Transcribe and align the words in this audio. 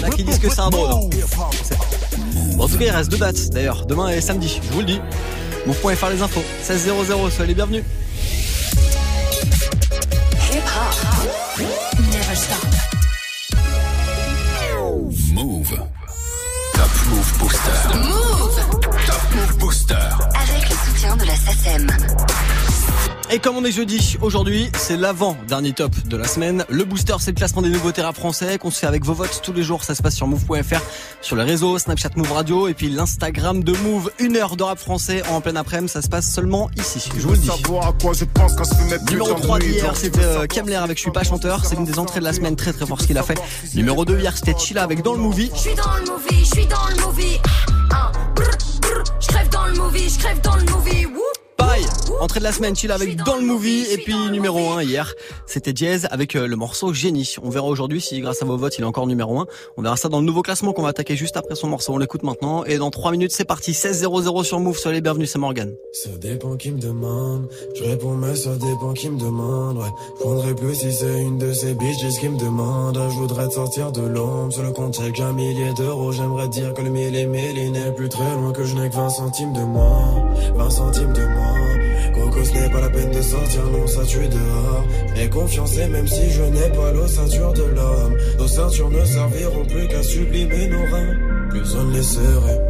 Y 0.00 0.04
en 0.04 0.06
a 0.06 0.10
qui 0.10 0.24
disent 0.24 0.38
que 0.38 0.48
c'est 0.48 0.60
un 0.60 0.70
drone. 0.70 1.10
en 2.58 2.68
tout 2.68 2.78
cas, 2.78 2.84
il 2.84 2.90
reste 2.90 3.10
deux 3.10 3.18
dates 3.18 3.50
d'ailleurs. 3.50 3.84
Demain 3.86 4.08
et 4.08 4.20
samedi, 4.20 4.60
je 4.62 4.72
vous 4.72 4.80
le 4.80 4.86
dis. 4.86 5.00
Move.fr 5.66 6.08
les 6.10 6.22
infos. 6.22 6.42
16 6.62 6.84
00, 7.06 7.30
soyez 7.30 7.48
les 7.48 7.54
bienvenus. 7.54 7.84
Move. 15.32 15.76
Top 16.74 16.90
Booster. 17.38 18.29
Move 19.34 19.58
Booster. 19.58 19.94
avec 19.94 20.68
le 20.68 20.74
soutien 20.74 21.16
de 21.16 21.24
la 21.24 21.34
SACEM. 21.34 21.86
Et 23.32 23.38
comme 23.38 23.56
on 23.56 23.64
est 23.64 23.70
jeudi, 23.70 24.16
aujourd'hui, 24.22 24.70
c'est 24.76 24.96
l'avant-dernier 24.96 25.72
top 25.72 25.94
de 26.08 26.16
la 26.16 26.26
semaine. 26.26 26.64
Le 26.68 26.82
booster, 26.84 27.14
c'est 27.20 27.30
le 27.30 27.36
classement 27.36 27.62
des 27.62 27.68
nouveautés 27.68 28.02
rap 28.02 28.16
français 28.16 28.58
qu'on 28.58 28.72
se 28.72 28.80
fait 28.80 28.88
avec 28.88 29.04
vos 29.04 29.14
votes 29.14 29.40
tous 29.44 29.52
les 29.52 29.62
jours. 29.62 29.84
Ça 29.84 29.94
se 29.94 30.02
passe 30.02 30.16
sur 30.16 30.26
move.fr, 30.26 30.80
sur 31.20 31.36
les 31.36 31.44
réseaux, 31.44 31.78
Snapchat 31.78 32.10
Move 32.16 32.32
Radio 32.32 32.66
et 32.66 32.74
puis 32.74 32.90
l'Instagram 32.90 33.62
de 33.62 33.72
Move. 33.72 34.10
Une 34.18 34.36
heure 34.36 34.56
de 34.56 34.64
rap 34.64 34.80
français 34.80 35.22
en 35.30 35.40
plein 35.40 35.54
après-midi. 35.54 35.92
Ça 35.92 36.02
se 36.02 36.08
passe 36.08 36.28
seulement 36.28 36.68
ici, 36.76 37.08
je 37.16 37.20
vous 37.20 37.32
le 37.32 37.38
dis. 37.38 37.50
Numéro 39.10 39.34
3 39.34 39.58
d'hier, 39.60 39.96
c'était 39.96 40.24
euh, 40.24 40.46
Kemler 40.46 40.74
avec 40.74 40.96
Je 40.98 41.02
suis 41.02 41.12
pas 41.12 41.22
chanteur. 41.22 41.64
C'est 41.64 41.76
une 41.76 41.84
des 41.84 42.00
entrées 42.00 42.18
de 42.18 42.24
la 42.24 42.32
semaine 42.32 42.56
très 42.56 42.72
très 42.72 42.84
fort 42.84 43.00
ce 43.00 43.06
qu'il 43.06 43.18
a 43.18 43.22
fait. 43.22 43.38
Numéro 43.76 44.04
2 44.04 44.18
hier, 44.18 44.36
c'était 44.36 44.58
Chilla 44.58 44.82
avec 44.82 45.02
Dans 45.02 45.12
le 45.12 45.20
Movie. 45.20 45.52
Je 45.54 45.60
suis 45.60 45.74
dans 45.76 45.94
le 45.94 46.10
movie, 46.10 46.44
je 46.44 46.50
suis 46.50 46.66
dans 46.66 46.88
le 46.88 47.06
movie. 47.06 47.38
Ah, 47.92 48.12
brr, 48.34 48.44
brr, 48.80 49.04
Je 49.20 49.26
crève 49.28 49.48
dans 49.50 49.66
le 49.66 49.74
movie, 49.74 50.08
je 50.08 50.18
crève 50.18 50.40
dans 50.40 50.56
le 50.56 50.64
movie. 50.64 51.06
Wouh. 51.06 51.39
Pareil, 51.60 51.84
entrée 52.22 52.40
de 52.40 52.44
la 52.44 52.52
semaine, 52.52 52.74
Chilla 52.74 52.94
avec 52.94 53.16
Dans 53.16 53.36
le 53.36 53.42
Movie. 53.42 53.84
Et 53.92 53.98
puis 53.98 54.14
numéro 54.30 54.70
1 54.70 54.82
hier, 54.82 55.14
c'était 55.44 55.74
Diez 55.74 56.06
avec 56.10 56.34
euh, 56.34 56.46
le 56.46 56.56
morceau 56.56 56.94
Génie. 56.94 57.34
On 57.42 57.50
verra 57.50 57.66
aujourd'hui 57.66 58.00
si 58.00 58.18
grâce 58.20 58.40
à 58.40 58.46
vos 58.46 58.56
votes, 58.56 58.78
il 58.78 58.80
est 58.80 58.86
encore 58.86 59.06
numéro 59.06 59.38
1. 59.38 59.46
On 59.76 59.82
verra 59.82 59.98
ça 59.98 60.08
dans 60.08 60.20
le 60.20 60.24
nouveau 60.24 60.40
classement 60.40 60.72
qu'on 60.72 60.80
va 60.80 60.88
attaquer 60.88 61.16
juste 61.16 61.36
après 61.36 61.56
son 61.56 61.68
morceau. 61.68 61.92
On 61.92 61.98
l'écoute 61.98 62.22
maintenant. 62.22 62.64
Et 62.64 62.78
dans 62.78 62.90
3 62.90 63.12
minutes, 63.12 63.32
c'est 63.32 63.44
parti. 63.44 63.72
16-0-0 63.72 64.42
sur 64.42 64.58
Move. 64.58 64.78
Soyez 64.78 64.94
les 64.96 65.00
bienvenus, 65.02 65.30
c'est 65.30 65.38
Morgan. 65.38 65.74
Ça 65.92 66.08
dépend 66.18 66.56
qui 66.56 66.70
me 66.70 66.80
demande. 66.80 67.46
Je 67.76 67.84
réponds, 67.84 68.14
mais 68.14 68.34
ça 68.36 68.56
dépend 68.56 68.94
qui 68.94 69.10
me 69.10 69.18
demande. 69.18 69.76
Ouais, 69.76 70.54
plus 70.54 70.74
si 70.76 70.92
c'est 70.94 71.20
une 71.20 71.36
de 71.36 71.52
ces 71.52 71.74
bitches 71.74 72.18
qui 72.20 72.28
me 72.30 72.38
demande. 72.38 72.98
Je 73.10 73.16
voudrais 73.16 73.48
te 73.48 73.52
sortir 73.52 73.92
de 73.92 74.00
l'ombre. 74.00 74.50
Sur 74.50 74.62
le 74.62 74.70
compte, 74.70 74.98
j'ai 74.98 75.12
qu'un 75.12 75.34
millier 75.34 75.74
d'euros. 75.74 76.10
J'aimerais 76.12 76.48
dire 76.48 76.72
que 76.72 76.80
le 76.80 76.88
mille 76.88 77.14
et 77.14 77.26
mille 77.26 77.58
il 77.58 77.72
n'est 77.72 77.92
plus 77.92 78.08
très 78.08 78.34
loin. 78.34 78.52
Que 78.52 78.64
je 78.64 78.74
n'ai 78.74 78.88
que 78.88 78.94
20 78.94 79.10
centimes 79.10 79.52
de 79.52 79.60
moins. 79.60 80.24
20 80.56 80.70
centimes 80.70 81.12
de 81.12 81.26
moins. 81.26 81.49
Coco, 82.14 82.44
ce 82.44 82.52
n'est 82.52 82.70
pas 82.70 82.80
la 82.80 82.90
peine 82.90 83.10
de 83.10 83.22
sortir, 83.22 83.62
non, 83.64 83.86
ça 83.86 84.04
tue 84.04 84.28
dehors. 84.28 84.84
J'ai 85.14 85.28
confiance 85.28 85.76
et 85.78 85.88
même 85.88 86.06
si 86.06 86.30
je 86.30 86.42
n'ai 86.42 86.68
pas 86.70 86.92
l'ossature 86.92 87.52
de 87.52 87.62
l'homme, 87.62 88.16
nos 88.38 88.48
ceintures 88.48 88.90
ne 88.90 89.04
serviront 89.04 89.64
plus 89.66 89.88
qu'à 89.88 90.02
sublimer 90.02 90.68
nos 90.68 90.84
reins. 90.90 91.14
Plus 91.50 91.74
on 91.76 91.84
ne 91.84 91.94
les 91.94 92.02
serrait. 92.02 92.60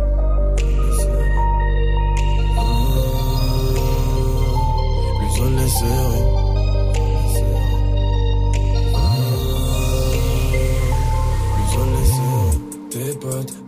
Plus 5.18 5.42
on 5.42 5.50
les 5.50 5.68
serrait. 5.68 6.39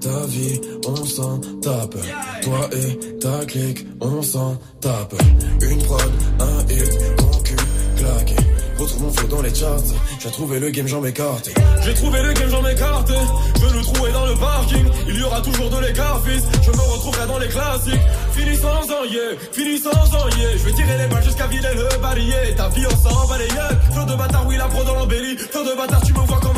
Ta 0.00 0.27
vie, 0.27 0.60
on 0.86 1.05
s'en 1.05 1.38
tape. 1.60 1.96
Toi 2.42 2.70
et 2.72 3.18
ta 3.18 3.44
clique, 3.46 3.86
on 4.00 4.22
s'en 4.22 4.56
tape. 4.80 5.14
Une 5.60 5.82
prod, 5.82 6.12
un 6.41 6.72
hit, 6.72 6.98
mon 7.20 7.38
cul 7.41 7.56
claqué. 7.96 8.36
Retrouve 8.78 9.02
mon 9.02 9.12
flow 9.12 9.28
dans 9.28 9.42
les 9.42 9.55
charts. 9.55 9.78
J'ai 10.18 10.30
trouvé 10.30 10.58
le 10.58 10.70
game, 10.70 10.88
j'en 10.88 11.00
m'écarte. 11.00 11.50
J'ai 11.84 11.94
trouvé 11.94 12.22
le 12.22 12.33
game, 12.33 12.50
j'en 12.50 12.62
m'écarte. 12.62 13.12
Je 13.56 13.77
le 13.77 13.83
trouver 13.83 14.12
dans 14.12 14.27
le 14.27 14.34
parking. 14.34 14.86
Il 15.08 15.18
y 15.18 15.22
aura 15.22 15.40
toujours 15.40 15.70
de 15.70 15.78
l'écart, 15.86 16.20
fils. 16.24 16.42
Je 16.62 16.70
me 16.70 16.83
retrouverai 16.92 17.27
dans 17.27 17.38
les 17.38 17.48
classiques. 17.48 18.00
Fini 18.33 18.56
sans 18.56 18.83
un 18.83 19.06
yeah, 19.06 19.38
fini 19.52 19.78
sans 19.78 19.90
un 19.90 20.38
yeah. 20.38 20.56
Je 20.56 20.64
vais 20.64 20.73
tirer 20.73 20.98
les 20.98 21.06
balles 21.06 21.24
jusqu'à 21.24 21.46
vider 21.46 21.74
le 21.74 22.02
balayé. 22.02 22.55
Ta 22.56 22.68
vie, 22.70 22.86
on 22.86 22.96
s'en 23.08 23.23
yeux. 23.39 23.77
Flot 23.92 24.05
de 24.05 24.14
bâtard, 24.14 24.46
oui, 24.46 24.56
la 24.56 24.67
pro 24.67 24.84
dans 24.84 24.94
l'embellie. 24.94 25.36
Flot 25.36 25.64
de 25.64 25.77
bâtard, 25.77 26.02
tu 26.02 26.12
me 26.12 26.20
vois 26.20 26.40
comme 26.40 26.52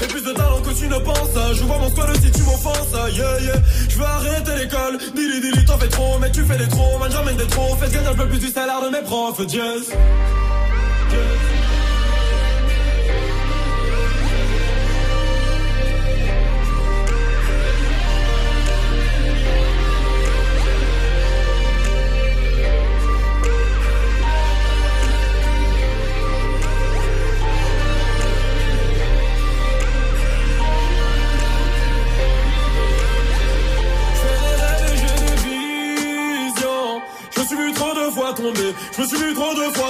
J'ai 0.00 0.06
plus 0.06 0.22
de 0.22 0.32
talent 0.32 0.62
que 0.62 0.70
tu 0.70 0.88
ne 0.88 0.98
penses. 0.98 1.54
Je 1.54 1.62
vois 1.64 1.76
mon 1.78 1.90
squad 1.90 2.16
si 2.22 2.30
tu 2.30 2.42
m'offenses. 2.42 2.88
Yeah, 3.12 3.40
yeah. 3.40 3.54
Je 3.88 3.98
veux 3.98 4.04
arrêter 4.04 4.52
l'école. 4.56 4.98
Dili, 5.14 5.40
dili, 5.40 5.64
t'en 5.66 5.78
fais 5.78 5.88
trop. 5.88 6.18
Mais 6.18 6.30
tu 6.32 6.42
fais 6.42 6.56
des 6.56 6.68
trop. 6.68 6.98
Man, 6.98 7.10
j'emmène 7.12 7.36
des 7.36 7.46
trop. 7.46 7.76
Faites 7.76 7.92
gagner 7.92 8.08
un 8.08 8.14
peu 8.14 8.26
plus 8.26 8.38
du 8.38 8.48
salaire 8.48 8.80
de 8.82 8.88
mes 8.88 9.02
profs. 9.02 9.46
Jazz. 9.46 9.92
Je 11.10 11.49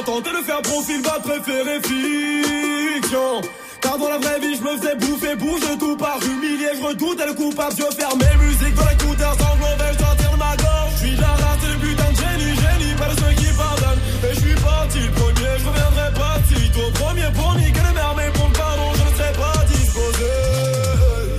vu 0.00 0.04
trop 0.04 0.20
de 0.20 0.30
de 0.30 0.44
faire 0.44 0.62
profil 0.62 1.02
bas 1.02 1.18
préféré 1.22 1.80
fiction. 1.82 3.40
Car 3.80 3.98
dans 3.98 4.08
la 4.08 4.18
vraie 4.18 4.40
vie, 4.40 4.54
je 4.56 4.62
me 4.62 4.76
faisais 4.76 4.94
bouffer, 4.96 5.34
bouge 5.36 5.78
tout 5.78 5.96
par 5.96 6.18
humilié. 6.22 6.68
Je 6.76 6.82
redoutais 6.86 7.26
le 7.26 7.34
coupable. 7.34 7.74
Je 7.76 7.96
ferme 7.96 8.18
mes 8.18 8.36
musiques 8.44 8.74
dans 8.74 8.88
l'écouteur 8.88 9.34
sans 9.38 9.56
mauvais. 9.56 9.92
Je 9.92 9.98
de 9.98 10.36
ma 10.36 10.56
gorge? 10.56 10.92
Je 10.92 11.06
suis 11.06 11.16
la 11.16 11.28
race 11.28 11.64
le 11.64 11.78
putain 11.80 12.10
de 12.12 12.16
génie, 12.16 12.54
génie. 12.60 12.94
Pas 12.96 13.08
de 13.08 13.20
ceux 13.20 13.34
qui 13.40 13.50
pardonnent. 13.56 14.02
Et 14.24 14.34
je 14.34 14.40
suis 14.40 14.54
parti 14.54 14.98
le 15.00 15.10
premier. 15.12 15.52
Je 15.58 15.66
reviendrai 15.68 16.10
pas 16.14 16.36
si 16.48 16.70
tôt. 16.70 16.90
Premier 16.94 17.30
pour 17.34 17.54
niquer 17.54 17.84
le 17.88 17.94
maire, 17.94 18.14
mais 18.16 18.30
pour 18.32 18.48
le 18.48 18.52
pardon, 18.52 18.88
je 18.94 19.02
ne 19.02 19.12
serai 19.16 19.32
pas 19.32 19.64
disposé. 19.66 20.30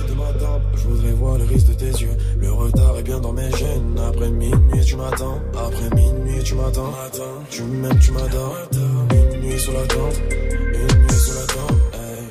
De 0.08 0.14
ma 0.14 0.30
tempe, 0.38 0.62
je 0.76 0.82
voudrais 0.88 1.12
voir 1.12 1.38
le 1.38 1.44
risque 1.44 1.68
de 1.68 1.74
tes 1.74 1.94
yeux. 2.02 2.16
Le 2.40 2.52
retard 2.52 2.98
est 2.98 3.02
bien 3.04 3.20
dans 3.20 3.32
mes 3.32 3.50
gènes. 3.52 3.96
Après 4.08 4.30
minuit, 4.30 4.84
tu 4.84 4.96
m'attends. 4.96 5.38
Après 5.54 5.88
minuit, 5.94 6.11
tu 6.42 6.54
m'attends. 6.54 6.92
Tu 7.50 7.62
m'aimes, 7.62 7.98
tu 7.98 8.10
m'adores. 8.12 8.56
Une 8.72 9.40
nuit 9.40 9.58
sur 9.58 9.72
la 9.72 9.86
tente. 9.86 10.20
Une 10.30 11.02
nuit 11.02 11.18
sur 11.18 11.34
la. 11.34 11.42
Hey. 11.98 12.28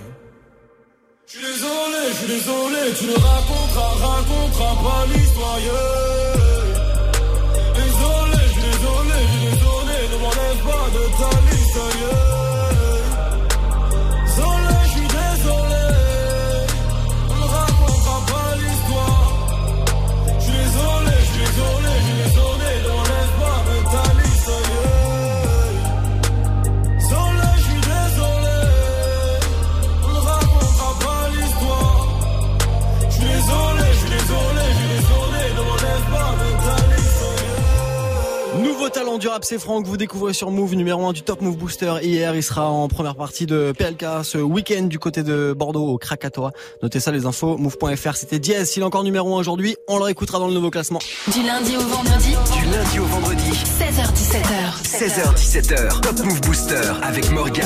Je 1.25 1.31
suis 1.31 1.41
désolé, 1.41 2.01
je 2.09 2.17
suis 2.17 2.27
désolé. 2.27 2.93
Tu 2.97 3.05
ne 3.05 3.13
raconteras, 3.13 4.07
raconteras 4.07 4.75
pas 4.83 5.05
l'histoire. 5.07 6.30
Rap, 39.41 39.45
c'est 39.45 39.59
Franck. 39.59 39.85
Vous 39.87 39.97
découvrez 39.97 40.33
sur 40.33 40.51
Move, 40.51 40.75
numéro 40.75 41.05
1 41.05 41.13
du 41.13 41.23
Top 41.23 41.41
Move 41.41 41.57
Booster. 41.57 41.95
Hier, 42.03 42.35
il 42.35 42.43
sera 42.43 42.69
en 42.69 42.87
première 42.87 43.15
partie 43.15 43.45
de 43.45 43.73
PLK 43.77 44.05
ce 44.23 44.37
week-end 44.37 44.83
du 44.83 44.99
côté 44.99 45.23
de 45.23 45.53
Bordeaux 45.57 45.87
au 45.87 45.97
Krakatoa. 45.97 46.51
Notez 46.83 46.99
ça, 46.99 47.11
les 47.11 47.25
infos. 47.25 47.57
Move.fr, 47.57 48.15
c'était 48.15 48.39
Diaz. 48.39 48.69
S'il 48.69 48.83
est 48.83 48.85
encore 48.85 49.03
numéro 49.03 49.35
1 49.35 49.39
aujourd'hui, 49.39 49.75
on 49.87 49.97
le 49.97 50.03
réécoutera 50.03 50.37
dans 50.39 50.47
le 50.47 50.53
nouveau 50.53 50.69
classement. 50.69 50.99
Du 51.33 51.41
lundi 51.43 51.75
au 51.75 51.81
vendredi, 51.81 52.35
Du 52.53 52.65
lundi 52.71 52.99
au 52.99 53.05
vendredi, 53.05 53.51
16h17h. 53.51 54.83
16h17h. 54.83 56.01
Top 56.01 56.19
Move 56.23 56.41
Booster 56.41 56.91
avec 57.01 57.31
Morgan. 57.31 57.65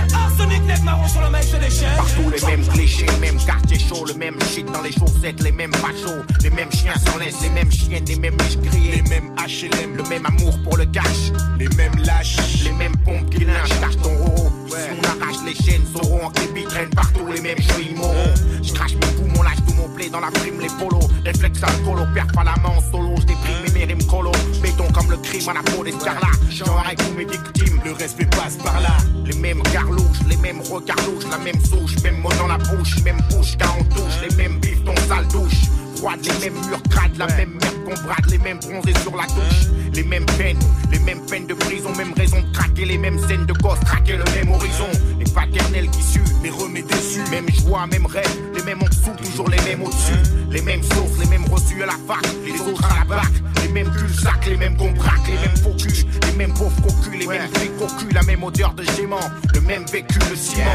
Partout 1.95 2.29
les 2.29 2.45
mêmes 2.45 2.67
clichés, 2.67 3.05
mêmes 3.19 3.37
quartiers 3.37 3.79
chaud, 3.79 4.05
le 4.05 4.13
même 4.13 4.37
shit 4.53 4.65
dans 4.71 4.81
les 4.81 4.91
chaussettes, 4.91 5.41
les 5.41 5.51
mêmes 5.51 5.71
machos, 5.81 6.23
les 6.43 6.49
mêmes 6.49 6.71
chiens 6.71 6.93
sans 6.95 7.17
laisse, 7.17 7.41
les 7.41 7.49
mêmes 7.49 7.71
chiennes, 7.71 8.05
les 8.05 8.15
mêmes 8.15 8.35
miches 8.35 8.57
les 8.91 9.01
mêmes 9.03 9.33
HLM, 9.37 9.95
le 9.95 10.03
même 10.03 10.25
amour 10.25 10.57
pour 10.63 10.77
le 10.77 10.85
cash, 10.85 11.31
les 11.57 11.69
mêmes 11.69 11.95
lâches, 12.03 12.37
les 12.63 12.71
mêmes 12.73 12.95
pompes 12.97 13.29
qui 13.29 13.45
lynchent, 13.45 13.81
lâche 13.81 13.97
ton 14.03 14.15
roro. 14.17 14.49
Si 14.67 14.75
on 14.91 15.23
arrache 15.23 15.37
les 15.45 15.55
chaînes, 15.55 15.85
sauront 15.93 16.25
en 16.25 16.29
képi 16.31 16.63
traînent 16.63 16.89
partout 16.89 17.25
les 17.33 17.41
mêmes 17.41 17.61
chouilles 17.61 17.95
moraux. 17.95 18.33
Je 18.61 18.73
crache 18.73 18.93
mes 18.93 19.07
poumons, 19.17 19.43
lâche 19.43 19.63
tout 19.67 19.73
mon 19.73 19.89
blé 19.89 20.09
dans 20.09 20.19
la 20.19 20.31
prime, 20.31 20.59
les 20.59 20.69
polos, 20.79 21.07
réflexe 21.25 21.63
alcoolo, 21.63 22.05
perds 22.13 22.27
pas 22.33 22.43
la 22.43 22.55
main 22.57 22.75
en 22.77 22.91
solo, 22.91 23.15
je 23.19 23.25
déprime 23.25 23.70
mes 23.85 23.93
rimes 23.93 24.61
béton 24.61 24.87
comme 24.93 25.09
le 25.09 25.17
crime 25.17 25.49
à 25.49 25.53
la 25.53 25.63
peau 25.63 25.83
des 25.83 25.91
scarlats, 25.91 26.37
genre 26.49 26.83
avec 26.85 26.99
mes 27.15 27.25
victimes, 27.25 27.79
le 27.83 27.93
respect 27.93 28.25
passe 28.25 28.57
par 28.57 28.79
là, 28.79 28.97
les 29.25 29.35
mêmes 29.37 29.61
garlouches, 29.73 30.19
les 30.29 30.37
mêmes 30.37 30.61
regards 30.61 30.97
louches, 31.07 31.25
la 31.29 31.37
même 31.39 31.59
souche, 31.65 31.95
même 32.03 32.19
mot 32.19 32.29
dans 32.37 32.47
la 32.47 32.57
bouche, 32.57 33.01
même 33.03 33.19
bouche 33.31 33.57
quand 33.59 33.73
on 33.79 33.83
touche, 33.83 34.21
les 34.21 34.35
mêmes 34.35 34.59
bifs, 34.59 34.83
ton 34.83 34.95
sale 35.07 35.27
douche. 35.29 35.80
Froide, 36.01 36.19
les 36.25 36.49
mêmes 36.49 36.59
murs 36.65 36.81
crades, 36.89 37.15
la 37.15 37.27
même 37.27 37.59
merde 37.61 37.75
qu'on 37.85 37.93
brade, 38.03 38.25
les 38.31 38.39
mêmes 38.39 38.57
bronzés 38.57 38.99
sur 39.03 39.15
la 39.15 39.27
touche, 39.27 39.69
les 39.93 40.01
mêmes 40.01 40.25
peines, 40.25 40.57
les 40.91 40.97
mêmes 40.97 41.23
peines 41.27 41.45
de 41.45 41.53
prison, 41.53 41.95
même 41.95 42.11
raison 42.17 42.41
de 42.41 42.57
craquer, 42.57 42.85
les 42.85 42.97
mêmes 42.97 43.19
scènes 43.27 43.45
de 43.45 43.53
gosses, 43.53 43.79
traquer 43.81 44.17
le 44.17 44.23
même 44.33 44.51
horizon, 44.51 44.87
les 45.19 45.31
paternels 45.31 45.87
qui 45.91 46.01
suent, 46.01 46.23
les 46.41 46.49
remets 46.49 46.81
déçus, 46.81 47.21
même 47.29 47.47
joie, 47.51 47.85
même 47.85 48.07
rêve, 48.07 48.35
les 48.55 48.63
mêmes 48.63 48.81
en 48.81 48.87
dessous, 48.87 49.11
toujours 49.15 49.47
les 49.51 49.61
mêmes 49.61 49.83
au-dessus, 49.83 50.17
les 50.49 50.63
mêmes 50.63 50.81
sources, 50.81 51.19
les 51.19 51.27
mêmes 51.27 51.45
reçus 51.45 51.83
à 51.83 51.85
la 51.85 51.97
fac, 52.07 52.25
les 52.43 52.59
autres 52.61 52.83
à 52.83 52.97
la 52.97 53.05
bac, 53.05 53.31
les 53.61 53.69
mêmes 53.69 53.91
cul-sac, 53.91 54.47
les 54.47 54.57
mêmes 54.57 54.77
qu'on 54.77 54.93
braque, 54.93 55.27
les 55.27 55.37
mêmes 55.37 55.57
faux 55.57 55.75
culs, 55.77 56.07
les 56.25 56.35
mêmes 56.35 56.53
pauvres 56.55 56.81
cocus, 56.81 57.19
les 57.19 57.27
mêmes 57.27 57.47
flics 57.53 57.77
cocus, 57.77 58.11
la 58.11 58.23
même 58.23 58.43
odeur 58.43 58.73
de 58.73 58.81
gément, 58.97 59.19
le 59.53 59.61
même 59.61 59.85
vécu, 59.85 60.17
le 60.31 60.35
ciment. 60.35 60.65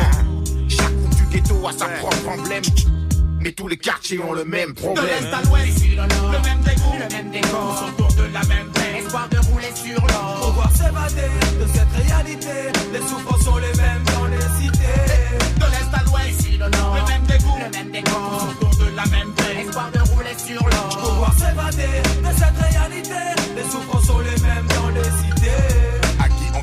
Chaque 0.68 0.92
bout 0.92 1.14
du 1.16 1.24
ghetto 1.32 1.66
a 1.66 1.72
sa 1.72 1.88
propre 1.88 2.28
emblème. 2.28 2.62
Mais 3.46 3.52
tous 3.52 3.68
les 3.68 3.76
quartiers 3.76 4.18
ont 4.18 4.32
le 4.32 4.44
même 4.44 4.70
De 4.70 4.74
problème. 4.74 5.06
l'est 5.06 5.32
à 5.32 5.40
l'ouest, 5.42 5.78
le 5.88 5.96
même 5.96 6.62
dégoût, 6.66 6.96
le 6.98 7.16
même 7.16 7.30
décor, 7.30 7.84
tous 7.96 8.02
autour 8.02 8.12
de 8.16 8.22
la 8.34 8.42
même 8.42 8.66
peine, 8.74 8.96
espoir 8.96 9.28
de 9.28 9.38
rouler 9.38 9.72
sur 9.72 10.00
l'or. 10.04 10.48
Pouvoir 10.48 10.70
s'évader 10.72 11.30
de 11.60 11.66
cette 11.72 12.08
réalité. 12.08 12.48
Les 12.92 12.98
souffrances 12.98 13.44
sont 13.44 13.56
les 13.58 13.80
mêmes 13.80 14.02
dans 14.16 14.24
les 14.26 14.48
cités. 14.58 15.04
De 15.60 15.66
l'est 15.70 15.94
à 15.94 16.02
l'ouest, 16.06 16.58
le 16.58 16.68
même 17.06 17.26
dégoût, 17.28 17.58
le 17.62 17.70
même 17.78 17.90
décor, 17.92 18.48
tous 18.58 18.66
autour 18.66 18.84
de 18.84 18.96
la 18.96 19.06
même 19.06 19.32
peine, 19.34 19.58
espoir 19.58 19.92
de 19.92 20.00
rouler 20.10 20.36
sur 20.44 20.68
l'or. 20.68 20.98
Pouvoir 20.98 21.34
s'évader 21.38 22.02
de 22.02 22.32
cette 22.36 22.58
réalité. 22.72 23.22
Les 23.54 23.70
souffrances 23.70 24.06
sont 24.06 24.18
les 24.18 24.42
mêmes 24.42 24.66
dans 24.74 24.88
les 24.88 25.04
cités. 25.22 25.95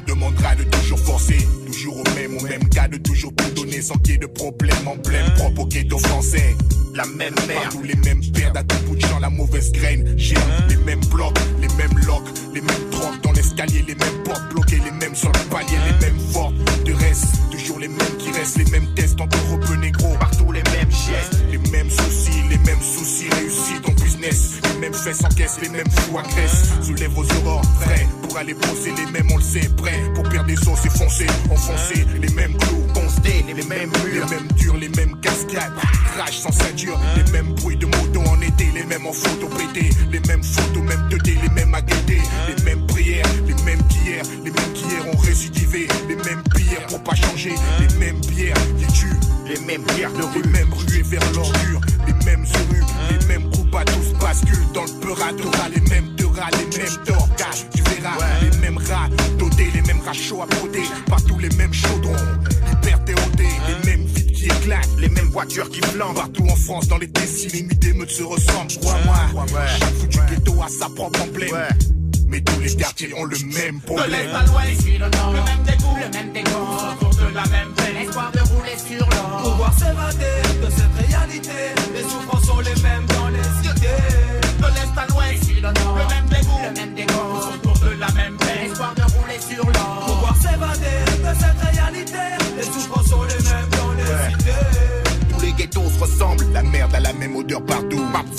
Demandera 0.07 0.55
de 0.55 0.63
toujours 0.63 0.99
forcer 0.99 1.47
Toujours 1.65 1.97
au 1.97 2.03
même, 2.15 2.37
au 2.37 2.41
même 2.41 2.67
cas 2.69 2.87
de 2.87 2.97
toujours 2.97 3.33
tout 3.35 3.49
donner 3.51 3.81
sans 3.81 3.95
qu'il 3.95 4.13
y 4.13 4.15
ait 4.15 4.19
de 4.19 4.27
problème 4.27 4.75
Emblème 4.85 5.33
propre 5.35 5.61
au 5.61 5.65
ghetto 5.65 5.97
français 5.97 6.55
La 6.95 7.05
même 7.05 7.33
merde. 7.47 7.63
Partout 7.63 7.83
les 7.83 7.95
mêmes 7.95 8.21
pertes 8.31 8.57
à 8.57 8.63
tout 8.63 8.77
bout 8.87 8.95
de 8.95 9.01
champ, 9.01 9.19
la 9.19 9.29
mauvaise 9.29 9.71
graine 9.71 10.13
J'ai 10.17 10.35
les 10.69 10.77
mêmes 10.77 11.03
blocs, 11.05 11.37
les 11.61 11.67
mêmes 11.75 11.97
locks 12.05 12.29
Les 12.53 12.61
mêmes 12.61 12.89
drogues 12.91 13.21
dans 13.23 13.31
l'escalier, 13.31 13.83
les 13.87 13.95
mêmes 13.95 14.23
portes 14.23 14.49
bloquées 14.49 14.81
Les 14.83 14.91
mêmes 14.91 15.15
sur 15.15 15.31
le 15.31 15.49
palier, 15.49 15.77
les 15.85 16.05
mêmes 16.05 16.19
fortes 16.31 16.55
de 16.85 16.93
reste 16.93 17.25
Toujours 17.51 17.79
les 17.79 17.87
mêmes 17.87 18.17
qui 18.19 18.31
restent, 18.31 18.57
les 18.57 18.71
mêmes 18.71 18.93
tests 18.95 19.19
en 19.21 19.25
rebeux 19.51 19.75
négro 19.75 20.15
Partout 20.19 20.51
les 20.51 20.63
mêmes 20.63 20.91
gestes. 20.91 21.43
les 21.51 21.71
mêmes 21.71 21.89
soucis, 21.89 22.41
les 22.49 22.57
mêmes 22.59 22.81
soucis, 22.81 23.29
réussis 23.29 23.81
Les 24.23 24.79
mêmes 24.79 24.93
fesses 24.93 25.21
en 25.25 25.27
caisse, 25.27 25.57
les 25.61 25.67
mêmes 25.67 25.89
fous 25.89 26.17
à 26.17 26.21
graisse. 26.21 26.69
Soulève 26.81 27.11
vos 27.11 27.25
aurores, 27.25 27.61
frais. 27.81 28.07
Pour 28.21 28.37
aller 28.37 28.53
bosser, 28.53 28.93
les 28.97 29.11
mêmes, 29.11 29.27
on 29.33 29.37
le 29.37 29.43
sait, 29.43 29.67
prêt. 29.75 29.99
Pour 30.15 30.23
perdre 30.29 30.47
des 30.47 30.57
os 30.65 30.85
et 30.85 30.89
foncer, 30.89 31.27
enfoncer. 31.51 32.05
Les 32.21 32.29
mêmes 32.29 32.55
clous, 32.57 32.87
Constés, 32.93 33.43
les 33.47 33.53
mêmes 33.53 33.91
les 34.05 34.11
murs. 34.11 34.29
mêmes 34.29 34.47
durs, 34.55 34.77
les 34.77 34.87
mêmes 34.87 35.19
cascades. 35.19 35.73
Crash 36.15 36.37
sans 36.37 36.53
ceinture, 36.53 36.97
les 37.17 37.31
mêmes 37.33 37.53
bruits 37.55 37.75
de 37.75 37.85
moto 37.85 38.21
en 38.29 38.39
été. 38.41 38.71
Les 38.73 38.85
mêmes 38.85 39.05
en 39.05 39.11
photo 39.11 39.47
pété. 39.57 39.89
Les 40.09 40.21
mêmes 40.21 40.43
photos, 40.43 40.83
même 40.83 41.09
2D, 41.09 41.41
les 41.41 41.49
mêmes 41.49 41.75
à 41.75 41.81
guetter. 41.81 42.21
Les 42.47 42.63
mêmes 42.63 42.87
prières, 42.87 43.27
les 43.45 43.63
mêmes 43.65 43.83
qu'hier. 43.89 44.23
Les 44.45 44.51
mêmes 44.51 44.73
qu'hier 44.73 45.05
ont 45.13 45.17
récidivé. 45.17 45.87
Les 46.07 46.15
mêmes 46.15 46.43
prières 46.43 46.85
pour 46.87 47.03
pas 47.03 47.15
changer. 47.15 47.55
Les 47.81 47.97
mêmes 47.97 48.21
bières 48.21 48.55
qui 48.79 48.87
tuent. 48.93 49.19
Les 49.45 49.59
mêmes 49.59 49.83
pierres 49.83 50.13
de 50.13 50.19
Les 50.19 50.41
rue. 50.41 50.49
mêmes 50.49 50.73
ruées 50.73 51.03
vers 51.03 51.31
l'ordure, 51.33 51.81
les 52.07 52.25
mêmes 52.25 52.45
rues, 52.45 52.83
les 53.11 53.25
mêmes 53.27 53.52
à 53.77 53.85
tous 53.85 54.13
basculent 54.19 54.71
dans 54.73 54.83
le 54.83 54.99
peur 54.99 55.17
à 55.27 55.33
Dora, 55.33 55.69
les 55.73 55.81
mêmes 55.89 56.15
de 56.15 56.25
rats, 56.25 56.49
les 56.51 56.77
mêmes 56.77 56.97
d'orgages, 57.05 57.65
tu 57.75 57.81
verras, 57.83 58.17
les 58.41 58.57
mêmes 58.59 58.77
rats 58.77 59.09
dodés, 59.37 59.69
les 59.73 59.81
mêmes 59.81 60.01
rats 60.05 60.13
chauds 60.13 60.41
à 60.41 60.45
broder, 60.45 60.83
partout 61.07 61.37
les 61.39 61.49
mêmes 61.55 61.73
chaudrons, 61.73 62.15
liberté 62.69 63.13
odée, 63.13 63.47
les 63.67 63.89
mêmes 63.89 64.05
vides 64.05 64.31
qui 64.31 64.45
éclatent, 64.45 64.89
Les 64.99 65.09
mêmes 65.09 65.29
voitures 65.29 65.69
qui 65.69 65.81
flambent. 65.81 66.15
partout 66.15 66.45
en 66.49 66.55
France, 66.55 66.87
dans 66.87 66.97
les 66.97 67.07
déciles, 67.07 67.51
les 67.53 67.63
nuits 67.63 67.75
d'émeutes 67.75 68.11
se 68.11 68.23
ressemblent, 68.23 68.71
crois-moi, 68.81 69.47
chaque 69.79 69.93
foutu 69.95 70.19
ghetto 70.29 70.53
a 70.61 70.67
sa 70.67 70.89
propre 70.89 71.21
emblème, 71.21 71.67
mais 72.27 72.41
tous 72.41 72.59
les 72.59 72.75
quartiers 72.75 73.13
ont 73.15 73.25
le 73.25 73.37
même 73.55 73.79
problème. 73.81 74.11
l'est 74.11 74.33
à 74.33 74.45
l'ouest, 74.45 74.81
ici 74.81 74.97
le 74.97 75.05
le 75.05 75.43
même 75.43 75.63
dégoût, 75.65 75.95
le 75.95 76.17
même 76.17 76.33
décor, 76.33 76.95
autour 77.01 77.29
de 77.29 77.33
la 77.33 77.45
même 77.47 77.71
peine, 77.75 77.97
espoir 77.97 78.31
de 78.31 78.39
rouler 78.39 78.77
sur 78.77 79.07
l'or. 79.09 79.41
Pouvoir 79.43 79.73
s'évader 79.73 80.41
de 80.61 80.69
cette 80.69 81.07
réalité. 81.07 81.49
Les 81.93 82.03
souffrances 82.03 82.45
sont 82.45 82.59
les 82.59 82.81
mêmes 82.81 83.05
dans 83.07 83.22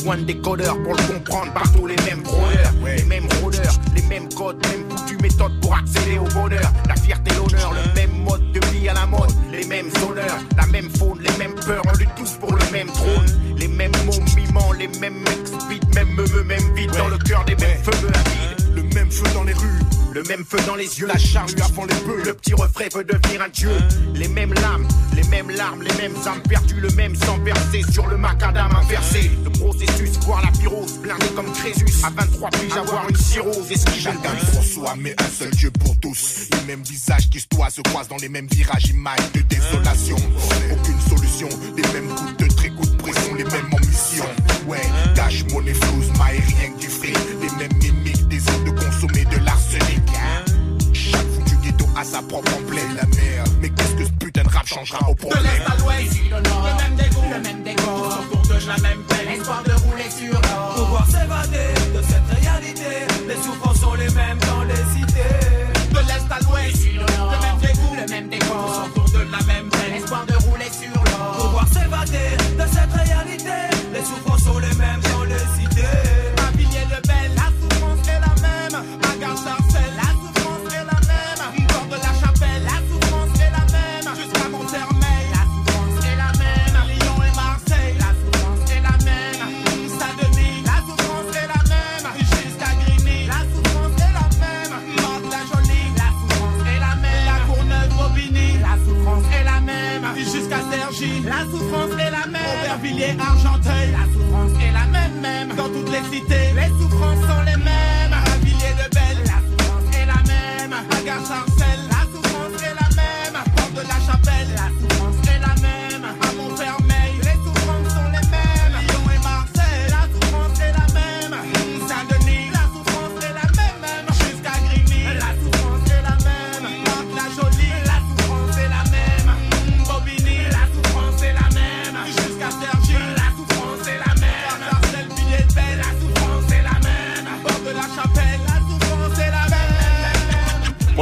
besoin 0.05 0.19
de 0.19 0.25
décodeurs 0.25 0.83
pour 0.83 0.93
le 0.93 1.03
comprendre. 1.15 1.53
Partout 1.55 1.87
les 1.87 1.97
mêmes 2.05 2.23
rôleurs, 2.27 2.73
les 2.85 3.05
mêmes 3.05 3.29
rôdeurs, 3.43 3.81
les 3.95 4.03
mêmes 4.03 4.29
codes, 4.35 4.63
même 4.67 4.85
foutues 4.91 5.17
méthodes 5.23 5.61
pour 5.63 5.75
accéder 5.75 6.19
au 6.19 6.29
bonheur. 6.35 6.71
La 6.89 6.97
fierté, 6.97 7.31
l'honneur, 7.35 7.73
le 7.73 7.95
même 7.95 8.23
mode 8.23 8.53
de 8.53 8.61
vie 8.67 8.89
à 8.89 8.95
la 8.95 9.07
mode. 9.07 9.31
Les 9.51 9.65
mêmes 9.65 9.91
honneurs, 10.07 10.39
la 10.59 10.67
même 10.67 10.91
faune, 10.91 11.21
les 11.21 11.39
mêmes 11.39 11.55
peurs. 11.55 11.83
On 11.89 11.97
lutte 11.97 12.15
tous 12.17 12.33
pour 12.33 12.53
le 12.53 12.71
même 12.71 12.89
trône. 12.89 13.57
Les 13.57 13.69
mêmes 13.69 13.93
mots 14.05 14.21
mimants, 14.37 14.73
les 14.73 14.89
mêmes 14.89 15.21
mecs 15.21 15.47
speed, 15.47 15.95
même 15.95 16.11
meumeux, 16.11 16.45
même 16.45 16.75
vide 16.75 16.91
dans 16.99 17.09
le 17.09 17.19
cœur 17.19 17.45
des 17.47 17.57
mêmes 17.57 17.83
feux 17.83 18.09
Le 20.15 20.23
même 20.23 20.45
feu 20.45 20.59
dans 20.65 20.77
les 20.77 21.01
yeux, 21.01 21.09
la 21.09 21.19
charrue 21.19 21.61
avant 21.61 21.87
les 21.87 21.95
bœufs. 22.07 22.23
Le 22.25 22.35
petit 22.35 22.55
refrain 22.55 22.85
veut 22.95 23.03
devenir 23.03 23.43
un 23.43 23.49
dieu. 23.49 23.71
Les 24.15 24.29
mêmes 24.29 24.55
lames, 24.55 24.87
les 25.17 25.25
mêmes 25.25 25.51
larmes, 25.51 25.83
les 25.83 25.93
mêmes 25.95 26.15
âmes 26.29 26.41
perdues, 26.49 26.81
le 26.81 26.91
même 26.91 27.17
sang 27.17 27.37
versé 27.39 27.83
sur 27.91 28.07
le 28.07 28.17
macadam 28.17 28.71
inversé. 28.77 29.33
Le 29.43 29.51
processus, 29.51 30.17
voir 30.25 30.41
la 30.43 30.53
pyrose, 30.53 30.99
blindé 30.99 31.27
comme 31.35 31.53
Crésus. 31.53 31.85
À 32.05 32.11
23 32.11 32.51
piges, 32.51 32.77
avoir 32.77 33.09
une 33.09 33.17
cirrhose, 33.17 33.73
esquiver 33.73 33.97
le 33.97 34.03
Chacun 34.03 34.37
pour 34.53 34.63
soi, 34.63 34.95
mais 34.97 35.17
un 35.19 35.29
seul 35.37 35.51
Dieu 35.51 35.73
pour 35.73 35.99
tous. 35.99 36.49
Les 36.61 36.67
mêmes 36.69 36.85
visages 36.85 37.29
qui 37.29 37.41
se 37.41 37.49
toisent 37.49 37.75
se 37.75 37.81
croisent 37.81 38.09
dans 38.09 38.19
les 38.19 38.29
mêmes 38.29 38.47
virages, 38.47 38.87
images 38.91 39.33
de 39.35 39.41
désolation. 39.41 40.17
Aucune 40.71 41.01
solution, 41.01 41.49
les 41.77 41.93
mêmes 41.93 42.15
coups 42.15 42.37
de 42.37 42.55
trait, 42.55 42.71
coups 42.71 42.93
de 42.93 42.97
pression, 42.99 43.35
les 43.35 43.43
mêmes 43.43 43.69
ambitions. 43.73 44.31
Ouais, 44.69 44.81
cash, 45.17 45.45
monnaie, 45.53 45.75
flouze, 45.75 46.13
maille, 46.19 46.39
rien 46.39 46.71
que 46.71 46.81
du 46.81 46.89
fric. 46.89 47.19
Les 47.43 47.51
mêmes 47.59 47.77
mimiques, 47.83 48.29
désir 48.29 48.61
de 48.65 48.71
consommer 48.71 49.25
de 49.25 49.45
l'arsenic. 49.45 50.04
La. 52.43 53.03
Mais 53.61 53.69
qu'est-ce 53.71 53.95
que 53.95 54.05
ce 54.05 54.11
putain 54.13 54.43
de 54.43 54.49
rap 54.49 54.67
changera 54.67 55.09
au 55.09 55.15
De 55.15 55.19
problème? 55.19 55.43
l'est 55.45 55.65
à 55.65 55.77
l'ouest, 55.79 56.13
ici 56.13 56.23
le 56.31 56.37
même 56.43 56.97
dégoût, 56.97 57.23
le 57.33 57.41
même 57.41 57.63
décor, 57.63 58.19
autour 58.33 58.43
de 58.43 58.67
la 58.67 58.79
même 58.79 59.03
peine, 59.09 59.29
espoir 59.39 59.63
de 59.63 59.73
rouler 59.73 60.11
sur 60.11 60.33
l'or. 60.33 60.75
Pouvoir 60.75 61.07
s'évader 61.07 61.75
de 61.95 62.03
cette 62.03 62.41
réalité. 62.41 63.07
Les 63.29 63.37
souffrances 63.37 63.74
Jusqu'à 100.17 100.61
Cergy, 100.71 101.23
la 101.23 101.45
souffrance 101.51 101.91
est 101.93 102.11
la 102.11 102.27
même. 102.27 102.43
Aubervilliers, 102.63 103.17
Argenteuil, 103.19 103.93
la 103.93 104.05
souffrance 104.13 104.53
est 104.63 104.73
la 104.73 104.87
même, 104.87 105.21
même. 105.21 105.57
Dans 105.57 105.69
toutes 105.69 105.91
les 105.91 106.03
cités, 106.11 106.53
les 106.55 106.69
souffrances 106.81 107.21
sont 107.21 107.43
les 107.45 107.57
mêmes. 107.57 107.84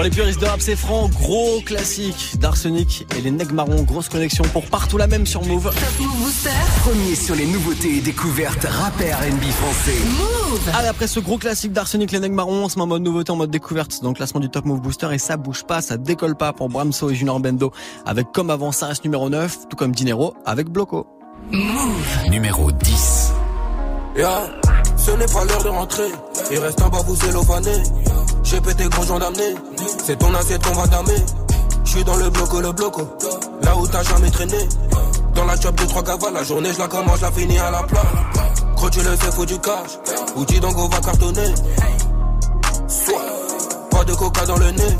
Pour 0.03 0.11
les 0.11 0.17
puristes 0.17 0.41
de 0.41 0.47
rap, 0.47 0.61
c'est 0.61 0.75
franc, 0.75 1.09
gros 1.11 1.61
classique 1.61 2.37
d'Arsenic 2.41 3.07
et 3.17 3.21
les 3.21 3.31
Neg 3.31 3.53
Marron, 3.53 3.85
grosse 3.85 4.09
connexion 4.09 4.43
pour 4.53 4.65
partout 4.67 4.99
la 4.99 5.07
même 5.07 5.27
sur 5.27 5.45
Move. 5.45 5.63
Top 5.67 6.01
Move 6.01 6.17
Booster. 6.19 6.51
Premier 6.81 7.15
sur 7.15 7.37
les 7.37 7.47
nouveautés 7.47 7.99
et 7.99 8.01
découvertes 8.01 8.65
rap 8.65 9.01
et 9.01 9.13
R&B 9.13 9.45
français. 9.45 9.95
Move. 10.19 10.71
Allez, 10.75 10.89
après 10.89 11.07
ce 11.07 11.21
gros 11.21 11.39
classique 11.39 11.73
d'Arsenic, 11.73 12.11
les 12.11 12.19
Neg 12.19 12.33
Marron, 12.33 12.65
on 12.65 12.69
se 12.69 12.79
met 12.79 12.83
en 12.83 12.89
mode 12.89 13.03
nouveauté, 13.03 13.31
en 13.31 13.37
mode 13.37 13.53
découverte 13.53 14.03
dans 14.03 14.09
le 14.09 14.17
classement 14.17 14.41
du 14.41 14.51
Top 14.51 14.65
Move 14.65 14.81
Booster 14.81 15.07
et 15.13 15.19
ça 15.19 15.37
bouge 15.37 15.63
pas, 15.63 15.81
ça 15.81 15.97
décolle 15.99 16.35
pas 16.35 16.53
pour 16.53 16.69
Bramso 16.69 17.09
et 17.09 17.15
Junior 17.15 17.39
Bendo 17.39 17.71
avec 18.05 18.33
comme 18.33 18.51
avant 18.51 18.73
ça 18.73 18.89
reste 18.89 19.05
numéro 19.05 19.31
9, 19.31 19.69
tout 19.71 19.77
comme 19.77 19.93
Dinero 19.93 20.35
avec 20.45 20.69
Bloco. 20.69 21.07
Numéro 22.29 22.73
10. 22.73 23.33
Ya, 24.17 24.51
ce 24.97 25.11
n'est 25.13 25.27
pas 25.27 25.45
l'heure 25.45 25.63
de 25.63 25.69
rentrer. 25.69 26.13
Il 26.51 26.59
reste 26.59 26.79
bas, 26.81 27.01
vous 27.07 27.25
élovanez. 27.27 27.83
J'ai 28.43 28.61
pété 28.61 28.85
gros 28.85 29.05
gendarmerie. 29.05 29.55
C'est 30.05 30.19
ton 30.19 30.35
assiette 30.35 30.67
qu'on 30.67 30.75
va 30.75 30.87
damer. 30.87 31.25
J'suis 31.85 32.05
dans 32.05 32.17
le 32.17 32.31
bloco, 32.31 32.61
le 32.61 32.73
bloco. 32.73 33.03
Là 33.63 33.77
où 33.77 33.87
t'as 33.87 34.03
jamais 34.03 34.31
traîné. 34.31 34.69
Dans 35.35 35.45
la 35.45 35.57
job 35.57 35.75
de 35.75 35.85
trois 35.85 36.03
cavales, 36.03 36.35
la 36.35 36.45
journée 36.45 36.73
je 36.73 36.79
la 36.79 36.89
commence, 36.89 37.21
la 37.21 37.31
finis 37.33 37.59
à 37.59 37.71
la 37.71 37.83
plat. 37.83 38.03
Gros, 38.77 38.91
tu 38.91 39.01
le 39.01 39.17
sais, 39.17 39.33
faut 39.33 39.47
du 39.47 39.59
cash. 39.59 39.99
Outil 40.37 40.61
on 40.63 40.89
va 40.89 41.01
cartonner. 41.01 41.55
Soit, 42.89 43.23
pas 43.91 44.05
de 44.05 44.15
coca 44.15 44.45
dans 44.47 44.59
le 44.59 44.71
nez. 44.71 44.97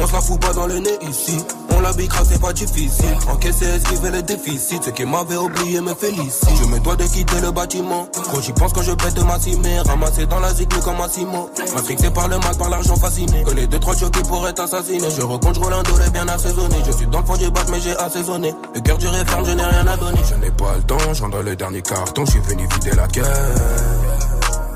On 0.00 0.06
se 0.06 0.12
la 0.12 0.20
fout 0.20 0.40
pas 0.40 0.52
dans 0.52 0.66
le 0.66 0.78
nez 0.78 0.98
ici. 1.08 1.44
On 1.76 1.80
la 1.80 1.92
bicra, 1.92 2.24
c'est 2.24 2.40
pas 2.40 2.52
difficile. 2.52 3.16
Encaisser, 3.28 3.66
esquiver 3.66 4.10
les 4.10 4.22
déficits. 4.22 4.80
Ce 4.84 4.90
qui 4.90 5.04
m'avait 5.04 5.36
oublié 5.36 5.80
me 5.80 5.94
félicite. 5.94 6.48
Je 6.56 6.64
me 6.68 6.78
dois 6.78 6.96
de 6.96 7.04
quitter 7.04 7.40
le 7.40 7.50
bâtiment. 7.50 8.06
Quand 8.32 8.40
j'y 8.40 8.52
pense 8.52 8.72
quand 8.72 8.82
je 8.82 8.92
pète 8.92 9.20
ma 9.24 9.38
cimère. 9.38 9.84
Ramassé 9.86 10.26
dans 10.26 10.40
la 10.40 10.54
zig, 10.54 10.68
comme 10.68 11.00
un 11.00 11.08
ciment. 11.08 11.48
Matrixé 11.74 12.10
par 12.10 12.28
le 12.28 12.38
mal, 12.38 12.56
par 12.56 12.70
l'argent 12.70 12.96
fasciné. 12.96 13.42
Connais 13.42 13.66
deux, 13.66 13.80
trois 13.80 13.96
chocs 13.96 14.12
qui 14.12 14.22
pourraient 14.22 14.52
t'assassiner. 14.52 15.08
Je 15.16 15.22
recompte, 15.22 15.58
Rolando 15.58 15.90
est 15.98 16.10
bien 16.10 16.28
assaisonné. 16.28 16.76
Je 16.86 16.92
suis 16.92 17.06
dans 17.06 17.20
le 17.20 17.26
fond 17.26 17.36
du 17.36 17.50
bac, 17.50 17.66
mais 17.70 17.80
j'ai 17.80 17.96
assaisonné. 17.96 18.54
Le 18.74 18.80
cœur 18.80 18.98
du 18.98 19.06
ferme, 19.06 19.44
je 19.46 19.52
n'ai 19.52 19.64
rien 19.64 19.86
à 19.86 19.96
donner. 19.96 20.20
Je 20.28 20.34
n'ai 20.36 20.50
pas 20.50 20.76
le 20.76 20.82
temps, 20.82 21.14
j'entre 21.14 21.42
le 21.42 21.56
dernier 21.56 21.82
carton. 21.82 22.24
Je 22.24 22.30
suis 22.32 22.40
venu 22.40 22.68
vider 22.72 22.96
la 22.96 23.08
caisse. 23.08 23.24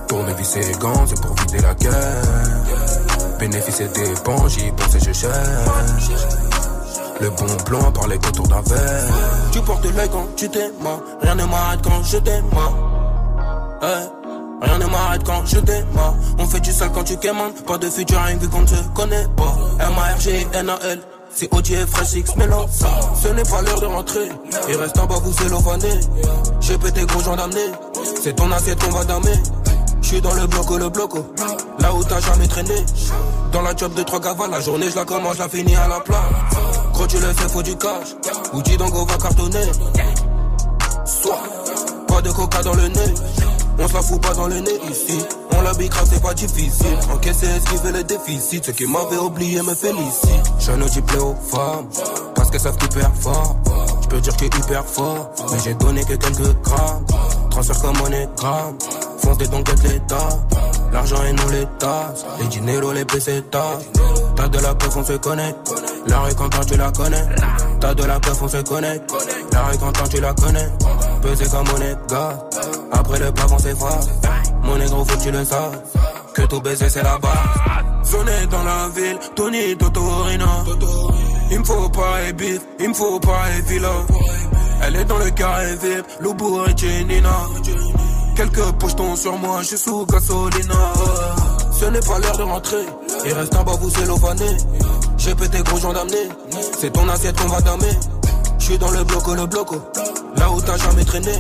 Tourner, 0.09 0.35
visser 0.35 0.61
les 0.61 0.75
gants, 0.75 1.05
c'est 1.07 1.21
pour 1.21 1.35
vider 1.37 1.61
la 1.61 1.75
caisse. 1.75 2.92
Bénéfice 3.43 3.81
et 3.81 3.89
dépenses, 3.89 4.53
j'y 4.53 4.71
pense 4.71 4.95
et 4.95 5.01
je 5.01 5.13
cherche. 5.13 5.35
Le 7.21 7.29
bon 7.31 7.57
plan 7.65 7.91
par 7.91 8.07
les 8.07 8.17
contours 8.17 8.47
d'un 8.47 8.61
verre. 8.61 9.15
Tu 9.51 9.61
portes 9.63 9.85
l'œil 9.85 10.09
quand 10.13 10.29
tu 10.37 10.49
t'aimes, 10.49 10.71
rien 11.21 11.35
ne 11.35 11.45
m'arrête 11.47 11.81
quand 11.83 12.05
je 12.05 12.19
t'aime. 12.19 12.45
Rien 14.61 14.79
ne 14.79 14.87
m'arrête 14.87 15.25
quand 15.25 15.45
je 15.45 15.59
démarre. 15.59 16.15
On 16.39 16.47
fait 16.47 16.61
du 16.61 16.71
sale 16.71 16.93
quand 16.95 17.03
tu 17.03 17.17
quémandes. 17.17 17.55
Pas 17.67 17.79
de 17.79 17.91
futur, 17.91 18.21
rien 18.21 18.37
vu 18.37 18.49
qu'on 18.49 18.61
ne 18.61 18.67
se 18.69 18.81
connaît 18.95 19.27
pas. 19.37 19.57
M-A-R-G-N-A-L. 19.81 21.01
C'est 21.35 21.53
et 21.53 21.87
Fresh 21.87 22.13
X 22.13 22.37
mélange 22.37 22.71
ça. 22.71 22.91
Ce 23.21 23.27
n'est 23.27 23.43
pas 23.43 23.61
l'heure 23.63 23.81
de 23.81 23.87
rentrer. 23.87 24.29
Il 24.69 24.77
reste 24.77 24.99
en 25.01 25.07
bas, 25.07 25.17
vous 25.21 25.35
élovanez. 25.45 25.99
J'ai 26.61 26.79
pété 26.79 27.05
gros 27.07 27.21
gens 27.21 27.35
d'amener. 27.35 27.73
C'est 28.23 28.37
ton 28.37 28.53
assiette 28.53 28.81
qu'on 28.85 28.93
va 28.93 29.05
damer. 29.05 29.35
J'suis 30.13 30.21
dans 30.21 30.35
le 30.35 30.47
bloco, 30.47 30.77
le 30.77 30.91
bloco. 30.91 31.25
Là 31.79 31.95
où 31.95 32.05
t'as 32.05 32.21
jamais 32.21 32.47
traîné. 32.47 32.75
Dans 33.51 33.63
la 33.63 33.75
job 33.75 33.95
de 33.95 34.03
trois 34.03 34.21
cavales, 34.21 34.51
la 34.51 34.61
journée 34.61 34.91
je 34.91 34.97
la 34.97 35.07
commence, 35.07 35.39
la 35.39 35.49
finis 35.49 35.75
à 35.75 35.89
la 35.89 36.01
plat. 36.01 36.23
Gros, 36.93 37.07
tu 37.07 37.17
le 37.17 37.33
sais, 37.33 37.49
faut 37.49 37.63
du 37.63 37.75
cash. 37.77 38.09
Outil 38.53 38.77
donc 38.77 38.95
on 38.95 39.07
va 39.07 39.17
cartonner. 39.17 39.65
Soit, 41.07 41.43
pas 42.09 42.21
de 42.21 42.31
coca 42.31 42.63
dans 42.63 42.75
le 42.75 42.89
nez. 42.89 43.15
On 43.79 43.89
se 43.89 43.95
la 43.95 44.03
fout 44.03 44.21
pas 44.21 44.35
dans 44.35 44.49
le 44.49 44.61
nez 44.61 44.79
ici. 44.91 45.19
On 45.57 45.63
la 45.63 45.73
bicra, 45.73 46.03
c'est 46.05 46.21
pas 46.21 46.35
difficile. 46.35 46.99
Encaisser, 47.11 47.47
esquiver 47.47 47.93
les 47.93 48.05
déficits. 48.05 48.61
Ce 48.63 48.71
qui 48.71 48.85
m'avait 48.85 49.17
oublié 49.17 49.63
me 49.63 49.75
félicite. 49.75 50.53
Je 50.59 50.73
ne 50.73 50.87
dis 50.91 51.01
plaît 51.01 51.21
aux 51.21 51.37
femmes. 51.37 51.87
Parce 52.35 52.51
qu'elles 52.51 52.61
savent 52.61 52.77
hyper 52.85 53.11
fort. 53.19 53.57
Je 54.03 54.09
peux 54.09 54.21
dire 54.21 54.37
que 54.37 54.45
hyper 54.45 54.85
fort. 54.85 55.31
Mais 55.51 55.59
j'ai 55.65 55.73
donné 55.73 56.05
que 56.05 56.17
quelques 56.17 56.61
grammes. 56.61 57.07
Transfert 57.49 57.81
comme. 57.81 57.97
Fonce 59.23 59.39
des 59.39 59.49
dons 59.49 59.65
l'état. 59.85 60.29
L'argent 60.93 61.23
et 61.25 61.33
nous 61.33 61.49
l'état. 61.51 62.15
Les 62.41 62.47
dineros, 62.47 62.93
les 62.93 63.05
pesetas. 63.05 63.79
T'as 64.37 64.49
de 64.49 64.59
la 64.59 64.75
preuve, 64.75 64.99
on 64.99 65.05
se 65.05 65.13
connaît. 65.15 65.55
La 66.07 66.21
rue 66.21 66.35
quand 66.35 66.49
tu 66.67 66.77
la 66.77 66.91
connais. 66.91 67.25
T'as 67.81 67.95
de 67.95 68.05
la 68.05 68.21
preuve, 68.21 68.43
on 68.43 68.49
se 68.49 68.63
connaît. 68.63 69.01
La 69.53 69.63
rue 69.65 69.79
quand 69.79 70.09
tu 70.09 70.21
la 70.21 70.35
connais. 70.35 70.69
Pesé 71.23 71.45
comme 71.51 71.67
monnaie, 71.69 71.97
gars. 72.09 72.39
Après 72.93 73.19
le 73.19 73.33
pavant, 73.33 73.59
c'est 73.59 73.77
froid. 73.77 74.01
Mon 74.63 74.77
négro, 74.77 75.05
faut 75.05 75.17
tu 75.23 75.31
le 75.31 75.45
saches. 75.45 75.77
Que 76.35 76.43
tout 76.43 76.61
baiser, 76.61 76.89
c'est 76.89 77.03
la 77.03 77.19
base. 77.19 77.31
Zoné 78.05 78.47
dans 78.51 78.65
la 78.65 78.89
ville, 78.89 79.19
Tony 79.37 79.77
Totorina. 79.77 80.65
Il 81.51 81.59
me 81.61 81.65
faut 81.65 81.89
pas 81.91 82.23
et 82.27 82.33
bif, 82.33 82.61
il 82.81 82.89
me 82.89 82.95
faut 82.95 83.21
pas 83.21 83.51
et 83.57 83.63
villa. 83.63 83.93
Elle 84.85 84.97
est 84.97 85.05
dans 85.05 85.19
le 85.19 85.31
carré 85.31 85.77
VIP, 85.77 86.05
Loubou 86.21 86.65
et 86.65 86.77
Jenina. 86.77 87.29
Quelques 88.35 88.73
pochetons 88.79 89.17
sur 89.17 89.37
moi, 89.39 89.59
je 89.61 89.69
suis 89.69 89.79
sous 89.79 90.07
gasolina. 90.07 90.75
Ce 91.73 91.85
n'est 91.87 92.01
pas 92.01 92.19
l'heure 92.19 92.37
de 92.39 92.43
rentrer. 92.43 92.87
Il 93.25 93.33
reste 93.33 93.55
en 93.55 93.63
bas, 93.63 93.73
vous 93.81 93.91
élovanez. 94.03 94.57
J'ai 95.19 95.35
pété 95.35 95.63
gros 95.63 95.79
gens 95.79 95.93
d'amener. 95.93 96.29
C'est 96.79 96.93
ton 96.93 97.09
assiette 97.09 97.39
qu'on 97.41 97.49
va 97.49 97.61
damer. 97.61 97.93
Je 98.59 98.65
suis 98.65 98.79
dans 98.79 98.91
le 98.91 99.05
bloco, 99.05 99.35
le 99.35 99.47
bloco. 99.47 99.77
Là 100.37 100.51
où 100.51 100.61
t'as 100.61 100.77
jamais 100.77 101.05
traîné. 101.05 101.33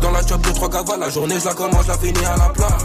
Dans 0.00 0.10
la 0.10 0.24
job 0.26 0.40
de 0.40 0.50
trois 0.52 0.70
cavales, 0.70 1.00
la 1.00 1.10
journée 1.10 1.38
je 1.38 1.44
la 1.44 1.54
commence, 1.54 1.86
la 1.86 1.98
finis 1.98 2.24
à 2.24 2.36
la 2.36 2.48
plat. 2.48 2.78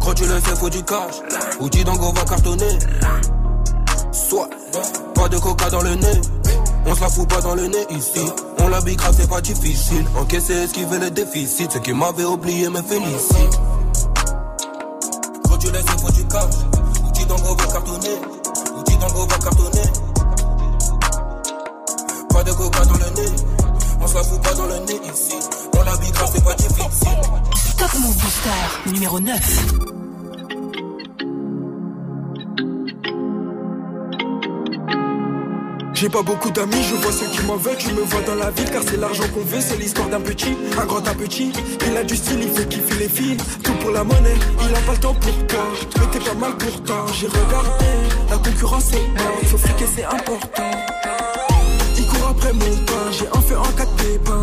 Quand 0.00 0.14
tu 0.14 0.24
le 0.24 0.40
sais, 0.40 0.56
faut 0.56 0.70
du 0.70 0.82
cash? 0.82 1.16
Outil 1.60 1.84
donc 1.84 2.02
on 2.02 2.12
va 2.12 2.24
cartonner. 2.24 2.78
Soit, 4.12 4.48
pas 5.14 5.28
de 5.28 5.38
coca 5.38 5.70
dans 5.70 5.82
le 5.82 5.94
nez. 5.94 6.20
On 6.86 6.94
se 6.94 7.00
la 7.00 7.08
fout 7.08 7.28
pas 7.28 7.40
dans 7.40 7.54
le 7.54 7.66
nez 7.68 7.86
ici. 7.90 8.20
On 8.58 8.68
la 8.68 8.80
bicra, 8.80 9.12
c'est 9.12 9.28
pas 9.28 9.40
difficile. 9.40 10.04
Encaisser, 10.16 10.54
esquiver 10.54 10.98
les 10.98 11.10
déficits. 11.10 11.68
Ce 11.72 11.78
qui 11.78 11.92
m'avait 11.92 12.24
oublié 12.24 12.68
me 12.68 12.82
félicite. 12.82 13.60
Tu 15.62 15.70
le 15.70 15.78
sais, 15.78 15.96
faut 16.00 16.10
du 16.10 16.26
cash. 16.26 16.54
Outil 17.06 17.24
donc 17.26 17.38
on 17.48 17.54
va 17.54 17.66
cartonner. 17.66 18.18
Outil 18.76 18.96
donc 18.96 19.10
on 19.14 19.26
va 19.26 19.38
cartonner. 19.38 19.92
Pas 22.30 22.42
de 22.42 22.50
coca 22.50 22.84
dans 22.84 22.94
le 22.94 23.10
nez. 23.14 23.36
On 24.00 24.06
se 24.08 24.14
la 24.14 24.24
fout 24.24 24.42
pas 24.42 24.54
dans 24.54 24.66
le 24.66 24.78
nez 24.80 25.00
ici. 25.04 25.36
On 25.78 25.82
la 25.84 25.96
bicra, 25.98 26.26
c'est 26.26 26.42
pas 26.42 26.54
difficile. 26.54 27.18
Top 27.78 27.94
Move 28.00 28.16
Booster 28.16 28.90
numéro 28.92 29.20
9. 29.20 30.01
J'ai 36.02 36.08
pas 36.08 36.22
beaucoup 36.22 36.50
d'amis, 36.50 36.82
je 36.82 36.96
vois 36.96 37.12
ceux 37.12 37.26
qui 37.26 37.46
m'en 37.46 37.54
veulent, 37.54 37.78
je 37.78 37.90
me 37.90 38.00
vois 38.00 38.22
dans 38.22 38.34
la 38.34 38.50
ville 38.50 38.68
car 38.68 38.82
c'est 38.82 38.96
l'argent 38.96 39.22
qu'on 39.32 39.44
veut, 39.44 39.60
c'est 39.60 39.76
l'histoire 39.76 40.08
d'un 40.08 40.20
petit, 40.20 40.56
un 40.76 40.84
grand 40.84 41.06
un 41.06 41.14
petit. 41.14 41.52
Il 41.86 41.96
a 41.96 42.02
du 42.02 42.16
style, 42.16 42.40
il 42.42 42.48
fait 42.48 42.68
kiffer 42.68 42.98
les 42.98 43.08
filles, 43.08 43.36
tout 43.62 43.72
pour 43.74 43.92
la 43.92 44.02
monnaie, 44.02 44.34
il 44.68 44.74
a 44.74 44.80
pas 44.80 44.94
le 44.94 44.98
temps 44.98 45.14
pour 45.14 45.46
toi, 45.46 45.64
mais 46.00 46.06
t'es 46.10 46.18
pas 46.18 46.34
mal 46.34 46.56
pourtant. 46.56 47.06
J'ai 47.14 47.28
regardé, 47.28 47.86
la 48.28 48.36
concurrence 48.36 48.92
est 48.94 49.22
morte, 49.22 49.44
faut 49.44 49.58
friquer 49.58 49.84
c'est 49.94 50.04
important. 50.04 50.70
Il 51.96 52.06
court 52.08 52.30
après 52.30 52.52
mon 52.52 52.76
pain, 52.84 53.12
j'ai 53.12 53.28
un 53.28 53.40
feu 53.40 53.56
en 53.56 53.72
quatre 53.76 53.94
pépins. 53.94 54.42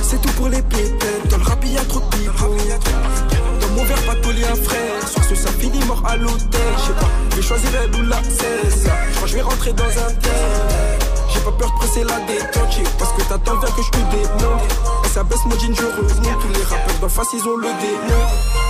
C'est 0.00 0.22
tout 0.22 0.32
pour 0.34 0.48
les 0.48 0.62
pépettes, 0.62 1.28
dans 1.28 1.38
le 1.38 1.42
rap 1.42 1.64
y'a 1.64 1.84
trop 1.86 1.98
de 1.98 3.35
mon 3.76 3.84
verre, 3.84 4.02
pas 4.02 4.14
de 4.14 4.28
un 4.28 4.64
frère. 4.64 5.08
Sur 5.08 5.22
ce, 5.24 5.34
ça 5.34 5.50
finit 5.50 5.84
mort 5.84 6.02
à 6.06 6.16
l'hôtel. 6.16 6.60
Je 6.78 6.82
sais 6.86 6.92
pas, 6.98 7.10
je 7.36 7.40
choisir 7.42 7.70
elle 7.82 8.00
ou 8.00 8.08
la 8.08 8.22
16. 8.22 8.88
Je 9.26 9.34
vais 9.34 9.42
rentrer 9.42 9.72
dans 9.72 9.84
un 9.84 10.12
tel. 10.22 10.98
J'ai 11.32 11.40
pas 11.40 11.52
peur 11.52 11.70
de 11.70 11.78
presser 11.78 12.04
la 12.04 12.18
détente. 12.26 12.80
Parce 12.98 13.12
que 13.12 13.22
t'attends 13.28 13.56
bien 13.56 13.68
que 13.68 13.82
je 13.82 13.90
te 13.90 13.98
démonte. 13.98 14.62
Et 15.04 15.08
ça 15.08 15.22
baisse 15.22 15.44
mon 15.44 15.58
jean, 15.58 15.74
je 15.74 15.84
remonte. 15.84 16.40
Tous 16.40 16.58
les 16.58 16.64
rappeurs 16.64 16.98
d'en 17.00 17.08
face, 17.08 17.28
ils 17.34 17.46
ont 17.46 17.56
le 17.56 17.68
démon. 17.68 18.22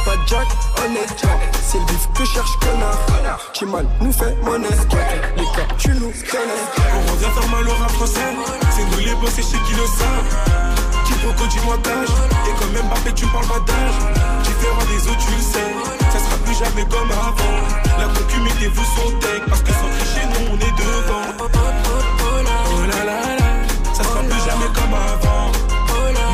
Pas 0.04 0.16
de 0.16 0.26
Jack, 0.26 0.46
honnêtement. 0.84 1.40
C'est 1.64 1.78
le 1.78 1.84
bif 1.84 2.08
que 2.14 2.24
cherche, 2.24 2.50
connard. 2.60 3.40
Chimal 3.52 3.86
nous 4.00 4.12
fait 4.12 4.36
monnaie. 4.42 4.68
Les 5.36 5.44
gars, 5.44 5.68
tu 5.78 5.90
nous 5.90 6.10
connais. 6.10 6.66
On 6.94 7.12
revient 7.12 7.32
faire 7.32 7.48
mal 7.50 7.68
au 7.68 7.74
rap 7.80 7.90
français. 7.92 8.34
C'est 8.70 8.84
nous 8.90 9.04
les 9.04 9.14
boss 9.14 9.38
et 9.38 9.42
ceux 9.42 9.58
qui 9.58 9.72
le 9.72 9.86
savent. 9.86 10.66
Qui 11.06 11.12
du 11.12 11.64
montage. 11.64 12.08
Et 12.46 12.52
quand 12.58 12.72
même 12.72 12.86
Mbappé, 12.86 13.12
tu 13.14 13.26
parles 13.26 13.46
pas 13.46 13.60
d'âge. 13.60 14.35
Des 14.88 15.02
autres, 15.08 15.18
tu 15.18 15.32
le 15.36 15.42
sais. 15.42 15.70
Ça 16.12 16.18
sera 16.18 16.36
plus 16.44 16.54
jamais 16.54 16.84
comme 16.88 17.10
avant. 17.10 17.56
La 17.98 18.06
concu, 18.08 18.40
mettez-vous 18.40 18.84
son 18.96 19.10
tech. 19.18 19.42
Parce 19.48 19.62
que 19.62 19.72
sans 19.72 19.90
tricher, 19.98 20.24
nous, 20.30 20.46
on 20.52 20.56
est 20.56 20.76
devant. 20.78 21.26
Oh 21.40 22.82
là 22.90 23.04
là 23.04 23.20
là. 23.38 23.50
Ça 23.92 24.02
sera 24.04 24.20
plus 24.20 24.42
jamais 24.48 24.70
comme 24.74 24.94
avant. 24.94 25.50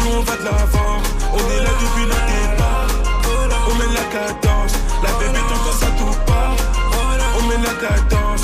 Nous, 0.05 0.13
on 0.19 0.23
va 0.23 0.37
de 0.37 0.45
l'avant. 0.45 0.97
On 1.33 1.39
est 1.39 1.63
là 1.63 1.73
depuis 1.83 2.07
le 2.13 2.19
départ. 2.33 2.89
On 3.69 3.75
met 3.79 3.91
la 3.95 4.05
cadence. 4.15 4.75
La 5.03 5.11
bébé, 5.19 5.41
tant 5.49 5.61
que 5.65 5.73
ça 5.77 5.87
tout 5.99 6.17
part. 6.27 6.57
On 7.39 7.43
met 7.49 7.61
la 7.65 7.75
cadence. 7.75 8.43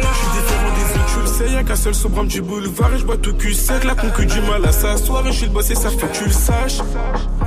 Je 0.00 0.16
suis 0.16 0.30
différent 0.36 0.72
des 0.76 0.88
autres, 0.98 1.10
tu 1.14 1.20
le 1.20 1.26
sais, 1.26 1.54
y'a 1.54 1.62
qu'un 1.62 1.76
seul 1.76 1.94
seul 1.94 1.94
sur 1.94 2.10
brame 2.10 2.28
du 2.28 2.42
boulevard 2.42 2.92
et 2.94 2.98
je 2.98 3.04
bois 3.04 3.16
tout 3.16 3.34
cul 3.34 3.54
sec. 3.54 3.84
La 3.84 3.94
concu 3.94 4.26
du 4.26 4.40
mal 4.42 4.64
à 4.64 4.72
s'asseoir 4.72 5.26
et 5.26 5.32
je 5.32 5.38
suis 5.38 5.46
le 5.46 5.52
bossé, 5.52 5.74
ça 5.74 5.90
fait 5.90 6.06
que 6.08 6.16
tu 6.16 6.24
le 6.24 6.32
saches. 6.32 6.80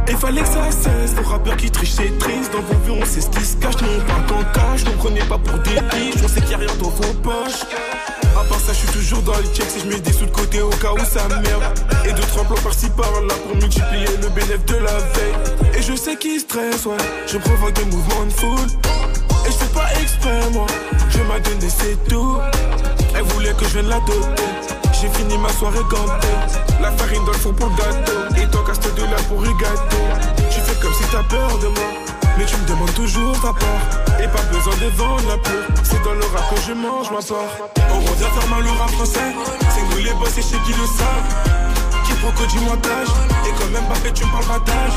Et 0.07 0.15
fallait 0.15 0.41
que 0.41 0.47
ça 0.47 0.69
cesse, 0.69 1.15
les 1.17 1.23
rappeurs 1.23 1.57
qui 1.57 1.71
trichent 1.71 1.93
c'est 1.93 2.17
triste. 2.19 2.51
Dans 2.51 2.61
vos 2.61 2.79
vues, 2.83 3.01
on 3.01 3.05
sait 3.05 3.21
ce 3.21 3.29
qui 3.29 3.43
se 3.43 3.55
cache, 3.57 3.81
non 3.81 3.99
pas 4.05 4.21
qu'en 4.27 4.43
cache. 4.51 4.85
Ne 4.85 4.91
prenez 4.91 5.21
pas 5.21 5.37
pour 5.37 5.57
des 5.59 5.79
biches, 5.91 6.21
on 6.23 6.27
sait 6.27 6.41
qu'il 6.41 6.51
y 6.51 6.55
a 6.55 6.57
rien 6.57 6.75
dans 6.81 6.89
vos 6.89 7.13
poches. 7.21 7.63
À 8.35 8.43
part 8.43 8.59
ça, 8.59 8.73
je 8.73 8.79
suis 8.79 8.87
toujours 8.87 9.21
dans 9.21 9.37
les 9.37 9.47
checks 9.53 9.69
si 9.69 9.79
je 9.79 9.87
mets 9.87 9.99
des 9.99 10.11
sous 10.11 10.25
de 10.25 10.31
côté 10.31 10.61
au 10.61 10.69
cas 10.69 10.91
où 10.91 10.99
ça 10.99 11.27
merde. 11.29 11.63
Et 12.05 12.11
deux, 12.11 12.23
trois 12.23 12.43
plans 12.43 12.61
par-ci 12.63 12.89
par-là 12.89 13.33
pour 13.47 13.55
multiplier 13.55 14.07
le 14.21 14.29
bénéfice 14.29 14.65
de 14.65 14.75
la 14.75 14.97
veille. 14.97 15.77
Et 15.77 15.81
je 15.81 15.95
sais 15.95 16.15
qui 16.17 16.39
stresse, 16.39 16.85
ouais. 16.85 16.97
Je 17.27 17.37
provoque 17.37 17.73
des 17.73 17.85
mouvements 17.85 18.25
de 18.25 18.33
foule. 18.33 18.67
Et 19.45 19.51
je 19.51 19.57
fais 19.57 19.73
pas 19.73 19.87
exprès, 20.01 20.49
moi. 20.51 20.67
Je 21.09 21.19
m'a 21.19 21.39
donné, 21.39 21.69
c'est 21.69 21.97
tout. 22.09 22.37
Elle 23.15 23.23
voulait 23.23 23.53
que 23.53 23.65
je 23.65 23.69
vienne 23.69 23.89
la 23.89 23.99
doter. 23.99 24.72
J'ai 25.03 25.09
fini 25.19 25.37
ma 25.37 25.49
soirée 25.49 25.83
gantée. 25.89 26.31
La 26.79 26.89
farine 26.91 27.25
dans 27.25 27.33
le 27.33 27.37
four 27.37 27.53
pour 27.55 27.67
le 27.67 27.75
gâteau. 27.75 28.39
Et 28.39 28.47
toi, 28.47 28.63
casse 28.65 28.79
de 28.79 29.03
là 29.03 29.19
pour 29.27 29.43
gâteau. 29.43 30.03
Tu 30.49 30.61
fais 30.61 30.79
comme 30.79 30.93
si 30.93 31.03
t'as 31.11 31.23
peur 31.23 31.59
de 31.59 31.67
moi. 31.67 31.89
Mais 32.37 32.45
tu 32.45 32.55
me 32.55 32.65
demandes 32.65 32.93
toujours 32.93 33.35
ta 33.41 33.51
part. 33.51 33.83
Et 34.23 34.29
pas 34.29 34.41
besoin 34.43 34.73
de 34.79 34.87
vendre 34.95 35.27
la 35.27 35.37
peau. 35.43 35.59
C'est 35.83 36.01
dans 36.05 36.13
le 36.13 36.23
rap 36.31 36.47
que 36.55 36.61
je 36.65 36.71
mange 36.71 37.11
ma 37.11 37.19
part. 37.19 37.51
On 37.91 37.99
revient 37.99 38.31
faire 38.31 38.47
mal 38.47 38.63
au 38.63 38.79
rap 38.79 38.91
français. 38.91 39.27
C'est 39.75 39.83
nous 39.91 40.03
les 40.05 40.13
boss 40.13 40.37
et 40.37 40.41
chez 40.41 40.59
qui 40.63 40.71
le 40.71 40.87
savent. 40.87 41.27
Qui 42.07 42.13
que 42.15 42.47
du 42.47 42.59
montage. 42.63 43.11
Et 43.43 43.51
quand 43.59 43.71
même 43.75 43.87
pas 43.91 43.99
tu 44.09 44.23
me 44.23 44.31
parles 44.31 44.63
pas. 44.63 44.87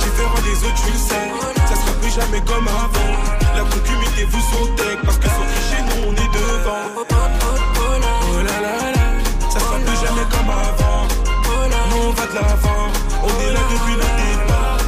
Différent 0.00 0.40
des 0.40 0.56
autres, 0.64 0.80
tu 0.80 0.90
le 0.90 1.00
sais. 1.04 1.28
Ça 1.68 1.76
sera 1.76 1.92
plus 2.00 2.12
jamais 2.16 2.40
comme 2.48 2.64
avant. 2.64 3.12
La 3.54 3.62
concumité 3.68 4.24
vous 4.24 4.68
tech. 4.76 4.96
Parce 5.04 5.18
que 5.18 5.28
sans 5.28 5.44
tricher, 5.52 5.84
nous 5.84 6.08
on 6.08 6.12
est 6.16 6.32
devant. 6.32 7.39
On 12.32 12.36
est 12.36 13.52
là 13.52 13.60
depuis 13.72 13.94
le 13.94 14.06
départ. 14.20 14.78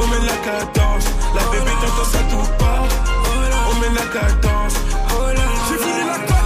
On 0.00 0.06
met 0.06 0.26
la 0.26 0.36
cadence. 0.38 1.04
La 1.34 1.42
bébé 1.50 1.70
tendance 1.82 2.14
à 2.14 2.22
tout 2.30 2.48
part. 2.58 2.88
On 3.68 3.80
met 3.80 3.94
la 3.94 4.06
cadence. 4.06 4.74
J'ai 5.68 5.76
fini 5.76 6.06
la 6.06 6.18
cote, 6.26 6.36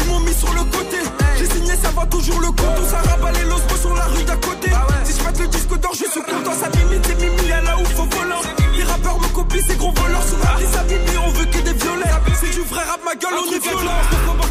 ils 0.00 0.06
m'ont 0.10 0.20
mis 0.20 0.34
sur 0.34 0.52
le 0.52 0.64
côté. 0.64 0.96
J'ai 1.38 1.46
signé, 1.46 1.76
ça 1.76 1.90
va 1.90 2.06
toujours 2.06 2.40
le 2.40 2.48
compte. 2.48 2.76
On 2.82 2.88
s'arrabat 2.88 3.30
les 3.32 3.44
losbos 3.44 3.76
sur 3.80 3.94
la 3.94 4.06
rue 4.06 4.24
d'à 4.24 4.36
côté. 4.36 4.70
Si 5.04 5.12
je 5.12 5.42
le 5.42 5.48
disque 5.48 5.78
d'or, 5.78 5.92
je 5.92 6.10
suis 6.10 6.22
content. 6.22 6.54
Ça 6.54 6.68
limite, 6.70 7.06
c'est 7.06 7.20
Mimi 7.20 7.52
à 7.52 7.62
la 7.62 7.78
ouf 7.78 8.00
au 8.00 8.16
volant. 8.16 8.67
Les 8.78 8.84
rappeurs 8.84 9.18
me 9.18 9.26
copient, 9.34 9.60
ces 9.66 9.74
gros 9.74 9.90
voleurs. 9.90 10.22
Sur 10.22 10.38
la 10.38 10.54
liste 10.54 10.76
à 10.78 10.84
Mimi, 10.84 11.18
on 11.18 11.30
veut 11.34 11.46
que 11.46 11.58
des 11.58 11.74
violets. 11.74 12.14
C'est 12.38 12.54
du 12.54 12.62
vrai 12.62 12.84
rap, 12.86 13.02
ma 13.04 13.18
gueule, 13.18 13.34
on 13.34 13.50
est 13.50 13.58
violent. 13.58 13.98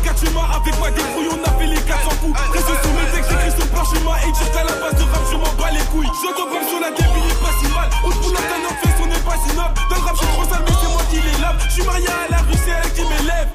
4 0.04 0.24
humains, 0.28 0.52
avec 0.52 0.78
moi 0.80 0.92
des 0.92 1.02
brouilles, 1.16 1.32
on 1.32 1.40
a 1.48 1.52
fait 1.56 1.68
les 1.68 1.80
400 1.80 2.12
coups. 2.20 2.36
Reste 2.52 2.68
sous 2.68 2.92
mes 2.92 3.08
textes, 3.16 3.32
j'écris 3.32 3.56
sur 3.56 3.68
parchemin. 3.72 4.16
Et 4.28 4.32
juste 4.36 4.52
à 4.52 4.64
la 4.68 4.76
base 4.84 5.00
de 5.00 5.06
rap, 5.08 5.24
je 5.32 5.38
m'en 5.40 5.54
bats 5.56 5.72
les 5.72 5.86
couilles. 5.96 6.12
J'entends 6.20 6.52
comme 6.52 6.68
sur 6.68 6.80
la 6.84 6.92
débit, 6.92 7.24
il 7.24 7.32
est 7.32 7.40
pas 7.40 7.56
si 7.56 7.68
mal. 7.72 7.88
Au 8.04 8.12
boulot 8.20 8.44
d'un 8.52 8.62
homme 8.68 8.80
fait, 8.84 8.96
on 9.00 9.08
est 9.08 9.24
pas 9.24 9.40
si 9.40 9.52
noble. 9.56 9.76
Dans 9.88 9.96
le 9.96 10.04
rap, 10.04 10.16
je 10.20 10.20
suis 10.20 10.34
trop 10.36 10.44
sale, 10.52 10.64
mais 10.68 10.76
c'est 10.76 10.92
moi 10.92 11.04
qui 11.08 11.20
les 11.24 11.38
lave. 11.40 11.58
Je 11.64 11.72
suis 11.72 11.86
marié 11.88 12.12
à 12.12 12.28
la 12.28 12.40
rue, 12.44 12.60
c'est 12.60 12.76
elle 12.76 12.92
qui 12.92 13.04
m'élève. 13.08 13.50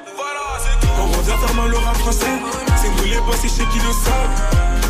On 0.97 1.05
revient 1.13 1.37
mal 1.53 1.69
au 1.69 1.81
rap 1.85 1.97
français. 2.01 2.33
C'est 2.81 2.89
nous 2.97 3.05
les 3.13 3.21
boss 3.29 3.45
et 3.45 3.53
chez 3.53 3.69
qui 3.69 3.77
le 3.77 3.93
savent. 3.93 4.82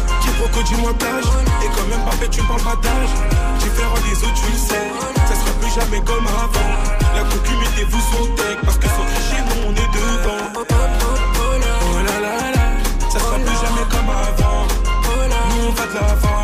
Proco 0.42 0.60
du 0.64 0.74
montage. 0.76 1.24
Et 1.62 1.68
quand 1.68 1.86
même 1.86 2.04
pas 2.04 2.10
fait, 2.18 2.28
tu 2.28 2.42
me 2.42 2.48
parles 2.48 2.62
pas 2.62 2.76
d'âge. 2.82 3.14
Différent 3.60 3.94
des 4.02 4.18
autres, 4.24 4.34
tu 4.34 4.50
le 4.50 4.58
sais. 4.58 4.90
Ça 5.28 5.34
sera 5.36 5.52
plus 5.60 5.70
jamais 5.70 6.02
comme 6.04 6.26
avant. 6.26 6.70
La 7.14 7.22
concumité 7.22 7.84
vous 7.88 8.00
sont 8.00 8.26
tech. 8.34 8.58
Parce 8.64 8.76
que 8.76 8.88
sans 8.88 9.06
tricher, 9.14 9.40
nous 9.46 9.68
on 9.68 9.72
est 9.72 9.92
devant. 9.94 10.42
Oh 10.56 10.64
là 12.06 12.20
là 12.26 12.50
là. 12.56 12.64
Ça 13.08 13.20
sera 13.20 13.36
plus 13.36 13.54
jamais 13.54 13.86
comme 13.88 14.10
avant. 14.10 14.66
Nous 15.48 15.68
on 15.68 15.72
va 15.72 15.86
de 15.86 15.94
l'avant. 15.94 16.41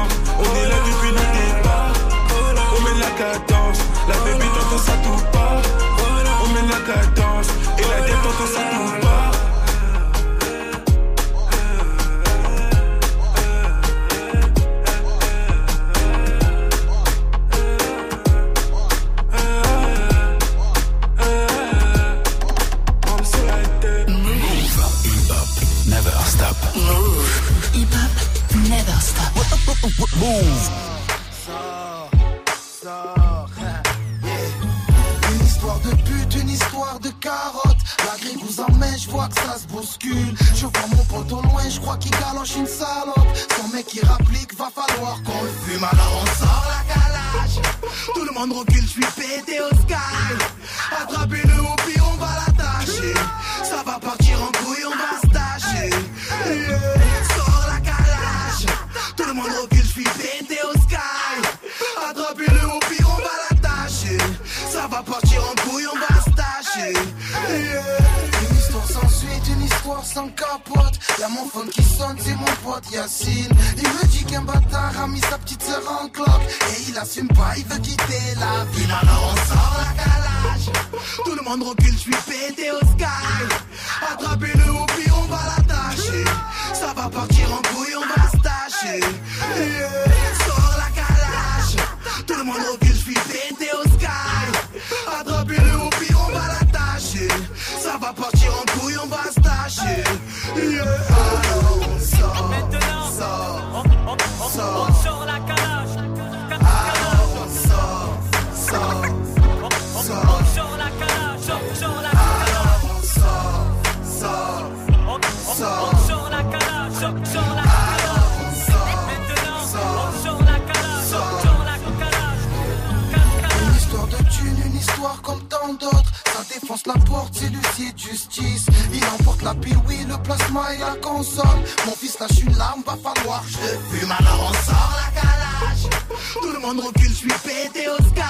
Le 130.19 130.23
plasma 130.23 130.75
et 130.75 130.79
la 130.79 130.97
console. 131.01 131.61
Mon 131.87 131.93
fils 131.93 132.19
lâche 132.19 132.41
une 132.41 132.57
larme, 132.57 132.83
va 132.87 132.97
falloir 132.97 133.43
je 133.47 133.57
fume. 133.97 134.13
Alors 134.19 134.51
on 134.51 134.55
sort 134.71 134.97
la 134.97 135.21
calage. 135.21 135.89
Tout 136.33 136.53
le 136.53 136.59
monde 136.61 136.81
recule, 136.81 137.11
je 137.11 137.15
suis 137.15 137.29
pété 137.29 137.89
au 137.89 137.97
sky. 137.97 138.21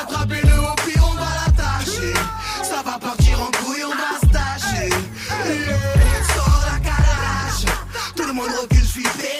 Attrapez-le 0.00 0.58
au 0.58 0.74
pire, 0.84 1.04
on 1.10 1.14
va 1.14 1.30
l'attacher. 1.46 2.14
Ça 2.62 2.82
va 2.84 2.98
partir 2.98 3.40
en 3.40 3.50
couille, 3.62 3.84
on 3.84 3.90
va 3.90 4.20
se 4.20 4.26
tâcher. 4.32 4.90
Sors 6.34 6.62
la 6.72 6.78
calage. 6.78 7.66
Tout 8.16 8.26
le 8.26 8.32
monde 8.32 8.50
recule, 8.60 8.84
je 8.84 8.90
suis 8.90 9.02
pété 9.02 9.39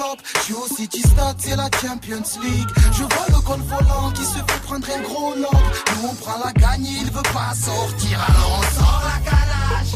flop. 0.00 0.16
Je 0.48 0.54
au 0.54 0.66
City 0.66 1.00
Stade, 1.00 1.36
c'est 1.38 1.56
la 1.56 1.68
Champions 1.80 2.22
League. 2.42 2.68
Je 2.92 3.02
vois 3.02 3.26
le 3.28 3.40
col 3.42 3.60
volant 3.60 4.10
qui 4.12 4.24
se 4.24 4.38
fait 4.38 4.60
prendre 4.64 4.86
un 4.96 5.02
gros 5.02 5.34
lob. 5.34 5.64
Nous 5.96 6.08
on 6.08 6.14
prend 6.14 6.38
la 6.44 6.52
gagne, 6.52 6.86
il 6.86 7.10
veut 7.10 7.28
pas 7.32 7.54
sortir. 7.54 8.18
Alors 8.28 8.60
on 8.60 8.62
sort 8.78 9.02
la 9.04 9.30
calage. 9.30 9.94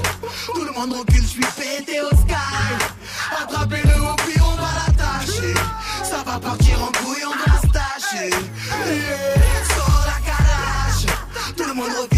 Tout 0.54 0.64
le 0.64 0.72
monde 0.72 0.92
recule, 0.98 1.22
je 1.22 1.28
suis 1.28 1.40
pété 1.40 2.00
au 2.00 2.10
sky. 2.16 2.34
Attrapez-le 3.42 3.96
au 4.00 4.16
pied, 4.16 4.40
on 4.40 4.56
va 4.62 4.70
l'attacher. 4.78 5.54
Ça 6.02 6.22
va 6.24 6.38
partir 6.38 6.82
en 6.82 6.92
couille, 6.98 7.24
on 7.26 7.50
va 7.50 7.60
se 7.60 7.66
tâcher. 7.68 8.30
Yeah. 8.30 9.34
La 10.06 10.18
calage. 10.28 11.06
Tout 11.56 11.64
le 11.64 11.74
monde 11.74 11.92
recule. 12.00 12.13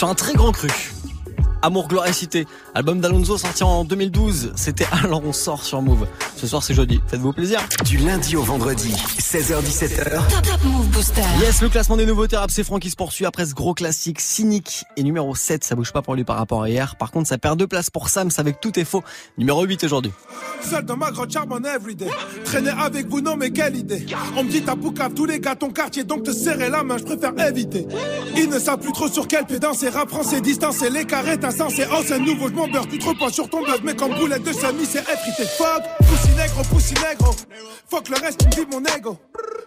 Sur 0.00 0.08
un 0.08 0.14
très 0.14 0.32
grand 0.32 0.50
cru. 0.50 0.70
Amour, 1.60 1.86
gloire 1.86 2.08
cité. 2.14 2.46
Album 2.74 3.02
d'Alonso 3.02 3.36
sorti 3.36 3.62
en 3.62 3.84
2012. 3.84 4.52
C'était 4.56 4.86
Alors 5.04 5.22
on 5.22 5.34
sort 5.34 5.62
sur 5.62 5.82
Move. 5.82 6.06
Ce 6.40 6.46
soir 6.46 6.62
c'est 6.62 6.72
jeudi. 6.72 6.98
Faites-vous 7.06 7.34
plaisir. 7.34 7.60
Du 7.84 7.98
lundi 7.98 8.34
au 8.34 8.42
vendredi, 8.42 8.94
16h17h. 9.18 10.26
Top 10.26 10.42
Top 10.42 10.64
Move 10.64 10.88
Booster. 10.88 11.20
Yes, 11.38 11.60
le 11.60 11.68
classement 11.68 11.98
des 11.98 12.06
nouveautés 12.06 12.38
rap, 12.38 12.50
c'est 12.50 12.64
Franck 12.64 12.80
qui 12.80 12.88
se 12.88 12.96
poursuit 12.96 13.26
après 13.26 13.44
ce 13.44 13.52
gros 13.52 13.74
classique 13.74 14.20
cynique. 14.20 14.84
Et 14.96 15.02
numéro 15.02 15.34
7, 15.34 15.64
ça 15.64 15.74
bouge 15.74 15.92
pas 15.92 16.00
pour 16.00 16.14
lui 16.14 16.24
par 16.24 16.36
rapport 16.36 16.62
à 16.62 16.70
hier. 16.70 16.96
Par 16.96 17.10
contre, 17.10 17.28
ça 17.28 17.36
perd 17.36 17.58
deux 17.58 17.66
places 17.66 17.90
pour 17.90 18.08
Sams 18.08 18.30
avec 18.38 18.58
Tout 18.58 18.78
est 18.78 18.86
faux. 18.86 19.04
Numéro 19.36 19.62
8 19.64 19.84
aujourd'hui. 19.84 20.12
Seul 20.62 20.82
dans 20.86 20.96
ma 20.96 21.10
grotte 21.10 21.30
charbonne 21.30 21.66
everyday. 21.66 22.08
Traîner 22.46 22.70
avec 22.70 23.06
vous, 23.08 23.20
non 23.20 23.36
mais 23.36 23.50
quelle 23.50 23.76
idée. 23.76 24.06
On 24.34 24.42
me 24.42 24.48
dit 24.48 24.62
t'as 24.62 24.76
boucave 24.76 25.12
tous 25.12 25.26
les 25.26 25.40
gars 25.40 25.56
ton 25.56 25.68
quartier, 25.68 26.04
donc 26.04 26.22
te 26.22 26.32
serrer 26.32 26.70
la 26.70 26.82
main, 26.82 26.96
je 26.96 27.04
préfère 27.04 27.38
éviter. 27.46 27.86
Ils 28.34 28.48
ne 28.48 28.58
savent 28.58 28.80
plus 28.80 28.92
trop 28.92 29.08
sur 29.08 29.28
quel 29.28 29.44
pied 29.44 29.58
danser, 29.58 29.90
rap 29.90 30.08
français 30.08 30.40
distancé, 30.40 30.88
les 30.88 31.04
carrés 31.04 31.38
t'as 31.38 31.50
sensé. 31.50 31.84
Oh 31.92 32.00
c'est 32.06 32.18
nouveau, 32.18 32.48
je 32.48 32.54
m'en 32.54 32.66
beurre, 32.66 32.88
tu 32.88 32.98
te 32.98 33.06
reposes 33.06 33.34
sur 33.34 33.50
ton 33.50 33.60
buzz, 33.60 33.80
mais 33.84 33.94
comme 33.94 34.14
boulette 34.14 34.44
de 34.44 34.54
semi, 34.54 34.86
c'est 34.86 35.00
effrité. 35.00 35.44
Fuck, 35.58 35.82
négro, 36.30 36.62
poussi 36.70 36.94
négro. 36.94 37.34
Fuck 37.88 38.08
le 38.08 38.16
reste, 38.16 38.44
me 38.44 38.50
dit 38.50 38.66
mon 38.70 38.82
ego. 38.96 39.18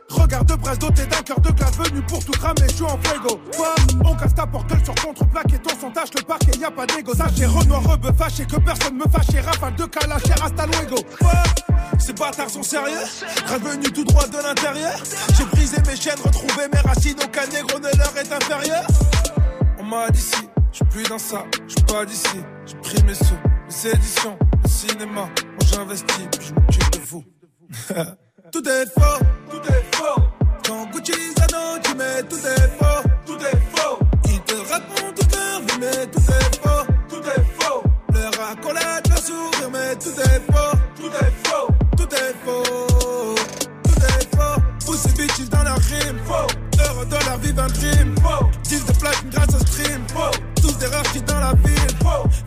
Regarde 0.09 0.47
de 0.47 0.55
presse 0.55 0.79
doté 0.79 1.05
d'un 1.05 1.21
cœur 1.21 1.39
de 1.39 1.51
glace 1.51 1.77
venu 1.77 2.01
pour 2.03 2.23
tout 2.23 2.31
cramer, 2.33 2.67
je 2.67 2.75
suis 2.75 2.83
en 2.83 2.97
fuego. 3.01 3.39
On 4.05 4.15
casse 4.15 4.35
ta 4.35 4.45
porte 4.45 4.67
gueule 4.67 4.83
sur 4.83 4.95
contreplaqué, 4.95 5.57
ton 5.59 5.79
son 5.79 5.91
tâche 5.91 6.09
le 6.15 6.21
parquet, 6.23 6.51
y 6.59 6.63
a 6.65 6.71
pas 6.71 6.85
d'égo. 6.85 7.13
Sachez 7.15 7.45
Renoir 7.45 7.83
rebeu 7.83 8.11
fâché 8.17 8.45
que 8.45 8.57
personne 8.57 8.95
me 8.95 9.05
fâche, 9.09 9.43
rafale 9.43 9.75
de 9.75 9.85
calache, 9.85 10.29
hasta 10.43 10.65
luego. 10.67 10.97
Ces 11.99 12.13
bâtards 12.13 12.49
sont 12.49 12.63
sérieux, 12.63 13.05
revenu 13.47 13.91
tout 13.91 14.03
droit 14.03 14.27
de 14.27 14.37
l'intérieur. 14.37 15.01
J'ai 15.37 15.45
brisé 15.45 15.77
mes 15.87 15.95
chaînes, 15.95 16.19
retrouvé 16.23 16.67
mes 16.71 16.79
racines, 16.79 17.17
aucun 17.23 17.47
négro 17.47 17.79
ne 17.79 17.97
leur 17.97 18.17
est 18.17 18.31
inférieur. 18.31 18.85
On 19.79 19.83
m'a 19.83 20.09
dit 20.09 20.21
si, 20.21 20.49
je 20.71 20.77
suis 20.77 20.85
plus 20.85 21.03
dans 21.03 21.19
ça, 21.19 21.45
je 21.67 21.73
suis 21.73 21.83
pas 21.83 22.05
d'ici. 22.05 22.37
J'ai 22.65 22.75
pris 22.77 23.03
mes 23.03 23.15
sous, 23.15 23.37
les 23.73 23.89
éditions, 23.91 24.37
le 24.63 24.69
cinéma, 24.69 25.05
moi 25.05 25.29
j'investis, 25.65 26.27
puis 26.31 26.47
je 26.47 26.53
m'occupe 26.53 26.91
de 26.91 26.99
vous. 26.99 27.23
tout 28.51 28.69
est 28.69 28.85
faux, 28.85 29.25
tout 29.49 29.71
est 29.71 29.95
faux. 29.95 30.21
Quand 30.65 30.89
Gucci 30.91 31.13
Zano, 31.37 31.79
tu 31.83 31.95
mets 31.95 32.23
tout 32.23 32.35
est 32.35 32.69
faux, 32.77 33.09
tout 33.25 33.37
est 33.37 33.75
faux. 33.75 33.99
Ils 34.25 34.41
te 34.41 34.53
racontent 34.53 35.13
toute 35.15 35.35
leur 35.35 35.59
vie, 35.61 35.79
mais 35.79 36.07
tout 36.07 36.19
est 36.19 36.55
faux, 36.61 36.93
tout 37.09 37.23
est 37.23 37.45
faux. 37.59 37.83
Leur 38.13 38.49
accolade, 38.51 39.07
leur 39.07 39.17
sourire, 39.17 39.69
mais 39.71 39.95
tout 39.95 40.19
est 40.19 40.41
faux, 40.51 40.77
tout 40.95 41.07
est 41.07 41.47
faux, 41.47 41.67
tout 41.97 42.15
est 42.15 42.35
faux, 42.45 43.35
tout 43.83 44.03
est 44.03 44.35
faux. 44.35 44.61
Bitches 45.17 45.49
dans 45.49 45.63
leur 45.63 45.77
rime, 45.77 46.19
faux. 46.25 46.47
Heureux 46.79 47.05
de 47.05 47.25
leur 47.25 47.37
vivre 47.39 47.63
un 47.63 47.67
dream, 47.67 48.15
faux. 48.21 48.45
Disent 48.63 48.85
de 48.85 48.93
platine 48.93 49.29
grâce 49.29 49.55
au 49.55 49.59
stream, 49.59 50.01
faux. 50.09 50.52
Rares 50.85 51.11
qui 51.11 51.21
dans 51.21 51.39
la 51.39 51.53
ville. 51.53 51.73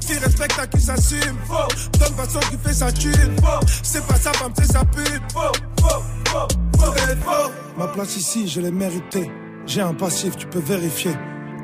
Qui 0.00 0.14
respecte 0.18 0.58
à 0.58 0.66
qui 0.66 0.80
s'assume, 0.80 1.36
faux. 1.46 1.98
Donne 1.98 2.14
façon 2.14 2.40
qui 2.50 2.56
fait 2.64 2.74
sa 2.74 2.92
thune. 2.92 3.36
C'est 3.82 4.06
pas 4.06 4.16
sa 4.16 4.32
femme, 4.34 4.52
c'est 4.56 4.70
sa 4.72 4.84
pute, 4.84 5.22
faux, 5.32 5.52
faux, 5.80 6.02
faux, 6.32 6.48
faux. 6.78 7.50
Ma 7.76 7.88
place 7.88 8.16
ici, 8.16 8.48
je 8.48 8.60
l'ai 8.60 8.70
méritée. 8.70 9.30
J'ai 9.66 9.80
un 9.80 9.94
passif, 9.94 10.36
tu 10.36 10.46
peux 10.46 10.60
vérifier. 10.60 11.12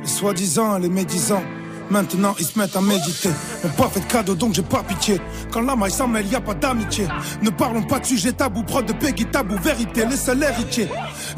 Les 0.02 0.08
soi-disant, 0.08 0.78
les 0.78 0.88
médisants. 0.88 1.44
Maintenant 1.90 2.34
ils 2.38 2.46
se 2.46 2.58
mettent 2.58 2.76
à 2.76 2.80
méditer. 2.80 3.30
M'ont 3.64 3.70
pas 3.70 3.88
fait 3.88 4.00
de 4.00 4.06
cadeau 4.06 4.34
donc 4.34 4.54
j'ai 4.54 4.62
pas 4.62 4.82
pitié. 4.82 5.20
Quand 5.52 5.62
la 5.62 5.76
maille 5.76 5.92
s'en 5.92 6.08
mêle, 6.08 6.26
y 6.26 6.34
a 6.34 6.40
pas 6.40 6.54
d'amitié. 6.54 7.06
Ne 7.42 7.50
parlons 7.50 7.82
pas 7.82 8.00
de 8.00 8.06
sujet 8.06 8.32
tabou, 8.32 8.62
prod 8.62 8.84
de 8.84 8.92
Peggy 8.92 9.26
tabou, 9.26 9.56
vérité, 9.62 10.04
les 10.06 10.16
seuls 10.16 10.42
héritiers. 10.42 10.88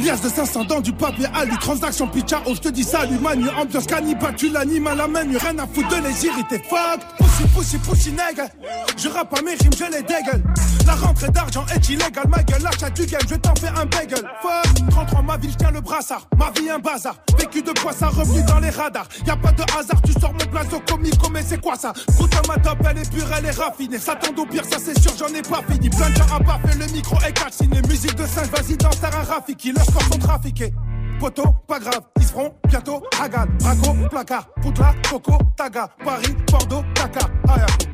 Liasse 0.01 0.23
de 0.23 0.29
500 0.29 0.65
dans 0.65 0.81
du 0.81 0.93
papier 0.93 1.27
alu, 1.35 1.57
transaction 1.59 2.07
pitcha, 2.07 2.43
oh 2.47 2.55
je 2.55 2.61
te 2.61 2.69
dis 2.69 2.85
salut 2.85 3.19
manu, 3.19 3.49
ambiance 3.61 3.87
cannibale, 3.87 4.35
tu 4.37 4.49
l'animes 4.49 4.87
à 4.87 4.95
la 4.95 5.09
main, 5.09 5.21
rien 5.21 5.59
à 5.59 5.67
foutre 5.67 5.89
de 5.89 5.97
les 5.97 6.27
irriter. 6.27 6.63
Fuck, 6.69 7.01
pussy, 7.19 7.49
pussy, 7.55 7.79
pussy, 7.79 8.13
nègre. 8.13 8.49
Je 8.97 9.09
rappe 9.09 9.37
à 9.39 9.43
mes 9.43 9.55
rimes, 9.55 9.73
je 9.77 9.85
les 9.85 10.03
dégueule. 10.03 10.43
La 10.87 10.95
rentrée 10.95 11.29
d'argent 11.29 11.65
est 11.75 11.89
illégale, 11.89 12.29
ma 12.29 12.43
gueule, 12.43 12.63
l'achat 12.63 12.91
du 12.91 13.07
game, 13.07 13.21
je 13.29 13.35
t'en 13.37 13.55
fais 13.57 13.69
un 13.69 13.87
bagel. 13.87 14.25
Fuck, 14.43 14.91
33 14.91 15.23
ma 15.23 15.37
ville, 15.37 15.57
tiens 15.57 15.71
le 15.71 15.81
brassard. 15.81 16.27
Ma 16.39 16.51
vie 16.51 16.71
un 16.71 16.79
bazar, 16.79 17.17
vécu 17.39 17.63
de 17.63 17.73
ça, 17.99 18.09
revenu 18.09 18.43
dans 18.45 18.59
les 18.61 18.71
radars. 18.71 19.09
Y 19.27 19.31
a 19.31 19.37
pas 19.37 19.53
de 19.53 19.63
hasard, 19.63 20.01
tu 20.03 20.13
sors 20.13 20.33
mon 20.33 20.51
blason 20.51 20.81
comico, 20.89 21.29
mais 21.31 21.43
c'est 21.47 21.61
quoi 21.61 21.77
ça? 21.77 21.93
À 22.21 22.47
ma 22.49 22.59
top, 22.59 22.79
elle 22.91 22.99
est 22.99 23.11
pure, 23.11 23.27
elle 23.37 23.47
est 23.47 23.51
raffinée. 23.51 23.99
Tombe 23.99 24.39
au 24.39 24.47
pire, 24.47 24.65
ça 24.65 24.79
c'est 24.79 24.99
sûr, 24.99 25.13
j'en 25.17 25.33
ai 25.35 25.43
pas 25.43 25.63
fini. 25.71 25.89
Plein 25.89 26.11
de 26.11 26.15
gens 26.17 26.35
à 26.35 26.39
baffer, 26.39 26.79
le 26.79 26.87
micro 26.93 27.17
est 27.27 27.33
calciné. 27.33 27.81
Musique 27.83 28.15
de 28.17 28.27
5, 28.27 28.51
vas-y, 28.51 28.77
danse, 28.77 29.01
t'as 29.01 29.17
un 29.17 29.23
Rafiki. 29.23 29.73
Leurs 29.73 29.87
corps 29.87 30.03
sont 30.03 30.19
trafiqués. 30.19 30.73
Poto, 31.21 31.45
pas 31.69 31.79
grave, 31.79 32.03
ils 32.17 32.25
seront 32.27 32.53
bientôt 32.69 33.03
Hagan, 33.21 33.47
Braco, 33.61 33.95
placard, 34.11 34.49
Poutla, 34.61 34.95
Coco, 35.09 35.39
Taga, 35.57 35.89
Paris, 36.05 36.35
Bordeaux, 36.51 36.83
Dakar, 36.95 37.31
Ayapo. 37.49 37.87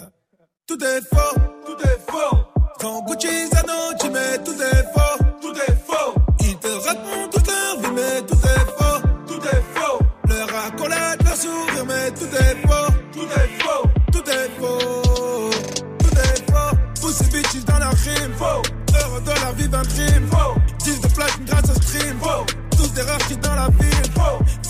Tout 0.66 0.82
est 0.82 1.00
faux, 1.02 1.40
tout 1.66 1.76
est 1.86 2.10
faux. 2.10 2.36
Quand 2.80 3.04
Gucci 3.04 3.48
Zano, 3.48 3.94
tu 4.00 4.08
mets 4.08 4.38
tout 4.44 4.54
est 4.54 4.84
faux, 4.94 5.13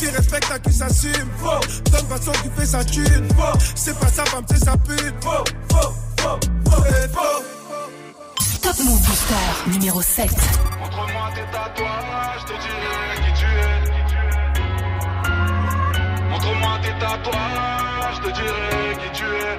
Qui 0.05 0.11
respecte 0.11 0.51
à 0.51 0.59
qui 0.59 0.71
s'assume, 0.71 1.31
faux. 1.39 1.61
Donne 1.91 2.07
façon 2.07 2.33
qui 2.33 2.51
fait 2.55 2.67
sa 2.67 2.85
thune, 2.85 3.27
faux. 3.35 3.59
C'est 3.75 3.99
pas 3.99 4.09
sa 4.09 4.27
femme, 4.27 4.45
c'est 4.51 4.63
sa 4.63 4.77
pute, 4.77 5.15
faux, 5.23 5.45
faux, 5.71 5.95
faux, 6.21 6.39
faux, 6.69 6.85
et 6.85 7.09
faux. 7.09 7.43
Top 8.61 8.79
Move 8.85 9.01
Booster 9.01 9.35
numéro 9.67 10.03
7. 10.03 10.31
Montre-moi 10.79 11.31
tes 11.35 11.47
tatouages, 11.51 12.41
je 12.41 12.45
te 12.45 12.53
dirai 12.53 13.17
qui 13.25 13.33
tu 13.41 13.47
es. 13.47 13.81
Montre-moi 16.29 16.79
tes 16.83 16.95
tatouages, 17.01 18.17
je 18.17 18.21
te 18.21 18.31
dirai 18.35 18.99
qui 19.01 19.11
tu 19.19 19.25
es. 19.25 19.57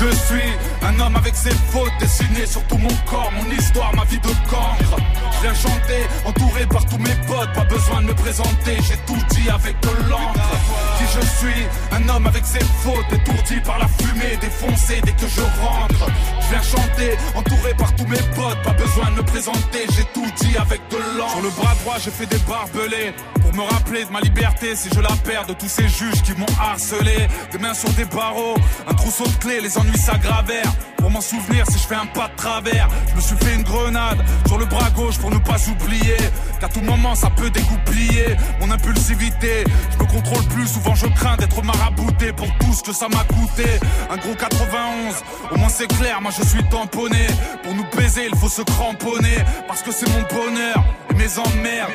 Je 0.00 0.14
suis 0.14 0.52
Un 0.82 1.00
homme 1.00 1.16
avec 1.16 1.34
ses 1.34 1.50
fautes 1.50 1.90
dessinées 1.98 2.46
sur 2.46 2.62
tout 2.68 2.78
mon 2.78 2.94
corps, 3.10 3.32
mon 3.32 3.50
histoire, 3.50 3.92
ma 3.96 4.04
vie 4.04 4.18
de 4.18 4.28
cancre. 4.48 4.96
Viens 5.42 5.54
chanter, 5.54 6.06
entouré 6.24 6.66
par 6.66 6.84
tous 6.86 6.98
mes 6.98 7.16
potes, 7.26 7.52
pas 7.52 7.64
besoin 7.64 8.02
de 8.02 8.06
me 8.06 8.14
présenter, 8.14 8.76
j'ai 8.82 8.96
tout 9.06 9.18
dit 9.30 9.50
avec 9.50 9.74
de 9.80 9.88
l'encre. 10.08 10.50
Qui 10.98 11.04
je 11.04 11.26
suis 11.38 11.66
Un 11.90 12.08
homme 12.08 12.26
avec 12.28 12.44
ses 12.44 12.64
fautes, 12.82 13.12
étourdi 13.12 13.60
par 13.64 13.78
la 13.78 13.88
fumée, 13.88 14.36
défoncé 14.40 15.00
dès 15.04 15.12
que 15.12 15.26
je 15.26 15.40
rentre. 15.40 16.06
Viens 16.48 16.62
chanter, 16.62 17.16
entouré 17.34 17.74
par 17.76 17.92
tous 17.96 17.97
mes 18.08 18.22
potes, 18.34 18.62
pas 18.62 18.72
besoin 18.72 19.10
de 19.10 19.16
me 19.16 19.22
présenter, 19.22 19.86
j'ai 19.90 20.04
tout 20.14 20.26
dit 20.40 20.56
avec 20.56 20.80
de 20.90 20.96
l'encre. 21.18 21.32
Sur 21.32 21.42
le 21.42 21.50
bras 21.50 21.74
droit, 21.82 21.96
j'ai 22.02 22.10
fait 22.10 22.26
des 22.26 22.38
barbelés 22.38 23.12
pour 23.40 23.54
me 23.54 23.62
rappeler 23.62 24.04
de 24.04 24.10
ma 24.10 24.20
liberté 24.20 24.74
si 24.76 24.88
je 24.94 25.00
la 25.00 25.14
perds 25.24 25.46
de 25.46 25.54
tous 25.54 25.68
ces 25.68 25.88
juges 25.88 26.22
qui 26.22 26.32
m'ont 26.32 26.46
harcelé. 26.60 27.28
Des 27.52 27.58
mains 27.58 27.74
sur 27.74 27.90
des 27.90 28.04
barreaux, 28.04 28.56
un 28.86 28.94
trousseau 28.94 29.24
de 29.24 29.36
clés, 29.40 29.60
les 29.60 29.76
ennuis 29.78 29.98
s'aggravèrent. 29.98 30.72
Pour 30.98 31.10
m'en 31.10 31.20
souvenir 31.20 31.64
si 31.70 31.78
je 31.78 31.86
fais 31.86 31.94
un 31.94 32.06
pas 32.06 32.28
de 32.28 32.36
travers, 32.36 32.88
je 33.08 33.14
me 33.14 33.20
suis 33.20 33.36
fait 33.36 33.54
une 33.54 33.62
grenade 33.62 34.18
sur 34.46 34.58
le 34.58 34.66
bras 34.66 34.90
gauche 34.90 35.16
pour 35.18 35.30
ne 35.30 35.38
pas 35.38 35.56
oublier. 35.70 36.16
qu'à 36.60 36.68
tout 36.68 36.80
moment 36.80 37.14
ça 37.14 37.30
peut 37.30 37.50
dégoupiller 37.50 38.36
mon 38.60 38.70
impulsivité. 38.70 39.64
Je 39.92 40.04
me 40.04 40.10
contrôle 40.10 40.44
plus, 40.46 40.66
souvent 40.66 40.94
je 40.94 41.06
crains 41.06 41.36
d'être 41.36 41.62
marabouté 41.62 42.32
pour 42.32 42.48
tout 42.58 42.72
ce 42.74 42.82
que 42.82 42.92
ça 42.92 43.08
m'a 43.08 43.24
coûté. 43.24 43.64
Un 44.10 44.16
gros 44.16 44.34
91, 44.34 45.14
au 45.52 45.56
moins 45.56 45.68
c'est 45.68 45.86
clair, 45.86 46.20
moi 46.20 46.32
je 46.36 46.44
suis 46.44 46.64
tamponné. 46.64 47.26
Pour 47.62 47.74
nous 47.74 47.84
il 48.00 48.36
faut 48.36 48.48
se 48.48 48.62
cramponner, 48.62 49.38
parce 49.66 49.82
que 49.82 49.90
c'est 49.92 50.08
mon 50.08 50.22
bonheur 50.22 50.84
et 51.10 51.14
mes 51.14 51.38
emmerdes. 51.38 51.92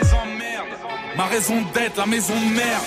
Ma 1.15 1.25
raison 1.25 1.61
d'être, 1.73 1.97
la 1.97 2.05
maison 2.05 2.33
de 2.33 2.55
merde 2.55 2.83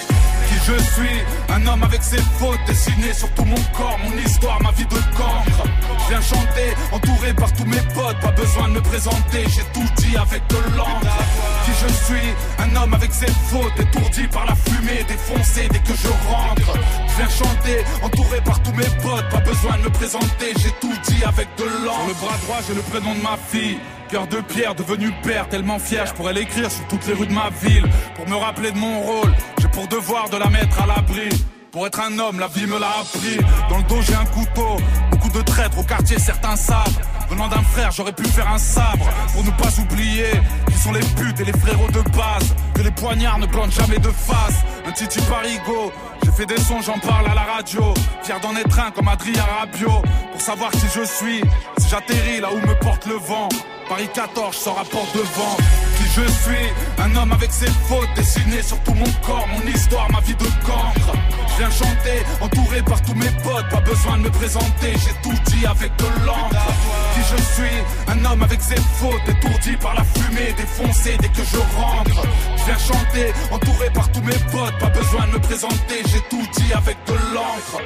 qui 0.49 0.55
je 0.67 0.79
suis. 0.95 1.46
Un 1.49 1.67
homme 1.67 1.83
avec 1.83 2.03
ses 2.03 2.19
fautes 2.39 2.59
dessinées 2.67 3.13
sur 3.13 3.33
tout 3.35 3.45
mon 3.45 3.61
corps, 3.77 3.99
mon 4.05 4.17
histoire, 4.19 4.61
ma 4.63 4.73
vie 4.73 4.87
de 4.87 4.99
cancre. 5.17 5.65
Je 6.05 6.09
viens 6.09 6.21
chanter, 6.21 6.75
entouré 6.93 7.35
par 7.35 7.53
tous 7.53 7.65
mes 7.65 7.81
potes, 7.95 8.21
pas 8.21 8.33
besoin 8.33 8.69
de 8.69 8.75
me 8.75 8.81
présenter, 8.81 9.45
j'ai 9.49 9.65
tout 9.73 9.89
dit 9.97 10.17
avec 10.17 10.47
de 10.49 10.77
l'encre. 10.77 11.17
Qui 11.65 11.73
je 11.83 11.93
suis, 12.05 12.35
un 12.59 12.77
homme 12.77 12.95
avec 12.95 13.13
ses 13.13 13.27
fautes, 13.27 13.79
étourdi 13.79 14.27
par 14.29 14.47
la 14.47 14.55
fumée, 14.55 15.05
défoncé 15.09 15.69
dès 15.71 15.81
que 15.81 15.95
je 15.97 16.09
rentre. 16.09 16.79
Je 17.09 17.17
viens 17.17 17.29
chanter, 17.29 17.85
entouré 18.03 18.41
par 18.45 18.61
tous 18.63 18.73
mes 18.73 18.89
potes, 19.03 19.29
pas 19.31 19.41
besoin 19.41 19.79
de 19.79 19.83
me 19.85 19.91
présenter, 19.91 20.53
j'ai 20.59 20.73
tout 20.81 20.95
dit 21.09 21.25
avec 21.25 21.49
de 21.57 21.65
l'encre. 21.85 22.09
Le 22.09 22.15
bras 22.15 22.37
droit, 22.45 22.59
j'ai 22.67 22.75
le 22.75 22.83
prénom 22.83 23.15
de 23.15 23.23
ma 23.23 23.37
fille. 23.37 23.79
Cœur 24.09 24.29
de 24.29 24.41
pierre, 24.41 24.77
devenu 24.77 25.11
père, 25.25 25.49
tellement 25.49 25.81
fier, 25.81 26.07
je 26.07 26.13
pourrais 26.13 26.33
l'écrire 26.33 26.71
sur 26.71 26.87
toutes 26.87 27.05
les 27.09 27.15
rues 27.15 27.27
de 27.27 27.33
ma 27.33 27.51
ville. 27.63 27.89
Pour 28.15 28.29
me 28.29 28.37
rappeler 28.37 28.71
de 28.71 28.79
mon 28.79 29.01
rôle, 29.01 29.35
j'ai 29.59 29.69
pour 29.69 29.89
devoir 29.89 30.31
de 30.31 30.37
la 30.37 30.49
mettre 30.49 30.81
à 30.81 30.87
l'abri. 30.87 31.29
Pour 31.73 31.87
être 31.87 32.01
un 32.01 32.19
homme, 32.19 32.39
la 32.39 32.49
vie 32.49 32.67
me 32.67 32.79
l'a 32.79 32.91
appris. 33.01 33.37
Dans 33.69 33.79
le 33.79 33.83
dos, 33.85 34.01
j'ai 34.01 34.15
un 34.15 34.25
couteau. 34.27 34.77
Beaucoup 35.11 35.31
de 35.31 35.43
traîtres 35.43 35.79
au 35.79 35.83
quartier, 35.83 36.19
certains 36.19 36.57
savent. 36.57 36.99
Venant 37.29 37.49
d'un 37.49 37.63
frère, 37.63 37.91
j'aurais 37.91 38.13
pu 38.13 38.25
faire 38.25 38.51
un 38.51 38.59
sabre. 38.59 39.07
Pour 39.33 39.45
ne 39.45 39.51
pas 39.51 39.69
oublier 39.81 40.31
qui 40.69 40.79
sont 40.79 40.93
les 40.93 41.01
putes 41.01 41.41
et 41.41 41.45
les 41.45 41.53
frérots 41.53 41.91
de 41.91 42.01
base. 42.17 42.55
Que 42.75 42.83
les 42.83 42.91
poignards 42.91 43.39
ne 43.39 43.47
plantent 43.47 43.73
jamais 43.73 43.99
de 43.99 44.11
face. 44.11 44.65
Un 44.87 44.93
titi 44.93 45.21
parigo. 45.23 45.93
J'ai 46.25 46.31
fait 46.31 46.47
des 46.47 46.61
sons, 46.61 46.81
j'en 46.81 46.99
parle 46.99 47.27
à 47.29 47.35
la 47.35 47.43
radio. 47.43 47.93
Fier 48.23 48.39
d'en 48.41 48.55
être 48.55 48.79
un 48.79 48.91
comme 48.93 49.09
Adrien 49.09 49.45
Rabio. 49.59 49.91
Pour 50.31 50.41
savoir 50.41 50.71
qui 50.71 50.87
je 50.95 51.05
suis, 51.05 51.41
si 51.79 51.89
j'atterris 51.89 52.41
là 52.41 52.49
où 52.53 52.67
me 52.67 52.75
porte 52.79 53.07
le 53.07 53.15
vent. 53.15 53.49
Paris 53.89 54.09
14, 54.13 54.55
je 54.55 54.59
sors 54.59 54.79
à 54.79 54.85
porte 54.85 55.15
devant. 55.15 55.57
Qui 55.97 56.05
je 56.05 56.27
suis, 56.43 56.67
un 56.99 57.17
homme 57.17 57.33
avec 57.33 57.53
ses 57.53 57.71
fautes 57.89 58.09
dessinées 58.17 58.63
sur 58.63 58.79
tout 58.81 58.95
mon 58.95 59.11
corps, 59.25 59.47
mon 59.49 59.71
histoire, 59.71 60.11
ma 60.11 60.21
vie 60.21 60.35
de 60.35 60.45
cancre. 60.65 61.13
Je 61.49 61.59
viens 61.59 61.71
chanter, 61.71 62.23
entouré 62.41 62.83
par 62.83 63.01
tous 63.03 63.15
mes 63.15 63.31
potes, 63.43 63.69
pas 63.71 63.81
besoin 63.81 64.19
de 64.19 64.25
me 64.25 64.31
présenter, 64.31 64.93
j'ai 64.93 65.15
tout 65.23 65.37
dit 65.47 65.65
avec 65.67 65.95
de 65.97 66.27
l'encre. 66.27 66.67
Qui 67.15 67.21
je 67.21 67.43
suis, 67.55 67.77
un 68.09 68.25
homme 68.25 68.43
avec 68.43 68.61
ses 68.61 68.77
fautes, 68.99 69.27
étourdi 69.29 69.77
par 69.77 69.95
la 69.95 70.05
fumée, 70.05 70.53
défoncé 70.57 71.17
dès 71.21 71.29
que 71.29 71.43
je 71.51 71.59
rentre. 71.81 72.23
Je 72.59 72.65
viens 72.65 72.79
chanter, 72.79 73.33
entouré 73.51 73.89
par 73.95 74.11
tous 74.11 74.23
mes 74.23 74.39
potes, 74.51 74.75
pas 74.79 74.89
besoin 74.89 75.27
de 75.27 75.33
me 75.33 75.39
présenter, 75.39 76.03
j'ai 76.07 76.21
tout 76.29 76.47
dit 76.57 76.73
avec 76.73 76.97
de 77.07 77.15
l'encre. 77.35 77.81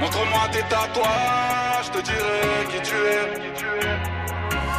Montre-moi 0.00 0.48
tes 0.52 0.62
tatouages, 0.62 1.86
je 1.86 1.90
te 1.98 2.04
dirai 2.04 2.66
qui 2.70 2.88
tu 2.88 2.94
es. 2.94 3.48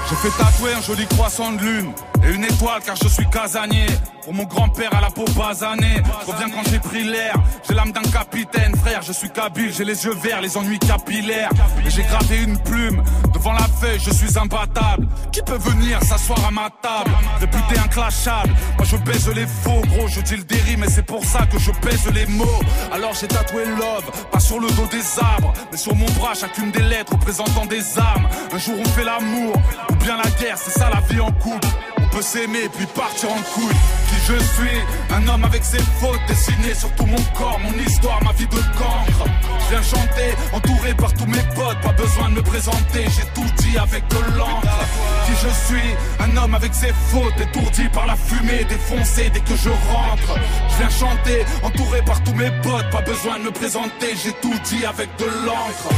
J'ai 0.09 0.15
fait 0.15 0.43
tatouer 0.43 0.73
un 0.73 0.81
joli 0.81 1.05
croissant 1.07 1.51
de 1.51 1.61
lune 1.61 1.93
et 2.23 2.33
une 2.33 2.43
étoile 2.43 2.81
car 2.85 2.95
je 2.95 3.07
suis 3.07 3.27
casanier. 3.29 3.87
Pour 4.23 4.33
mon 4.33 4.43
grand-père 4.43 4.93
à 4.93 5.01
la 5.01 5.09
peau 5.09 5.25
basanée, 5.35 6.03
reviens 6.27 6.49
quand 6.49 6.69
j'ai 6.69 6.77
pris 6.79 7.03
l'air. 7.03 7.33
J'ai 7.67 7.73
l'âme 7.73 7.91
d'un 7.91 8.01
capitaine, 8.01 8.75
frère, 8.75 9.01
je 9.01 9.11
suis 9.11 9.29
kabyle, 9.29 9.73
j'ai 9.75 9.85
les 9.85 10.05
yeux 10.05 10.13
verts, 10.13 10.41
les 10.41 10.55
ennuis 10.55 10.77
capillaires. 10.77 11.49
Et 11.85 11.89
j'ai 11.89 12.03
gravé 12.03 12.43
une 12.43 12.59
plume 12.59 13.03
devant 13.33 13.53
la 13.53 13.67
feuille, 13.79 13.99
je 13.99 14.11
suis 14.11 14.37
imbattable. 14.37 15.07
Qui 15.31 15.41
peut 15.41 15.57
venir 15.57 16.03
s'asseoir 16.03 16.45
à 16.45 16.51
ma 16.51 16.69
table? 16.81 17.11
Réputé 17.39 17.79
inclashable, 17.79 18.53
moi 18.77 18.85
je 18.85 18.97
baise 18.97 19.29
les 19.33 19.47
faux, 19.47 19.81
gros, 19.87 20.07
je 20.07 20.21
dis 20.21 20.35
le 20.35 20.43
déri, 20.43 20.77
mais 20.77 20.89
c'est 20.89 21.05
pour 21.05 21.23
ça 21.23 21.47
que 21.47 21.57
je 21.57 21.71
baise 21.83 22.07
les 22.13 22.27
mots. 22.27 22.59
Alors 22.91 23.13
j'ai 23.19 23.27
tatoué 23.27 23.65
love, 23.65 24.11
pas 24.31 24.39
sur 24.39 24.59
le 24.59 24.67
dos 24.71 24.87
des 24.91 25.19
arbres, 25.19 25.53
mais 25.71 25.77
sur 25.77 25.95
mon 25.95 26.05
bras, 26.19 26.33
chacune 26.35 26.69
des 26.71 26.83
lettres 26.83 27.13
représentant 27.13 27.65
des 27.65 27.97
âmes. 27.97 28.27
Un 28.53 28.57
jour 28.59 28.75
on 28.79 28.89
fait 28.89 29.05
l'amour, 29.05 29.53
ou 29.89 29.95
bien 29.95 30.17
la 30.17 30.29
guerre, 30.31 30.57
c'est 30.57 30.77
ça 30.77 30.89
la 30.93 30.99
vie 31.01 31.21
en 31.21 31.31
couple. 31.31 31.67
Peut 32.11 32.21
s'aimer 32.23 32.67
puis 32.75 32.85
partir 32.87 33.29
en 33.29 33.41
couille. 33.53 33.75
Qui 34.07 34.15
je 34.27 34.37
suis, 34.39 34.79
un 35.11 35.27
homme 35.27 35.43
avec 35.43 35.63
ses 35.63 35.81
fautes 35.99 36.19
dessinées 36.27 36.73
sur 36.73 36.91
tout 36.95 37.05
mon 37.05 37.21
corps, 37.37 37.59
mon 37.59 37.73
histoire, 37.83 38.23
ma 38.23 38.31
vie 38.33 38.47
de 38.47 38.57
cancre. 38.77 39.25
Je 39.61 39.69
viens 39.69 39.83
chanter, 39.83 40.33
entouré 40.51 40.93
par 40.95 41.13
tous 41.13 41.27
mes 41.27 41.43
potes, 41.55 41.79
pas 41.81 41.93
besoin 41.93 42.29
de 42.29 42.35
me 42.35 42.41
présenter, 42.41 43.05
j'ai 43.05 43.27
tout 43.35 43.49
dit 43.57 43.77
avec 43.77 44.07
de 44.07 44.37
l'encre. 44.37 44.79
Qui 45.25 45.33
je 45.33 45.49
suis, 45.67 45.95
un 46.19 46.35
homme 46.37 46.55
avec 46.55 46.73
ses 46.73 46.93
fautes, 47.11 47.39
étourdi 47.39 47.87
par 47.89 48.07
la 48.07 48.15
fumée, 48.15 48.63
défoncé 48.67 49.29
dès 49.29 49.41
que 49.41 49.55
je 49.55 49.69
rentre. 49.69 50.39
Je 50.69 50.77
viens 50.77 50.89
chanter, 50.89 51.45
entouré 51.61 52.01
par 52.01 52.23
tous 52.23 52.33
mes 52.33 52.51
potes, 52.63 52.89
pas 52.89 53.01
besoin 53.01 53.37
de 53.37 53.43
me 53.43 53.51
présenter, 53.51 54.15
j'ai 54.23 54.33
tout 54.41 54.55
dit 54.65 54.83
avec 54.85 55.09
de 55.17 55.25
l'encre. 55.45 55.89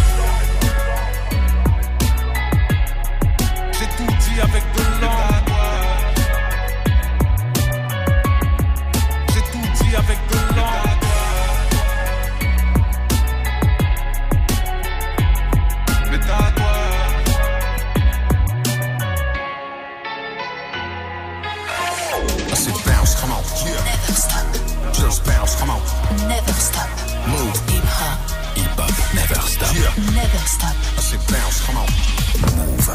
J'ai 3.71 3.87
tout 3.97 4.11
dit 4.11 4.41
avec 4.41 4.63
de 4.75 4.81
l'encre. 4.81 4.90
Move. 27.27 27.57
Hip 27.69 27.83
hop. 27.85 28.17
Hip 28.57 28.79
hop, 28.79 28.93
never 29.13 29.41
stop. 29.41 29.73
Yeah. 29.75 29.93
Never 30.13 30.43
stop. 30.45 30.75
I 30.97 31.01
said 31.01 31.21
bounce, 31.29 31.59
come 31.65 31.77
on. 31.77 31.87
Move. 32.57 32.89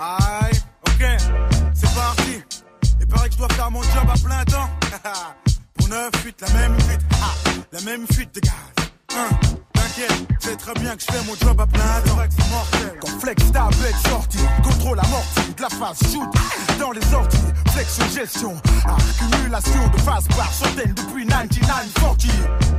Aïe, 0.00 0.60
ok, 0.86 1.02
c'est 1.74 1.94
parti. 1.94 2.42
Il 3.00 3.06
paraît 3.06 3.28
que 3.28 3.32
je 3.34 3.38
dois 3.38 3.48
faire 3.48 3.70
mon 3.70 3.82
job 3.82 4.08
à 4.08 4.18
plein 4.18 4.44
temps. 4.44 4.70
Pour 5.74 5.88
9 5.88 6.10
fuites, 6.16 6.40
la 6.40 6.50
même 6.50 6.80
fuite, 6.80 7.00
ah, 7.20 7.34
la 7.72 7.80
même 7.80 8.06
fuite 8.06 8.34
de 8.34 8.40
gaz. 8.40 8.77
Très 10.68 10.80
bien 10.82 10.94
que 10.96 11.00
je 11.00 11.06
fais 11.06 11.24
mon 11.24 11.34
job 11.34 11.58
à 11.58 11.66
plein 11.66 11.80
temps. 12.04 12.18
Quand 13.00 13.20
flex 13.20 13.52
tablette 13.52 13.96
sortie, 14.06 14.38
contrôle 14.62 15.00
amorti, 15.00 15.54
de 15.56 15.62
la 15.62 15.70
phase 15.70 15.98
shoot. 16.12 16.28
Dans 16.78 16.90
les 16.92 17.14
orties, 17.14 17.38
flexion 17.72 18.04
gestion, 18.14 18.54
accumulation 18.84 19.88
de 19.88 20.00
phases 20.02 20.28
par 20.36 20.52
centaines 20.52 20.92
depuis 20.92 21.24
9940. 21.24 22.18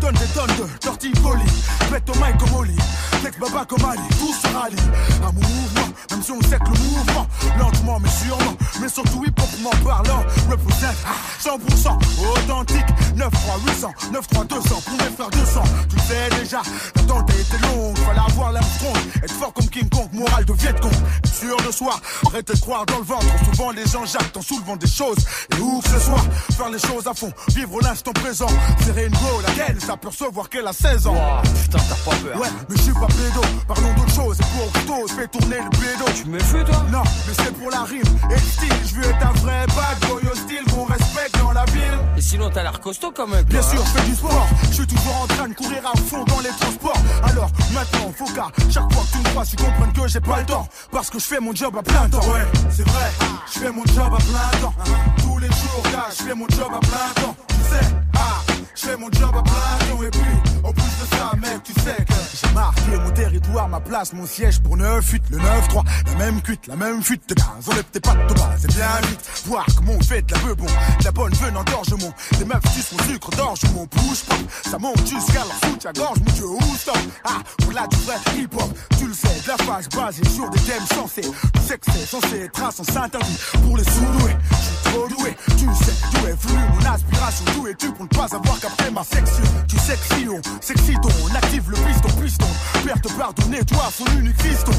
Donne 0.01 0.13
des 0.13 0.27
tonnes 0.27 0.55
de 0.57 0.77
torticolis, 0.79 1.63
pète 1.89 2.07
au 2.09 2.13
mic 2.19 2.37
comme 2.37 2.59
Oli, 2.59 2.77
flex 3.21 3.39
baba 3.39 3.65
comme 3.65 3.83
Ali, 3.83 4.01
tout 4.19 4.33
se 4.33 4.53
rallie. 4.53 4.75
Mon 5.23 5.31
mouvement, 5.33 5.89
même 6.11 6.21
si 6.21 6.31
on 6.31 6.41
sait 6.41 6.59
que 6.59 6.71
le 6.71 6.79
mouvement, 6.79 7.27
lentement 7.57 7.99
mais 7.99 8.09
sûrement, 8.09 8.55
mais 8.79 8.87
surtout 8.87 9.25
hip-hopement 9.25 9.71
parlant, 9.83 10.23
représente 10.49 10.95
100% 11.43 11.97
authentique, 12.37 12.85
9 13.15 13.31
3 13.31 13.55
800, 13.67 13.93
9 14.13 14.27
3 14.27 14.45
200, 14.45 14.81
pour 14.85 14.93
mes 14.93 15.15
frères 15.15 15.29
200, 15.31 15.63
tu 15.89 15.99
sais 15.99 16.29
déjà, 16.39 16.61
l'attente 16.95 17.29
a 17.29 17.33
été 17.33 17.57
longue, 17.63 17.78
fallait 17.95 18.19
avoir 18.19 18.51
l'Armstrong, 18.51 18.97
être 19.23 19.33
fort 19.33 19.53
comme 19.53 19.67
King 19.69 19.89
Kong, 19.89 20.07
moral 20.13 20.45
de 20.45 20.53
Viet 20.53 20.73
Cong, 20.81 20.91
sûr 21.31 21.57
de 21.65 21.71
soi, 21.71 21.99
arrêtez 22.27 22.53
de 22.53 22.59
croire 22.59 22.85
dans 22.85 22.97
le 22.97 23.03
ventre, 23.03 23.25
souvent 23.45 23.71
les 23.71 23.85
gens 23.85 24.05
jactent 24.05 24.37
en 24.37 24.41
soulevant 24.41 24.75
des 24.75 24.87
choses, 24.87 25.17
et 25.55 25.59
où 25.59 25.79
que 25.81 25.89
ce 25.89 25.99
soit, 25.99 26.23
faire 26.55 26.69
les 26.69 26.79
choses 26.79 27.07
à 27.07 27.13
fond, 27.13 27.31
vivre 27.49 27.79
l'instant 27.81 28.11
présent, 28.13 28.47
serrer 28.85 29.05
une 29.05 29.13
go, 29.13 29.41
laquelle 29.47 29.79
s'apercevoir 29.79 30.49
qu'elle 30.49 30.67
a 30.67 30.73
16 30.73 31.07
ans. 31.07 31.15
Putain, 31.61 31.79
t'as 31.89 32.11
pas 32.11 32.17
peur. 32.17 32.41
Ouais, 32.41 32.49
mais 32.69 32.75
je 32.77 32.81
suis 32.81 32.93
pas 32.93 33.07
pédo, 33.07 33.41
parlons 33.67 33.93
d'autre 33.93 34.15
chose, 34.15 34.37
c'est 34.37 34.47
pour 34.49 34.67
Octo, 34.67 35.07
je 35.07 35.13
fais 35.13 35.27
tourner 35.27 35.57
le 35.57 35.69
pédo. 35.69 36.05
Tu 36.15 36.25
me 36.25 36.39
fais 36.39 36.63
toi? 36.63 36.85
Non, 36.91 37.03
mais 37.03 37.33
c'est 37.33 37.53
pour 37.53 37.69
la 37.71 37.83
rime 37.83 38.01
et 38.29 38.33
le 38.33 38.39
style, 38.39 38.73
je 38.85 38.95
veux 38.95 39.09
être 39.09 39.25
un 39.25 39.33
vrai 39.39 39.65
bad 39.67 39.98
boy 40.09 40.21
hostile 40.31 40.63
qu'on 40.73 40.85
respecte 40.85 41.37
dans 41.39 41.51
la 41.51 41.65
ville. 41.65 41.97
Et 42.17 42.21
sinon, 42.21 42.49
t'as 42.49 42.63
l'air 42.63 42.79
costaud 42.79 43.11
quand 43.15 43.27
même. 43.27 43.43
Bien 43.45 43.61
sûr, 43.61 43.79
hein. 43.79 43.85
je 43.85 43.99
fais 43.99 44.09
du 44.09 44.15
sport, 44.15 44.47
je 44.69 44.73
suis 44.73 44.87
toujours 44.87 45.21
en 45.21 45.27
train 45.27 45.47
de 45.47 45.53
courir 45.53 45.81
à 45.85 45.97
fond 45.97 46.23
dans 46.25 46.39
les 46.39 46.49
transports. 46.49 47.01
Alors 47.23 47.49
maintenant, 47.73 48.11
faut 48.17 48.33
qu'à 48.33 48.47
chaque 48.69 48.91
fois 48.93 49.03
que 49.03 49.11
tu 49.11 49.17
me 49.19 49.23
crois, 49.29 49.45
tu 49.45 49.55
comprennes 49.55 49.93
que 49.93 50.07
j'ai 50.07 50.19
pas 50.19 50.39
le 50.39 50.45
temps. 50.45 50.67
Parce 50.91 51.09
que 51.09 51.19
je 51.19 51.25
fais 51.25 51.39
mon 51.39 51.53
job 51.53 51.75
à 51.77 51.83
plein 51.83 52.09
temps. 52.09 52.19
Ouais, 52.19 52.45
c'est 52.69 52.87
vrai, 52.87 53.09
je 53.53 53.59
fais 53.59 53.71
mon 53.71 53.85
job 53.85 54.11
à 54.13 54.17
plein 54.17 54.59
temps. 54.61 54.73
Tous 55.17 55.37
les 55.37 55.47
jours, 55.47 55.83
gars, 55.91 56.07
je 56.09 56.23
fais 56.23 56.35
mon 56.35 56.47
job 56.49 56.69
à 56.73 56.79
plein 56.79 57.23
temps. 57.23 57.35
Tu 57.47 57.55
sais, 57.75 57.85
ah, 58.15 58.41
je 58.75 58.85
fais 58.85 58.97
mon 58.97 59.11
job 59.11 59.31
à 59.35 59.41
plein. 59.41 60.05
Et 60.05 60.11
puis, 60.11 60.21
en 60.63 60.71
plus 60.71 60.83
de 60.83 61.15
ça, 61.15 61.31
mec, 61.37 61.63
tu 61.63 61.73
sais 61.73 62.05
que 62.05 62.13
j'ai 62.41 62.53
marqué 62.53 62.97
mon 63.03 63.11
territoire 63.11 63.67
ma 63.67 63.79
place, 63.79 64.13
mon 64.13 64.25
siège 64.25 64.59
pour 64.61 64.77
9-8, 64.77 65.21
le 65.31 65.37
9-3, 65.37 65.83
la 66.05 66.15
même 66.15 66.41
cuite, 66.41 66.67
la 66.67 66.75
même 66.75 67.03
fuite 67.03 67.27
de 67.27 67.33
15. 67.33 67.45
Enlève 67.69 67.83
tes 67.91 67.99
pattes 67.99 68.27
de 68.27 68.33
bas, 68.33 68.55
c'est 68.57 68.73
bien 68.73 68.87
vite. 69.07 69.19
Voir 69.45 69.65
comment 69.75 69.93
on 69.99 70.03
fait 70.03 70.21
de 70.21 70.33
la 70.33 70.39
bon, 70.55 70.65
de 70.65 71.03
la 71.03 71.11
bonne 71.11 71.33
veine 71.33 71.57
en 71.57 71.63
gorgement. 71.63 72.13
Les 72.39 72.45
meufs 72.45 72.73
sucent 72.73 72.93
mon 72.93 73.03
sucre 73.05 73.29
d'orge, 73.31 73.59
mon 73.73 73.85
push 73.87 74.23
pop. 74.23 74.37
Ça 74.69 74.77
monte 74.77 75.05
jusqu'à 75.05 75.39
leur 75.39 75.59
foot, 75.63 75.85
à 75.85 75.93
gorge, 75.93 76.19
mon 76.19 76.31
dieu, 76.33 76.45
où 76.45 76.75
stop? 76.75 76.97
Ah, 77.25 77.39
voilà 77.63 77.87
du 77.87 77.97
vrai 77.97 78.15
hip 78.37 78.49
hop, 78.55 78.69
tu 78.97 79.07
le 79.07 79.13
sais, 79.13 79.41
de 79.43 79.47
la 79.47 79.57
phase 79.57 79.89
basée 79.89 80.27
sur 80.29 80.49
des 80.49 80.59
thèmes 80.61 80.85
sensés. 80.93 81.21
Tu 81.21 81.61
sais 81.61 81.77
que 81.77 81.91
c'est 81.91 82.05
censé 82.05 82.39
être 82.45 82.63
un 82.63 82.71
sens 82.71 82.95
interdit 82.95 83.37
pour 83.63 83.77
les 83.77 83.83
sous-doués. 83.83 84.37
Je 84.51 84.55
suis 84.55 84.93
trop 84.93 85.07
doué, 85.07 85.35
tu 85.57 85.65
sais 85.83 85.93
d'où 86.13 86.27
est 86.27 86.47
venu 86.47 86.59
mon 86.73 86.85
aspiration. 86.93 87.45
D'où 87.55 87.67
es-tu 87.67 87.91
pour 87.91 88.03
ne 88.03 88.09
pas 88.09 88.35
avoir 88.35 88.58
capté 88.59 88.91
ma 88.91 89.03
section 89.03 89.43
Tu 89.67 89.77
si 89.77 90.27
on 90.27 90.41
s'excite, 90.61 90.99
on 91.23 91.35
active 91.35 91.69
le 91.69 91.75
piston, 91.75 92.09
piston. 92.21 92.45
Père 92.85 93.01
te 93.01 93.11
pardonner, 93.13 93.63
toi, 93.65 93.89
son 93.95 94.05
unique 94.17 94.41
fiston. 94.41 94.71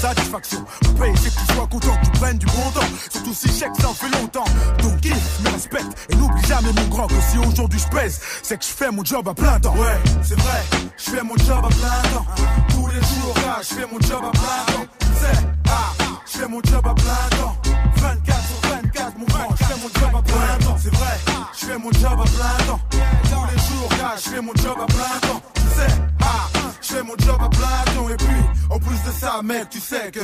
Satisfaction, 0.00 0.64
payer, 0.98 1.14
c'est 1.16 1.34
que 1.34 1.40
tu 1.40 1.54
sois 1.54 1.66
content, 1.66 1.96
tu 2.02 2.10
prennes 2.18 2.38
du 2.38 2.46
bon 2.46 2.70
temps. 2.74 2.86
Surtout 3.10 3.34
si 3.34 3.48
chèque, 3.48 3.72
ça 3.80 3.88
en 3.88 3.94
fait 3.94 4.08
longtemps. 4.10 4.44
Donc 4.82 5.00
kiffe, 5.00 5.40
me 5.44 5.50
respecte 5.50 6.08
et 6.10 6.16
n'oublie 6.16 6.44
jamais 6.46 6.72
mon 6.72 6.88
grand 6.88 7.06
que 7.06 7.14
si 7.30 7.38
aujourd'hui 7.38 7.78
je 7.78 7.96
pèse, 7.96 8.20
c'est 8.42 8.58
que 8.58 8.64
je 8.64 8.70
fais 8.70 8.90
mon 8.90 9.04
job 9.04 9.28
à 9.28 9.34
plein 9.34 9.58
temps. 9.60 9.74
Ouais, 9.74 10.00
c'est 10.22 10.38
vrai, 10.38 10.62
je 10.96 11.10
fais 11.10 11.22
mon 11.22 11.36
job 11.36 11.64
à 11.64 11.68
plein 11.68 12.10
temps. 12.12 12.26
Tous 12.70 12.86
les 12.88 13.00
jours, 13.00 13.34
là, 13.46 13.58
je 13.60 13.74
fais 13.74 13.86
mon 13.90 14.00
job 14.00 14.24
à 14.24 14.30
plein 14.30 14.74
temps. 14.74 14.86
C'est, 15.20 15.46
ah, 15.68 15.92
je 16.26 16.38
fais 16.38 16.48
mon 16.48 16.60
job 16.62 16.86
à 16.86 16.94
plein 16.94 17.38
temps. 17.38 17.56
24 17.96 18.46
sur 18.46 18.70
24, 18.70 19.18
mon 19.18 19.26
grand, 19.26 19.67
job 19.94 20.10
à 20.14 20.22
plein 20.22 20.66
temps. 20.66 20.76
C'est 20.82 20.94
vrai, 20.94 21.18
je 21.58 21.66
fais 21.66 21.78
mon 21.78 21.92
job 21.92 22.12
à 22.12 22.24
plein 22.24 22.66
temps. 22.66 22.80
Tous 22.90 23.46
les 23.52 23.58
jours, 23.68 23.90
là, 23.98 24.14
je 24.16 24.30
fais 24.30 24.40
mon 24.40 24.54
job 24.54 24.76
à 24.80 24.86
plein 24.86 25.28
temps. 25.28 25.42
C'est, 25.76 25.94
ah, 26.22 26.48
je 26.80 26.86
fais 26.88 27.02
mon 27.02 27.16
job 27.18 27.38
à 27.40 27.48
plein 27.48 27.94
temps. 27.94 28.08
Et 28.08 28.16
puis, 28.16 28.42
en 28.70 28.78
plus 28.78 29.02
de 29.06 29.12
ça, 29.18 29.40
mec, 29.42 29.70
tu 29.70 29.80
sais 29.80 30.10
que 30.10 30.20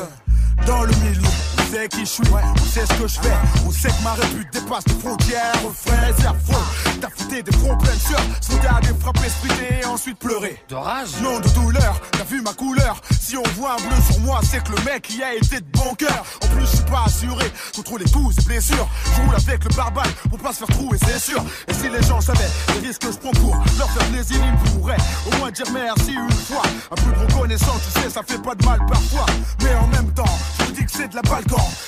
dans 0.66 0.82
le 0.82 0.94
milieu. 0.96 1.63
Sait 1.74 1.88
qui 1.88 2.00
je 2.00 2.04
suis, 2.04 2.22
on 2.30 2.64
sait 2.66 2.86
ce 2.86 3.02
que 3.02 3.08
je 3.08 3.18
fais. 3.18 3.34
On 3.66 3.70
sait 3.72 3.88
que 3.88 4.04
ma 4.04 4.12
répute 4.12 4.46
dépasse 4.52 4.84
les 4.86 4.94
frontières. 4.94 5.52
Frère, 5.74 6.14
c'est 6.16 6.26
affreux. 6.26 6.64
T'as 7.00 7.08
fouté 7.08 7.42
des 7.42 7.50
fronts 7.50 7.76
pleins 7.76 7.92
de 7.92 7.98
sueur. 7.98 8.20
Sauter 8.40 8.68
à 8.68 8.80
des 8.80 9.00
frapper, 9.00 9.28
splitter 9.28 9.80
et 9.82 9.84
ensuite 9.84 10.16
pleurer. 10.20 10.62
De 10.68 10.76
rage 10.76 11.08
Non, 11.20 11.40
de 11.40 11.48
douleur. 11.48 12.00
T'as 12.12 12.22
vu 12.22 12.42
ma 12.42 12.52
couleur 12.52 13.00
Si 13.20 13.36
on 13.36 13.42
voit 13.56 13.72
un 13.72 13.88
bleu 13.88 13.96
sur 14.08 14.20
moi, 14.20 14.38
c'est 14.48 14.62
que 14.62 14.70
le 14.70 14.84
mec 14.84 15.12
y 15.16 15.24
a 15.24 15.34
été 15.34 15.58
de 15.58 15.66
bon 15.72 15.92
cœur. 15.94 16.24
En 16.44 16.46
plus, 16.46 16.60
je 16.60 16.76
suis 16.76 16.84
pas 16.84 17.02
assuré 17.06 17.46
contre 17.74 17.98
les 17.98 18.08
coups 18.08 18.38
et 18.38 18.42
blessures. 18.42 18.88
Je 19.16 19.22
roule 19.22 19.34
avec 19.34 19.64
le 19.64 19.74
barbare 19.74 20.14
pour 20.30 20.38
pas 20.38 20.52
se 20.52 20.58
faire 20.58 20.76
trouver, 20.76 20.98
c'est 21.04 21.18
sûr. 21.18 21.42
Et 21.66 21.74
si 21.74 21.88
les 21.88 22.02
gens 22.06 22.20
savaient 22.20 22.50
les 22.74 22.86
risques 22.86 23.02
que 23.02 23.10
je 23.10 23.18
prends 23.18 23.32
pour 23.32 23.56
leur 23.78 23.90
faire 23.90 24.08
plaisir, 24.10 24.36
ils 24.40 24.70
pourraient 24.70 25.02
au 25.26 25.36
moins 25.38 25.50
dire 25.50 25.66
merci 25.72 26.12
une 26.12 26.30
fois. 26.30 26.62
Un 26.92 26.94
peu 26.94 27.10
de 27.10 27.32
reconnaissance, 27.32 27.80
tu 27.92 28.00
sais, 28.00 28.10
ça 28.10 28.22
fait 28.24 28.40
pas 28.40 28.54
de 28.54 28.64
mal 28.64 28.78
parfois. 28.86 29.26
Mais 29.64 29.74
en 29.74 29.88
même 29.88 30.12
temps, 30.14 30.38
je 30.68 30.72
dis 30.72 30.84
que 30.84 30.92
c'est 30.92 31.08
de 31.08 31.16
la 31.16 31.22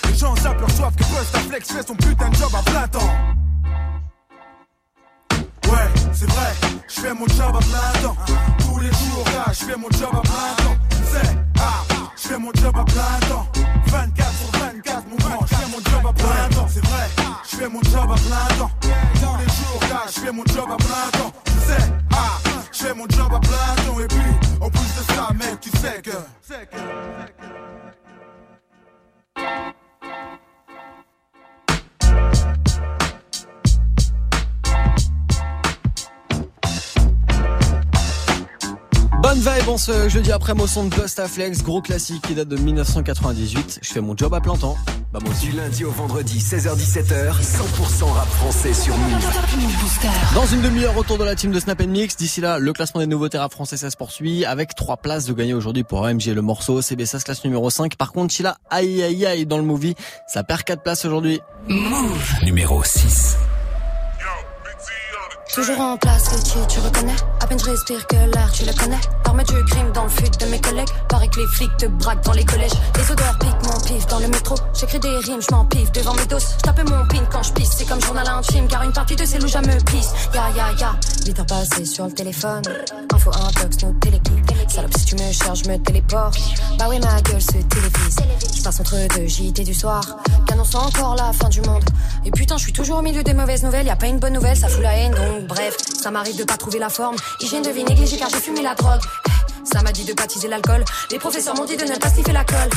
Les 0.09 0.15
gens 0.17 0.35
s'aperçoivent 0.37 0.95
que 0.97 1.05
Busta 1.05 1.39
Flex 1.49 1.73
fait 1.73 1.87
son 1.87 1.95
putain 1.95 2.29
de 2.29 2.37
job 2.37 2.51
à 2.55 2.63
plein 2.63 2.89
temps. 2.89 3.13
Ouais, 5.71 5.89
c'est 6.13 6.31
vrai, 6.31 6.53
je 6.89 7.01
fais 7.01 7.15
mon 7.15 7.27
job 7.27 7.55
à 7.55 7.59
plein 7.59 8.03
temps. 8.03 8.17
Tous 8.59 8.79
les 8.79 8.89
jours, 8.89 9.25
là, 9.35 9.53
je 9.53 9.65
fais 9.65 9.77
mon 9.77 9.91
job 9.91 10.11
à 10.13 10.21
plein 10.21 10.65
temps. 10.65 10.77
C'est, 11.13 11.37
ah, 11.59 11.83
je 12.17 12.29
fais 12.29 12.39
mon 12.39 12.53
job 12.55 12.75
à 12.77 12.85
plein 12.85 13.29
temps. 13.29 13.47
24 13.87 14.33
sur 14.33 14.61
24, 14.61 15.09
mon 15.09 15.17
grand, 15.17 15.47
je 15.47 15.55
fais 15.55 15.67
mon 15.67 15.79
job 15.79 16.07
à 16.09 16.13
plein 16.13 16.49
temps. 16.57 16.69
C'est 16.69 16.85
vrai, 16.85 17.09
je 17.51 17.57
fais 17.57 17.69
mon 17.69 17.83
job 17.83 18.11
à 18.11 18.15
plein 18.15 18.57
temps. 18.59 18.71
Tous 18.81 19.37
les 19.39 19.51
jours, 19.53 19.81
là, 19.91 20.03
je 20.07 20.21
fais 20.21 20.33
mon 20.33 20.45
job 20.47 20.67
à 20.71 20.77
plein 20.77 21.19
temps. 21.19 21.33
C'est, 21.67 21.93
ah, 22.13 22.39
je 22.73 22.79
fais 22.85 22.95
mon 22.95 23.09
job 23.09 23.33
à 23.35 23.41
plein 23.41 23.85
temps. 23.85 24.01
Et 24.01 24.09
puis, 24.09 24.59
en 24.61 24.71
plus 24.71 24.81
de 24.81 25.13
ça, 25.15 25.29
mec, 25.35 25.61
tu 25.61 25.71
sais 25.71 26.01
que. 26.03 26.11
Vibe 39.41 39.69
en 39.69 39.77
ce 39.79 40.09
jeudi 40.09 40.33
après 40.33 40.55
mon 40.55 40.67
son 40.67 40.85
de 40.85 40.95
Busta 40.95 41.29
Flex, 41.29 41.63
gros 41.63 41.83
classique 41.83 42.23
qui 42.23 42.35
date 42.35 42.49
de 42.49 42.57
1998. 42.57 43.81
Je 43.83 43.93
fais 43.93 44.01
mon 44.01 44.17
job 44.17 44.33
à 44.35 44.41
plein 44.41 44.57
temps. 44.57 44.77
Bah 45.13 45.19
moi 45.23 45.33
aussi. 45.33 45.47
Du 45.47 45.53
lundi 45.53 45.85
au 45.85 45.91
vendredi, 45.91 46.39
16h-17h, 46.39 47.33
100% 47.41 48.05
rap 48.13 48.29
français 48.29 48.73
sur 48.73 48.97
Move. 48.97 50.35
Dans 50.35 50.47
une 50.47 50.63
demi-heure, 50.63 50.95
retour 50.95 51.19
de 51.19 51.25
la 51.25 51.35
team 51.35 51.53
de 51.53 51.61
Snap 51.61 51.81
Mix. 51.83 52.17
D'ici 52.17 52.41
là, 52.41 52.59
le 52.59 52.73
classement 52.73 53.01
des 53.01 53.07
nouveaux 53.07 53.29
rap 53.33 53.53
français, 53.53 53.77
ça 53.77 53.91
se 53.91 53.97
poursuit 53.97 54.45
avec 54.45 54.75
trois 54.75 54.97
places 54.97 55.27
de 55.27 55.33
gagner 55.33 55.55
aujourd'hui 55.55 55.85
pour 55.85 56.05
AMG 56.05 56.27
le 56.27 56.43
morceau. 56.43 56.83
CBSS 56.83 57.25
classe 57.25 57.45
numéro 57.45 57.71
5. 57.71 57.97
Par 57.97 58.13
contre, 58.13 58.35
Chila, 58.35 58.57
aïe 58.71 59.03
aïe 59.03 59.27
aïe 59.27 59.47
dans 59.47 59.59
le 59.59 59.65
movie, 59.65 59.95
ça 60.27 60.43
perd 60.43 60.63
quatre 60.63 60.83
places 60.83 61.05
aujourd'hui. 61.05 61.41
Move 61.69 62.35
numéro 62.43 62.83
6. 62.83 63.37
Toujours 65.57 65.81
en 65.81 65.97
place, 65.97 66.29
Richie, 66.29 66.59
tu 66.69 66.81
reconnais. 66.81 67.17
À 67.41 67.47
peine 67.47 67.59
je 67.59 67.71
respire 67.71 68.07
que 68.09 68.17
l'air, 68.17 68.53
tu 68.53 68.67
le 68.67 68.75
connais. 68.75 69.01
Armée 69.25 69.43
du 69.45 69.55
crime 69.65 69.91
dans 69.95 70.03
le 70.03 70.11
fut 70.11 70.29
de 70.39 70.45
mes 70.51 70.61
collègues. 70.61 70.91
Paraît 71.09 71.29
que 71.29 71.41
les 71.41 71.47
flics 71.47 71.75
te 71.79 71.87
braquent 71.87 72.23
dans 72.27 72.35
les 72.35 72.45
collèges. 72.45 72.73
Les 72.95 73.11
odeurs 73.11 73.39
piquent 73.39 73.73
mon 73.73 73.81
pif 73.81 74.07
dans 74.07 74.19
le 74.19 74.29
métro. 74.29 74.55
J'écris 74.79 75.01
des 75.01 75.17
rimes, 75.17 75.41
je 75.41 75.55
m'en 75.55 75.65
pif 75.65 75.91
devant 75.93 76.13
mes 76.13 76.27
doses. 76.27 76.47
Je 76.63 76.83
mon 76.83 77.07
pin 77.07 77.25
quand 77.33 77.43
je 77.43 77.53
pisse 77.55 77.71
C'est 77.71 77.87
comme 77.87 78.03
journal 78.03 78.29
intime 78.29 78.69
Car 78.69 78.83
une 78.83 78.93
partie 78.93 79.17
de 79.17 79.25
ces 79.25 79.39
loups, 79.39 79.47
me 79.47 79.85
pisse. 79.91 80.13
Ya 80.35 80.43
ya 80.55 80.73
ya. 80.79 80.95
8 81.27 81.39
heures 81.41 81.47
passées 81.47 81.87
sur 81.87 82.05
le 82.05 82.13
téléphone. 82.13 82.63
Info 83.15 83.31
intox, 83.31 83.83
no 83.83 83.95
téléki 83.99 84.33
Salope 84.69 84.95
si 84.99 85.07
tu 85.07 85.15
me 85.15 85.33
cherches, 85.33 85.63
je 85.65 85.71
me 85.71 85.79
téléporte. 85.79 86.39
Bah 86.79 86.85
oui 86.91 87.01
ma 87.01 87.23
gueule 87.23 87.41
se 87.41 87.53
télévise. 87.53 88.17
Je 88.55 88.63
passe 88.63 88.81
entre 88.81 88.97
deux 89.17 89.27
JT 89.27 89.65
du 89.65 89.73
soir. 89.73 90.03
Qu'annonce 90.47 90.75
encore 90.75 91.17
la 91.17 91.33
fin 91.33 91.49
du 91.49 91.63
monde? 91.63 91.85
Et 92.27 92.31
putain 92.31 92.59
je 92.59 92.65
suis 92.65 92.73
toujours 92.75 92.99
au 92.99 93.03
milieu 93.03 93.23
des 93.23 93.33
mauvaises 93.33 93.63
nouvelles. 93.63 93.87
Y 93.87 93.91
a 93.91 93.97
pas 93.97 94.09
une 94.09 94.19
bonne 94.19 94.35
nouvelle, 94.35 94.57
ça 94.57 94.69
fout 94.69 94.83
la 94.83 94.95
haine 94.99 95.15
donc 95.15 95.46
bref, 95.47 95.77
ça 96.01 96.11
m'arrive 96.11 96.37
de 96.37 96.45
pas 96.45 96.57
trouver 96.57 96.79
la 96.79 96.89
forme. 96.89 97.17
Hygiène 97.41 97.63
de 97.63 97.71
vie 97.71 97.85
négligée 97.85 98.19
car 98.19 98.29
j'ai 98.29 98.41
fumé 98.41 98.63
la 98.63 98.75
drogue. 98.75 99.01
Ça 99.65 99.83
m'a 99.83 99.93
dit 99.93 100.05
de 100.05 100.13
baptiser 100.13 100.49
l'alcool. 100.49 100.85
Les 101.11 101.19
professeurs 101.19 101.55
m'ont 101.57 101.65
dit 101.65 101.77
de 101.77 101.85
ne 101.85 101.97
pas 101.97 102.11
sniffer 102.11 102.33
la 102.33 102.45
colle. 102.45 102.71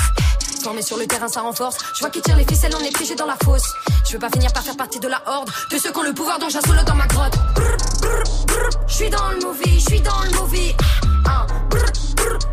Formé 0.64 0.82
sur 0.82 0.98
le 0.98 1.06
terrain, 1.06 1.28
ça 1.28 1.42
renforce. 1.42 1.78
Je 1.96 2.00
vois 2.00 2.10
qui 2.10 2.22
tire 2.22 2.36
les 2.36 2.46
ficelles, 2.46 2.74
on 2.80 2.84
est 2.84 2.96
piégé 2.96 3.16
dans 3.16 3.26
la 3.26 3.38
fosse. 3.44 3.74
Je 4.06 4.14
veux 4.14 4.20
pas 4.20 4.30
finir 4.30 4.52
par 4.52 4.64
faire 4.64 4.76
partie 4.76 5.00
de 5.00 5.08
la 5.08 5.22
horde 5.26 5.50
de 5.72 5.78
ceux 5.78 5.92
qui 5.92 5.98
ont 5.98 6.04
le 6.04 6.14
pouvoir, 6.14 6.40
donc 6.40 6.50
j'assole 6.50 6.84
dans 6.86 6.96
ma 6.96 7.08
grotte. 7.08 7.34
Je 8.88 8.94
suis 8.94 9.10
dans 9.10 9.30
le 9.32 9.40
movie, 9.40 9.80
je 9.80 9.86
suis 9.86 10.02
dans 10.02 10.22
le 10.24 10.32
movie. 10.32 10.76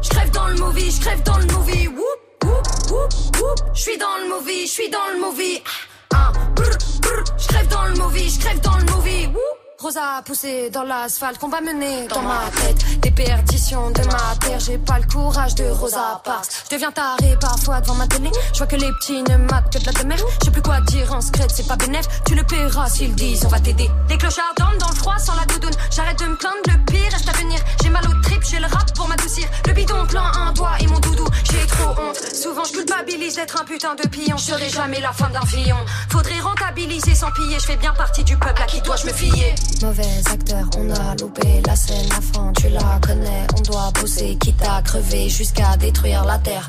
Je 0.02 0.09
crève 0.11 0.31
dans 0.31 0.48
le 0.48 0.55
movie, 0.55 0.90
je 0.90 1.00
crève 1.00 1.22
dans 1.22 1.38
le 1.38 1.46
movie. 1.46 1.88
Je 3.74 3.81
suis 3.81 3.98
dans 3.98 4.16
le 4.22 4.29
movie, 4.29 4.66
je 4.66 4.72
suis 4.72 4.90
dans 4.90 5.09
le 5.12 5.20
movie. 5.20 5.62
Je 7.38 7.48
crève 7.48 7.68
dans 7.68 7.85
le 7.87 7.94
movie, 7.94 8.31
je 8.31 8.38
crève 8.38 8.61
dans 8.61 8.76
le 8.76 8.85
movie. 8.85 9.29
Rosa 9.87 10.20
poussé 10.25 10.68
dans 10.70 10.83
l'asphalte 10.83 11.38
qu'on 11.38 11.49
va 11.49 11.61
mener 11.61 12.09
dans 12.09 12.20
ma 12.20 12.51
tête. 12.61 13.01
Des 13.03 13.12
perditions 13.12 13.88
de 13.92 14.03
ma 14.03 14.35
terre 14.40 14.59
J'ai 14.59 14.79
pas 14.79 14.99
le 14.99 15.07
courage 15.07 15.55
de 15.55 15.62
Rosa 15.70 16.20
Parks. 16.25 16.64
Je 16.64 16.75
deviens 16.75 16.90
taré 16.90 17.37
parfois 17.40 17.81
devant 17.81 17.94
ma 17.94 18.09
télé. 18.09 18.29
Je 18.53 18.59
vois 18.59 18.66
que 18.66 18.75
les 18.75 18.90
petits 18.99 19.22
ne 19.22 19.37
matent 19.37 19.72
que 19.72 19.79
de 19.79 19.87
la 19.87 19.92
demeure. 19.92 20.18
Je 20.40 20.46
sais 20.46 20.51
plus 20.51 20.62
quoi 20.62 20.81
dire 20.81 21.14
en 21.14 21.20
secret 21.20 21.46
c'est 21.55 21.68
pas 21.68 21.77
bénéf. 21.77 22.05
Tu 22.27 22.35
le 22.35 22.42
paieras 22.42 22.88
s'ils 22.88 23.14
disent 23.14 23.44
on 23.44 23.49
va 23.49 23.61
t'aider. 23.61 23.88
Des 24.09 24.18
clochards 24.18 24.55
dorment 24.57 24.79
dans 24.79 24.88
le 24.88 24.96
froid 24.96 25.18
sans 25.18 25.37
la 25.37 25.44
doudoune. 25.44 25.70
J'arrête 25.92 26.18
de 26.18 26.27
me 26.27 26.37
plaindre 26.37 26.57
le 26.66 26.85
pire 26.92 27.12
reste 27.12 27.29
à 27.29 27.33
venir. 27.38 27.61
J'ai 27.81 27.90
mal 27.90 28.03
au 28.09 28.22
trip 28.22 28.42
j'ai 28.42 28.59
le 28.59 28.66
rap 28.66 28.92
pour 28.92 29.07
m'adoucir. 29.07 29.46
Le 29.68 29.72
bidon 29.72 30.05
plein 30.09 30.33
un 30.37 30.53
doigt 30.53 30.72
et 30.81 30.88
mon 30.88 30.99
doudou 30.99 31.29
J'ai 31.44 31.64
trop 31.68 31.90
honte. 31.90 32.35
Souvent 32.35 32.64
je 32.64 32.72
culpabilise 32.72 33.37
d'être 33.37 33.61
un 33.61 33.64
putain 33.64 33.94
de 33.94 34.09
pion. 34.09 34.37
Je 34.37 34.46
serai 34.46 34.68
jamais 34.68 35.01
la 35.01 35.12
femme 35.12 35.33
d'un 35.33 35.46
fillon. 35.46 35.79
Faudrait 36.11 36.40
rentabiliser 36.40 37.14
sans 37.14 37.31
piller. 37.31 37.61
Je 37.61 37.66
fais 37.66 37.77
bien 37.77 37.94
partie 37.94 38.25
du 38.25 38.37
peuple 38.37 38.62
à 38.62 38.66
qui 38.66 38.81
dois-je 38.81 39.07
me 39.07 39.12
fier? 39.12 39.55
Mauvais 39.82 40.22
acteur, 40.32 40.64
on 40.78 40.90
a 40.90 41.14
loupé 41.20 41.60
la 41.66 41.76
scène, 41.76 42.08
la 42.08 42.20
fin, 42.20 42.52
tu 42.58 42.68
la 42.70 42.98
connais. 43.06 43.46
On 43.56 43.60
doit 43.60 43.92
bosser, 44.00 44.36
quitte 44.40 44.62
à 44.62 44.80
crever 44.80 45.28
jusqu'à 45.28 45.76
détruire 45.76 46.24
la 46.24 46.38
terre. 46.38 46.68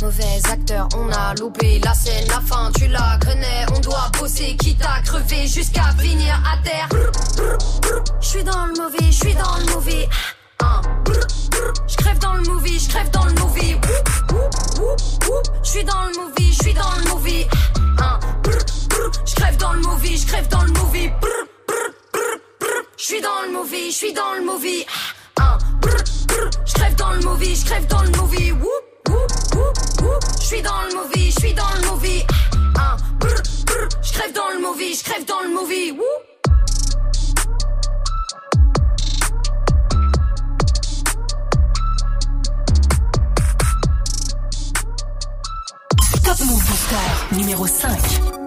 Mauvais 0.00 0.40
acteur, 0.50 0.88
on 0.96 1.10
a 1.12 1.34
loupé 1.34 1.78
la 1.84 1.92
scène, 1.92 2.26
la 2.28 2.40
fin, 2.40 2.70
tu 2.78 2.88
la 2.88 3.18
connais. 3.24 3.66
On 3.74 3.80
doit 3.80 4.10
bosser, 4.18 4.56
quitte 4.56 4.82
à 4.82 5.02
crever 5.02 5.46
jusqu'à 5.46 5.92
finir 5.98 6.42
à 6.50 6.56
terre. 6.62 6.88
je 23.96 24.04
suis 24.04 24.12
dans 24.12 24.34
le 24.34 24.44
movie. 24.44 24.84
Je 26.66 26.74
crève 26.74 26.94
dans 26.96 27.12
le 27.12 27.20
movie, 27.20 27.56
je 27.56 27.64
crève 27.64 27.86
dans 27.86 28.02
le 28.02 28.10
movie. 28.10 28.52
Je 30.38 30.44
suis 30.44 30.60
dans 30.60 30.82
le 30.82 30.94
movie, 30.96 31.30
je 31.30 31.40
suis 31.40 31.54
dans 31.54 31.62
le 31.80 31.86
movie. 31.90 32.26
Je 34.02 34.12
crève 34.12 34.32
dans 34.34 34.50
le 34.50 34.60
movie, 34.60 34.94
je 34.94 35.02
crève 35.02 35.24
dans 35.24 35.40
le 35.40 35.48
movie. 35.48 35.92
Woup. 35.92 36.04
Top 46.22 46.38
Move 46.40 46.64
Booster 46.66 47.34
numéro 47.34 47.66
5. 47.66 48.45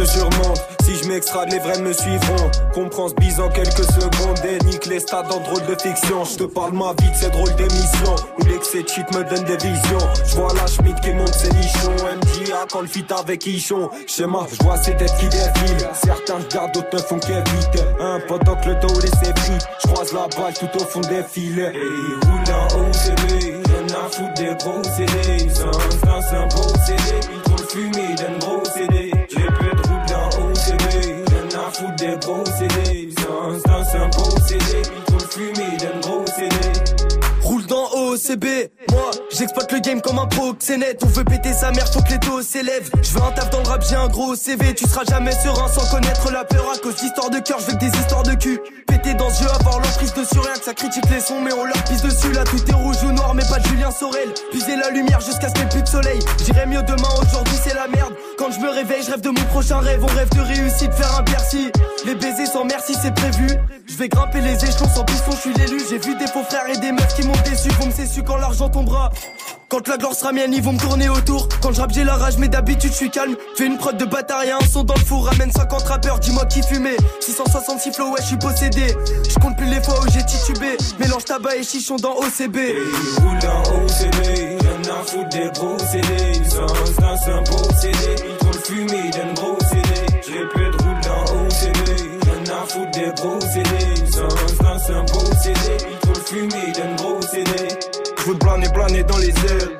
Je 0.00 0.04
surmonte. 0.06 0.60
Si 0.84 0.96
je 0.96 1.08
m'extrade 1.08 1.52
les 1.52 1.58
vrais 1.58 1.80
me 1.80 1.92
suivront. 1.92 2.50
Comprends 2.72 3.08
ce 3.08 3.14
bise 3.14 3.38
en 3.40 3.48
quelques 3.48 3.84
secondes 3.84 4.38
Et 4.44 4.64
nique 4.64 4.86
les 4.86 5.00
stades 5.00 5.30
en 5.30 5.40
drôle 5.40 5.64
de 5.66 5.80
fiction. 5.80 6.24
Je 6.24 6.36
te 6.38 6.44
parle 6.44 6.72
ma 6.72 6.92
vie 7.00 7.10
de 7.10 7.16
ces 7.16 7.30
drôles 7.30 7.54
d'émissions 7.56 8.16
Où 8.38 8.44
l'excès 8.46 8.82
de 8.82 8.88
shit 8.88 9.10
me 9.14 9.22
donne 9.24 9.44
des 9.44 9.56
visions. 9.56 10.06
Je 10.26 10.36
vois 10.36 10.52
la 10.54 10.66
Schmidt 10.66 11.00
qui 11.02 11.12
monte 11.12 11.34
ses 11.34 11.50
nichons. 11.50 11.92
MJA 11.92 12.66
quand 12.70 12.80
le 12.80 12.86
fit 12.86 13.04
avec 13.16 13.46
Ichon. 13.46 13.90
Schéma, 14.06 14.46
je 14.50 14.64
vois 14.64 14.76
ces 14.78 14.96
têtes 14.96 15.14
qui 15.18 15.28
défilent 15.28 15.88
Certains 15.92 16.38
regardent, 16.38 16.74
d'autres 16.74 16.94
ne 16.94 16.98
font 16.98 17.18
qu'éviter. 17.18 17.84
Un 18.00 18.20
pendant 18.26 18.56
que 18.56 18.68
le 18.68 18.74
dos 18.76 19.00
laissé 19.00 19.32
frites. 19.36 19.66
Je 19.82 19.88
croise 19.88 20.12
la 20.12 20.28
balle 20.36 20.54
tout 20.54 20.80
au 20.80 20.84
fond 20.84 21.00
des 21.00 21.22
filets. 21.22 21.72
Et 21.74 22.26
roule 22.26 22.54
en 22.54 22.80
OCB 22.80 23.64
Rien 23.66 23.96
à 23.96 24.10
foutre 24.10 24.34
des 24.34 24.54
gros 24.64 24.82
CD 24.82 25.50
c'est 26.30 26.36
un 26.36 26.46
beau 26.46 26.62
CD 26.86 27.20
Il 27.32 27.40
trouve 27.42 27.68
fumé 27.68 28.14
d'un 28.14 28.38
gros 28.38 28.64
des 32.00 32.16
gros 32.24 32.44
CD 32.46 33.10
Ça, 33.14 33.84
c'est 33.90 33.98
un 33.98 34.08
beau 34.08 34.30
CD 34.46 34.82
trouve 35.06 35.28
fumé 35.30 35.76
d'un 35.78 36.00
gros 36.00 36.24
CD 36.26 36.56
Roule 37.42 37.66
dans 37.66 37.90
OCB, 37.92 38.70
moi 38.90 39.10
j'exploite 39.30 39.72
le 39.72 39.80
game 39.80 40.00
comme 40.00 40.18
un 40.18 40.26
pro, 40.26 40.54
c'est 40.60 40.76
net. 40.76 41.00
On 41.02 41.08
veut 41.08 41.24
péter 41.24 41.52
sa 41.52 41.72
mère, 41.72 41.86
faut 41.92 42.00
que 42.00 42.10
les 42.10 42.20
taux 42.20 42.42
s'élèvent. 42.42 42.90
Je 43.02 43.10
veux 43.10 43.22
un 43.22 43.32
taf 43.32 43.50
dans 43.50 43.60
le 43.60 43.66
rap, 43.66 43.82
j'ai 43.88 43.96
un 43.96 44.06
gros 44.06 44.36
CV. 44.36 44.72
Tu 44.74 44.86
seras 44.86 45.02
jamais 45.04 45.32
serein 45.32 45.66
sans 45.66 45.90
connaître 45.90 46.30
la 46.30 46.44
peur 46.44 46.70
à 46.72 46.78
cause 46.78 46.94
d'histoires 46.96 47.30
de 47.30 47.40
cœur. 47.40 47.58
Je 47.58 47.66
veux 47.66 47.72
que 47.72 47.78
des 47.78 47.98
histoires 47.98 48.22
de 48.22 48.34
cul. 48.34 48.60
Péter 48.86 49.14
dans 49.14 49.30
ce 49.30 49.42
jeu, 49.42 49.50
avoir 49.50 49.80
l'emprise 49.80 50.14
dessus, 50.14 50.38
rien 50.38 50.52
que 50.52 50.64
ça 50.64 50.74
critique 50.74 51.10
les 51.10 51.20
sons, 51.20 51.40
mais 51.40 51.52
on 51.52 51.64
leur 51.64 51.82
pisse 51.84 52.02
dessus. 52.02 52.30
Là 52.32 52.44
tout 52.44 52.62
est 52.68 52.74
rouge 52.74 53.02
ou 53.02 53.10
noir, 53.10 53.34
mais 53.34 53.44
pas 53.50 53.58
de 53.58 53.66
Julien 53.66 53.90
Sorel. 53.90 54.28
Puiser 54.52 54.76
la 54.76 54.90
lumière 54.90 55.20
jusqu'à 55.20 55.48
ce 55.48 55.54
qu'il 55.54 55.64
n'y 55.64 55.70
ait 55.70 55.72
plus 55.72 55.82
de 55.82 55.88
soleil. 55.88 56.20
J'irai 56.44 56.66
mieux 56.66 56.82
demain, 56.82 57.08
aujourd'hui 57.20 57.56
c'est 57.64 57.74
la 57.74 57.88
merde. 57.88 58.14
Quand 58.40 58.50
je 58.50 58.58
me 58.58 58.70
réveille, 58.70 59.02
je 59.02 59.10
rêve 59.10 59.20
de 59.20 59.28
mon 59.28 59.44
prochain 59.52 59.80
rêve. 59.80 60.02
On 60.02 60.06
rêve 60.06 60.30
de 60.30 60.40
réussite, 60.40 60.94
faire 60.94 61.14
un 61.18 61.22
Bercy. 61.24 61.70
Les 62.06 62.14
baisers 62.14 62.46
sans 62.46 62.64
merci, 62.64 62.94
c'est 63.02 63.14
prévu. 63.14 63.46
Je 63.86 63.96
vais 63.98 64.08
grimper 64.08 64.40
les 64.40 64.54
échelons 64.64 64.88
sans 64.88 65.04
piston, 65.04 65.32
je 65.32 65.36
suis 65.36 65.52
l'élu. 65.52 65.78
J'ai 65.90 65.98
vu 65.98 66.16
des 66.16 66.26
faux 66.26 66.42
frères 66.48 66.66
et 66.66 66.78
des 66.78 66.90
meufs 66.90 67.14
qui 67.14 67.26
m'ont 67.26 67.34
déçu. 67.44 67.68
Vont 67.78 67.88
me 67.88 68.06
su 68.06 68.22
quand 68.22 68.38
l'argent 68.38 68.70
tombera. 68.70 69.10
Quand 69.68 69.86
la 69.88 69.98
gloire 69.98 70.14
sera 70.14 70.32
mienne, 70.32 70.54
ils 70.54 70.62
vont 70.62 70.72
me 70.72 70.78
tourner 70.78 71.10
autour. 71.10 71.50
Quand 71.60 71.72
je 71.72 71.82
j'ai 71.92 72.02
la 72.02 72.14
rage, 72.14 72.38
mais 72.38 72.48
d'habitude, 72.48 72.92
je 72.92 72.96
suis 72.96 73.10
calme. 73.10 73.36
Fais 73.58 73.66
une 73.66 73.76
prod 73.76 73.94
de 73.94 74.06
bâtard 74.06 74.42
et 74.42 74.52
un 74.52 74.60
son 74.60 74.84
dans 74.84 74.94
le 74.94 75.00
four. 75.00 75.26
Ramène 75.26 75.52
50 75.52 75.82
rappeurs, 75.82 76.18
dis-moi 76.18 76.46
qui 76.46 76.62
fumait. 76.62 76.96
666 77.20 77.92
flow, 77.92 78.12
ouais, 78.12 78.20
je 78.22 78.26
suis 78.26 78.38
possédé. 78.38 78.96
Je 79.28 79.34
compte 79.34 79.58
plus 79.58 79.66
les 79.66 79.82
fois 79.82 80.00
où 80.00 80.10
j'ai 80.10 80.24
titubé. 80.24 80.78
Mélange 80.98 81.26
tabac 81.26 81.56
et 81.56 81.62
chichon 81.62 81.96
dans 81.96 82.14
OCB. 82.14 82.56
en 83.20 83.84
OCB, 83.84 84.59
à 84.90 85.02
foutre 85.04 85.28
des 85.30 85.50
gros 85.54 85.78
CD. 85.78 86.44
Ça, 86.44 86.66
c'est 87.24 87.30
un 87.30 87.42
beau 87.42 87.64
CD, 87.80 87.98
il 88.28 88.36
trouve 88.36 88.52
le 88.52 88.60
fumé 88.60 89.10
d'un 89.10 89.32
gros 89.34 89.58
CD. 89.70 89.90
Peu 90.54 90.60
de 90.60 90.76
roule 90.82 91.00
en 91.10 91.46
OCB, 91.46 91.88
rien 92.24 92.54
à 92.54 92.66
foutre 92.66 92.90
des 92.92 93.12
gros 93.20 93.40
CD. 93.40 94.10
Ça, 94.10 94.28
ça, 94.28 94.76
c'est 94.86 94.92
un 94.92 95.02
beau 95.04 95.24
CD, 95.42 95.60
il 95.90 95.98
trouve 95.98 96.18
le 96.18 96.24
fumé 96.24 96.72
d'un 96.72 96.94
gros 96.96 97.22
CD. 97.22 97.68
Je 98.18 98.24
veux 98.24 98.38
planer, 98.38 98.68
planer 98.68 99.02
dans 99.04 99.18
les 99.18 99.28
airs. 99.28 99.70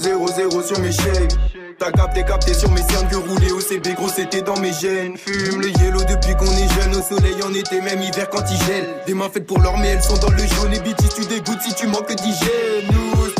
0-0 0.00 0.66
sur 0.66 0.78
mes 0.80 0.92
chèques. 0.92 1.36
T'as 1.78 1.90
capté, 1.90 2.22
capté 2.24 2.54
sur 2.54 2.70
mes 2.70 2.82
cernes 2.82 3.08
que 3.08 3.16
rouler 3.16 3.52
au 3.52 3.60
CB, 3.60 3.94
gros 3.94 4.08
c'était 4.08 4.42
dans 4.42 4.58
mes 4.60 4.72
gènes. 4.72 5.16
Fume 5.16 5.60
le 5.60 5.68
yellow 5.68 6.04
depuis 6.04 6.34
qu'on 6.36 6.46
est 6.46 6.80
jeune, 6.80 6.94
au 6.96 7.02
soleil 7.02 7.42
en 7.44 7.52
été, 7.54 7.80
même 7.80 8.00
hiver 8.00 8.28
quand 8.30 8.44
il 8.50 8.56
gèle. 8.66 8.88
Des 9.06 9.14
mains 9.14 9.28
faites 9.32 9.46
pour 9.46 9.58
l'or, 9.60 9.76
mais 9.78 9.88
elles 9.88 10.02
sont 10.02 10.16
dans 10.18 10.30
le 10.30 10.38
jaune. 10.38 10.72
Et 10.74 10.80
BT, 10.80 11.08
tu 11.14 11.24
dégoûtes 11.26 11.60
si 11.62 11.74
tu 11.74 11.86
manques 11.86 12.14
d'hygiène. 12.14 13.31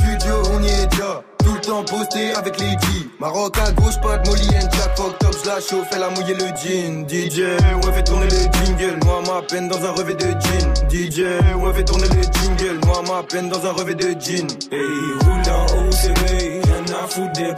Tout 1.45 1.55
le 1.55 1.61
temps 1.61 1.83
posté 1.83 2.33
avec 2.35 2.61
les 2.61 2.71
G. 2.71 3.09
Maroc 3.19 3.59
à 3.59 3.73
gauche, 3.73 4.01
pas 4.01 4.19
de 4.19 4.29
Molly 4.29 4.49
and 4.57 4.69
Jack. 4.73 4.97
Fuck 4.97 5.19
top, 5.19 5.35
je 5.43 5.49
la 5.49 5.61
chauffe, 5.61 5.89
elle 5.93 6.03
a 6.05 6.11
mouillé 6.11 6.35
le 6.35 6.47
jean. 6.57 7.05
DJ, 7.09 7.41
ouais, 7.41 7.93
fais 7.93 8.05
tourner 8.05 8.27
le 8.27 8.65
jingle. 8.65 9.05
Moi, 9.05 9.23
ma 9.27 9.43
peine 9.43 9.69
dans 9.69 9.85
un 9.85 9.91
revêt 9.91 10.15
de 10.15 10.27
jean. 10.27 10.73
DJ, 10.89 11.21
ouais, 11.59 11.73
fais 11.75 11.85
tourner 11.85 12.07
le 12.09 12.23
jingle. 12.23 12.79
Moi, 12.87 13.03
ma 13.09 13.23
peine 13.25 13.49
dans 13.49 13.67
un 13.67 13.73
revêt 13.73 13.95
de 13.95 14.11
jean. 14.21 14.47
Hey, 14.71 14.81
roule 15.25 15.43
en 15.51 15.65
OCB, 15.89 16.63
rien 16.65 16.85
à 17.03 17.09
foutre 17.09 17.33
des. 17.33 17.49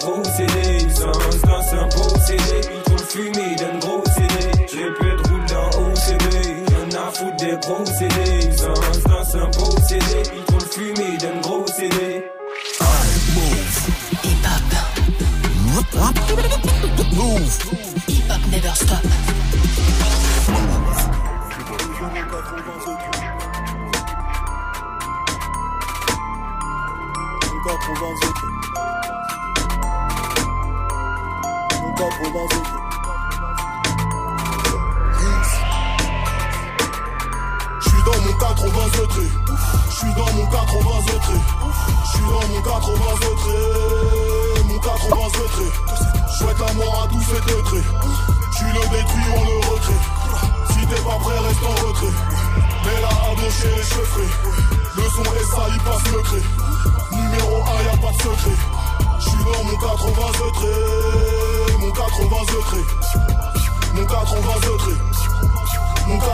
Ça, 0.95 1.13
ça, 1.13 1.61
c'est 1.69 1.77
un 1.77 1.89
trouve 1.89 2.17
le 2.31 2.97
fumé 2.99 3.55
d'un 3.57 3.79
gros 3.81 4.03
CD. 4.07 4.67
J'ai 4.73 4.91
peu 4.99 5.11
de 5.11 5.29
roule 5.29 5.45
dans 5.49 5.69
OCB, 5.81 6.25
rien 6.69 7.01
à 7.01 7.11
foutre 7.11 7.37
des. 7.37 8.57
Ça, 8.57 8.73
ça, 8.75 9.31
c'est 9.31 9.39
un 9.39 9.51
trouve 9.51 9.77
le 9.91 10.61
fumé 10.71 11.17
d'un 11.19 11.41
gros 11.43 11.54
Move. 15.95 17.55
Hip 18.09 18.29
hop 18.29 18.43
never 18.51 18.75
stop. 18.75 19.03
Mon 27.47 27.61
80 27.63 27.95
ok. 28.25 28.43
Mon 31.81 31.93
80 31.95 32.43
ok. 32.43 32.59
J'suis 37.81 38.03
dans 38.05 38.19
mon 38.21 38.35
80 38.39 38.69
eutré. 39.01 39.29
J'suis 39.91 40.15
dans 40.15 40.33
mon 40.33 40.47
80 40.47 40.59
eutré. 41.15 41.39
J'suis 42.05 42.25
dans 42.25 42.47
mon 42.49 42.61
80 42.63 42.99
eutré. 43.31 44.54
Mon 44.85 44.91
80 44.91 45.17
eutré. 45.45 45.65
J'souhaite 46.29 46.59
la 46.59 46.73
mort 46.75 47.05
à 47.05 47.09
tous 47.09 47.23
ces 47.23 47.41
degrés. 47.41 47.85
Tu 48.57 48.65
le 48.67 48.81
détruis, 48.91 49.25
on 49.35 49.45
le 49.45 49.57
retrait. 49.73 50.03
Si 50.69 50.87
t'es 50.87 51.03
pas 51.03 51.17
prêt, 51.21 51.39
reste 51.39 51.65
en 51.65 51.87
retrait. 51.87 52.15
Mais 52.85 53.01
là, 53.01 53.09
à 53.09 53.51
chez 53.51 53.69
les 53.69 53.83
cheveux 53.83 54.29
Le 54.97 55.03
son 55.03 55.23
est 55.23 55.49
ça, 55.51 55.69
il. 55.71 57.17
Numéro 57.17 57.63
1, 57.63 57.83
y'a 57.83 57.97
pas 57.97 58.13
de 58.13 58.17
secret. 58.17 58.59
J'suis 59.21 59.45
dans 59.45 59.65
mon 59.65 59.77
80 59.77 60.13
eutré. 60.47 60.73
Mon 61.81 61.91
80 61.91 62.37
eutré. 62.59 62.81
Mon 63.95 64.05
80 64.05 64.37
eutré. 64.69 64.95
Mon 66.07 66.19
80 66.19 66.29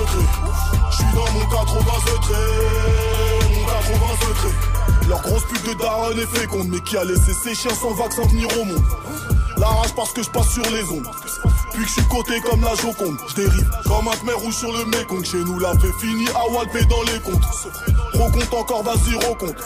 eutré. 0.00 0.24
J'suis 0.90 1.12
dans 1.14 1.30
mon 1.32 1.46
80 1.46 1.84
eutré. 2.14 2.34
Mon 3.50 3.64
80 3.66 4.30
eutré. 4.30 4.79
Leur 5.08 5.22
grosse 5.22 5.44
pute 5.44 5.66
de 5.66 5.74
daronne 5.74 6.18
est 6.18 6.38
féconde, 6.38 6.68
mais 6.68 6.80
qui 6.80 6.96
a 6.96 7.04
laissé 7.04 7.32
ses 7.32 7.54
chiens 7.54 7.74
sans 7.74 7.92
vaccin 7.94 8.22
venir 8.22 8.48
au 8.60 8.64
monde. 8.64 8.82
La 9.56 9.66
rage 9.66 9.94
parce 9.94 10.12
que 10.12 10.22
je 10.22 10.30
passe 10.30 10.50
sur 10.50 10.64
les 10.70 10.84
ondes. 10.90 11.06
Puis 11.72 11.82
que 11.82 11.88
je 11.88 11.92
suis 11.92 12.08
coté 12.08 12.40
comme 12.40 12.62
la 12.62 12.74
Joconde. 12.74 13.18
Je 13.28 13.34
dérive 13.34 13.70
comme 13.84 14.08
un 14.08 14.16
khmer 14.16 14.32
rouge 14.32 14.54
sur 14.54 14.72
le 14.72 14.84
Mekong. 14.86 15.24
Chez 15.24 15.44
nous, 15.44 15.58
la 15.58 15.72
fait 15.78 15.92
fini 15.98 16.26
à 16.28 16.50
Walpé 16.50 16.84
dans 16.86 17.02
les 17.02 17.20
comptes. 17.20 17.44
Recompte 18.14 18.54
encore, 18.54 18.82
vas-y, 18.82 19.14
recompte. 19.14 19.62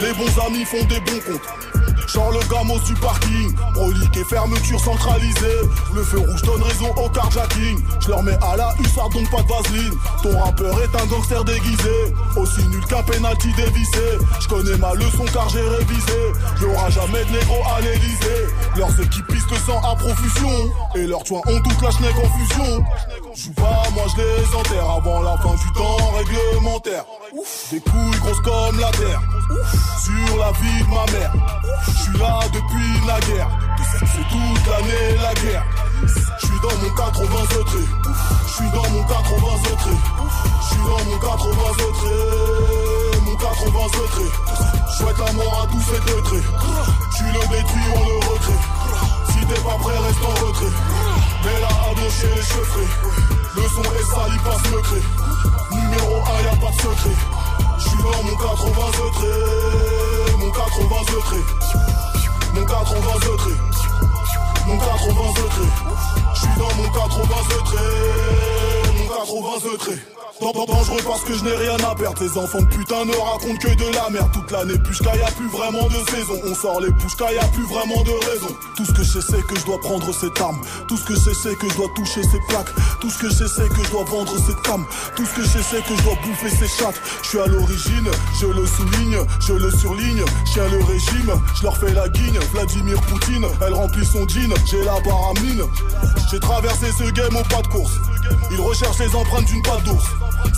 Les 0.00 0.12
bons 0.12 0.40
amis 0.46 0.64
font 0.64 0.84
des 0.84 1.00
bons 1.00 1.20
comptes. 1.26 1.71
Genre 2.12 2.30
le 2.30 2.40
gamos 2.50 2.78
du 2.80 2.92
parking, 2.94 3.54
brolique 3.72 4.16
et 4.18 4.24
fermeture 4.24 4.78
centralisée. 4.78 5.60
Le 5.94 6.02
feu 6.02 6.18
rouge 6.18 6.42
donne 6.42 6.62
raison 6.62 6.90
au 6.96 7.08
carjacking. 7.08 7.78
Je 8.00 8.08
leur 8.08 8.22
mets 8.22 8.36
à 8.42 8.56
la 8.56 8.74
hussard 8.80 9.08
donc 9.08 9.30
pas 9.30 9.40
de 9.40 9.48
vaseline. 9.48 9.94
Ton 10.22 10.38
rappeur 10.38 10.78
est 10.82 10.94
un 10.94 11.06
gangster 11.06 11.42
déguisé, 11.44 12.14
aussi 12.36 12.66
nul 12.68 12.84
qu'un 12.84 13.02
penalty 13.02 13.48
dévissé. 13.54 14.18
Je 14.40 14.48
connais 14.48 14.76
ma 14.76 14.92
leçon 14.92 15.24
car 15.32 15.48
j'ai 15.48 15.62
révisé. 15.62 16.20
Y'aura 16.60 16.90
jamais 16.90 17.24
de 17.24 17.32
négro 17.32 17.56
à 17.74 17.80
l'Elysée. 17.80 18.46
Leurs 18.76 19.00
équipes 19.00 19.26
pistent 19.28 19.66
sans 19.66 19.78
à 19.78 19.96
profusion. 19.96 20.70
Et 20.96 21.06
leurs 21.06 21.24
toits 21.24 21.40
ont 21.46 21.60
toute 21.60 21.80
la 21.80 21.90
schneck 21.92 22.14
en 22.18 22.28
fusion. 23.34 23.52
Joue 23.52 23.52
pas, 23.52 23.82
moi 23.94 24.04
je 24.08 24.22
les 24.22 24.54
enterre 24.54 24.90
avant 24.90 25.22
la 25.22 25.36
fin 25.38 25.54
du 25.54 25.72
temps 25.72 26.12
réglementaire. 26.16 27.04
Des 27.70 27.80
couilles 27.80 28.20
grosses 28.20 28.40
comme 28.40 28.80
la 28.80 28.90
terre. 28.90 29.20
Sur 30.02 30.36
la 30.38 30.52
vie 30.52 30.84
de 30.84 30.88
ma 30.88 31.04
mère. 31.12 31.32
Je 31.86 32.02
suis 32.02 32.18
là 32.18 32.40
depuis 32.52 33.06
la 33.06 33.20
guerre. 33.20 33.48
C'est 34.00 34.28
toute 34.28 34.66
l'année 34.66 35.16
la 35.20 35.34
guerre. 35.34 35.64
Je 36.02 36.46
suis 36.46 36.60
dans 36.62 36.76
mon 36.82 36.94
80 36.94 37.26
eutré. 37.58 37.84
Je 38.46 38.52
suis 38.52 38.70
dans 38.70 38.90
mon 38.90 39.02
80 39.04 39.36
eutré. 39.72 39.90
Je 40.60 40.66
suis 40.66 40.82
dans 40.82 41.04
mon 41.10 41.18
80 41.18 41.52
eutré. 41.88 42.14
Mon 43.24 43.36
80 43.36 43.86
eutré. 44.02 44.26
Chouette 44.98 45.18
la 45.18 45.32
mort 45.32 45.62
à 45.62 45.66
tous 45.72 45.82
ces 45.82 46.00
degrés. 46.12 46.46
Tu 47.16 47.24
le 47.24 47.40
détruis, 47.40 47.88
on 47.94 48.08
le 48.08 48.16
retrait. 48.32 48.62
Si 49.30 49.46
t'es 49.46 49.60
pas 49.60 49.76
prêt, 49.80 49.98
reste 49.98 50.24
en 50.24 50.46
retrait. 50.46 51.11
Là, 51.44 51.68
à 51.68 52.10
chez 52.10 52.28
les 52.28 52.42
cheveux 52.42 52.86
Le 53.56 53.62
son 53.62 53.82
est 53.82 54.44
passe 54.44 54.70
le 54.70 54.80
cré. 54.80 55.02
Numéro 55.72 56.16
1, 56.16 56.42
y'a 56.42 56.56
pas 56.56 56.70
de 56.70 56.80
secret. 56.80 57.16
Je 57.78 57.88
suis 57.88 57.98
dans 57.98 58.22
mon 58.22 58.36
80 58.36 58.70
eutré. 59.04 59.32
Mon 60.38 60.50
80 60.50 60.96
eutré. 61.16 61.40
Mon 62.54 62.64
80 62.64 62.96
eutré. 63.26 63.54
Mon 64.66 64.78
80 64.78 65.20
eutré. 65.42 65.66
Je 66.34 66.38
suis 66.38 66.54
dans 66.58 66.74
mon 66.76 66.88
80 66.88 67.24
eutré. 67.58 67.84
Mon 68.98 69.06
80 69.08 69.72
eutré. 69.72 70.21
Dangereux 70.40 71.00
parce 71.06 71.22
que 71.22 71.34
je 71.34 71.44
n'ai 71.44 71.54
rien 71.54 71.76
à 71.76 71.94
perdre. 71.94 72.18
Tes 72.18 72.38
enfants 72.38 72.60
de 72.60 72.66
putain 72.66 73.04
ne 73.04 73.12
racontent 73.12 73.58
que 73.58 73.74
de 73.74 73.94
la 73.94 74.10
merde. 74.10 74.30
Toute 74.32 74.50
l'année, 74.50 74.78
puisqu'il 74.84 75.18
y 75.18 75.22
a 75.22 75.30
plus 75.30 75.48
vraiment 75.48 75.86
de 75.88 76.10
saison. 76.10 76.34
On 76.44 76.54
sort 76.54 76.80
les 76.80 76.90
pouches, 76.92 77.16
y 77.20 77.38
a 77.38 77.48
plus 77.48 77.66
vraiment 77.66 78.02
de 78.02 78.10
raison. 78.30 78.54
Tout 78.76 78.84
ce 78.84 78.92
que 78.92 79.02
je 79.02 79.20
sais, 79.20 79.20
c'est 79.20 79.46
que 79.46 79.58
je 79.58 79.64
dois 79.66 79.80
prendre 79.80 80.12
cette 80.12 80.40
arme. 80.40 80.60
Tout 80.88 80.96
ce 80.96 81.04
que 81.04 81.14
je 81.14 81.20
sais, 81.20 81.34
c'est 81.34 81.56
que 81.56 81.68
je 81.68 81.76
dois 81.76 81.88
toucher 81.94 82.22
ces 82.22 82.40
plaques. 82.48 82.72
Tout 83.00 83.10
ce 83.10 83.18
que 83.18 83.28
je 83.28 83.34
sais, 83.34 83.48
c'est 83.48 83.68
que 83.68 83.84
je 83.84 83.90
dois 83.90 84.04
vendre 84.04 84.32
cette 84.46 84.66
femme. 84.66 84.86
Tout 85.16 85.26
ce 85.26 85.34
que 85.34 85.42
je 85.42 85.48
sais, 85.48 85.62
c'est 85.62 85.84
que 85.84 85.96
je 85.96 86.02
dois 86.02 86.16
bouffer 86.24 86.50
ces 86.50 86.68
chattes. 86.68 87.00
Je 87.22 87.28
suis 87.28 87.38
à 87.38 87.46
l'origine, 87.46 88.08
je 88.40 88.46
le 88.46 88.66
souligne, 88.66 89.18
je 89.40 89.52
le 89.52 89.70
surligne. 89.70 90.24
Chien 90.52 90.68
le 90.68 90.82
régime, 90.84 91.32
je 91.56 91.62
leur 91.62 91.76
fais 91.76 91.92
la 91.92 92.08
guigne. 92.08 92.38
Vladimir 92.52 93.00
Poutine, 93.02 93.46
elle 93.66 93.74
remplit 93.74 94.06
son 94.06 94.26
jean. 94.28 94.54
J'ai 94.66 94.84
la 94.84 94.98
baramine. 95.00 95.62
J'ai 96.30 96.40
traversé 96.40 96.86
ce 96.98 97.10
game 97.10 97.36
au 97.36 97.42
pas 97.44 97.62
de 97.62 97.68
course. 97.68 97.92
Il 98.50 98.60
recherche 98.60 98.98
les 98.98 99.14
empreintes 99.14 99.46
d'une 99.46 99.62
patte 99.62 99.84
d'ours. 99.84 100.04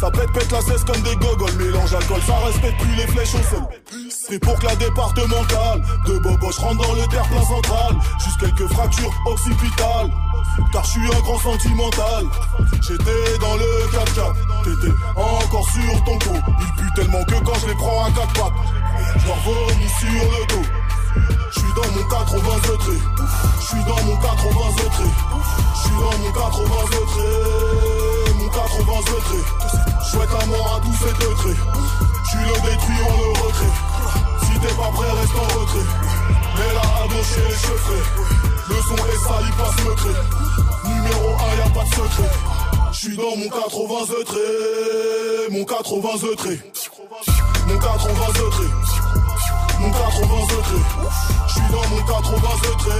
Ça 0.00 0.10
pète, 0.10 0.32
pète 0.32 0.50
la 0.50 0.60
cesse 0.60 0.84
comme 0.84 1.00
des 1.02 1.16
gogoles. 1.16 1.52
Mélange 1.54 1.94
alcool, 1.94 2.20
ça 2.26 2.36
respecte 2.46 2.80
plus 2.80 2.94
les 2.96 3.06
flèches 3.06 3.34
au 3.34 3.42
sol. 3.42 3.64
C'est 4.08 4.38
pour 4.38 4.58
que 4.58 4.66
la 4.66 4.76
départementale 4.76 5.82
de 6.06 6.18
Boboche 6.18 6.58
rentre 6.58 6.86
dans 6.86 6.94
le 6.94 7.06
terre-plein 7.08 7.44
central. 7.44 7.96
Juste 8.24 8.40
quelques 8.40 8.72
fractures 8.72 9.12
occipitales. 9.26 10.10
Car 10.72 10.84
je 10.84 10.90
suis 10.90 11.06
un 11.06 11.20
grand 11.20 11.38
sentimental. 11.38 12.24
J'étais 12.80 13.38
dans 13.40 13.56
le 13.56 13.66
4x4. 13.92 14.34
T'étais 14.64 14.94
encore 15.16 15.68
sur 15.70 16.04
ton 16.04 16.16
dos. 16.18 16.40
Il 16.60 16.82
pue 16.82 16.94
tellement 16.94 17.24
que 17.24 17.44
quand 17.44 17.58
je 17.60 17.66
les 17.68 17.74
prends 17.74 18.04
à 18.04 18.10
4 18.10 18.32
pattes, 18.32 18.52
je 19.16 19.26
leur 19.26 19.38
vomis 19.40 19.88
sur 20.00 20.30
le 20.30 20.46
dos. 20.46 20.68
Je 21.54 21.60
suis 21.60 21.72
dans 21.74 21.88
mon 21.94 22.02
80 22.08 22.40
trait. 22.78 22.92
Je 23.60 23.66
suis 23.66 23.84
dans 23.84 24.02
mon 24.02 24.16
80 24.16 24.30
trait. 24.90 25.04
Je 25.74 25.80
suis 25.80 25.90
dans 25.90 26.18
mon 26.18 26.32
80 26.32 26.68
trait. 27.06 28.34
Mon 28.38 28.48
80 28.48 29.00
trait. 29.24 30.10
Souhaite 30.10 30.30
la 30.38 30.46
mort 30.46 30.76
à 30.76 30.80
tous 30.84 30.94
ces 30.94 31.12
deux. 31.20 31.34
Tu 32.30 32.38
le 32.38 32.54
détruis, 32.54 33.02
on 33.08 33.16
le 33.18 33.30
retrait. 33.46 33.74
Si 34.42 34.58
t'es 34.58 34.74
pas 34.74 34.90
prêt, 34.94 35.10
reste 35.10 35.34
en 35.36 35.60
retrait. 35.60 35.88
Mais 36.58 36.74
là, 36.74 36.82
à 36.82 37.08
gauche, 37.08 37.36
les 37.36 37.54
cheveux 37.54 38.04
Le 38.68 38.74
son 38.74 38.96
est 38.96 39.20
sale, 39.24 39.44
il 39.46 39.54
passe 39.54 39.84
le 39.86 39.94
trait. 39.94 40.20
Numéro 40.86 41.28
1, 41.28 41.56
y'a 41.56 41.70
pas 41.70 41.84
de 41.84 41.94
secret. 41.94 42.32
Je 42.92 42.98
suis 42.98 43.16
dans 43.16 43.36
mon 43.36 43.48
80 43.48 44.24
trait. 44.26 45.50
Mon 45.50 45.64
80 45.64 46.34
trait. 46.36 46.58
Mon 47.68 47.78
80 47.78 48.14
trait. 48.50 48.93
Mon 49.84 49.90
80 49.90 50.46
trait. 50.62 50.78
Je 51.46 51.52
suis 51.52 51.60
dans 51.70 51.88
mon 51.90 52.02
80 52.06 52.38
trait. 52.78 52.90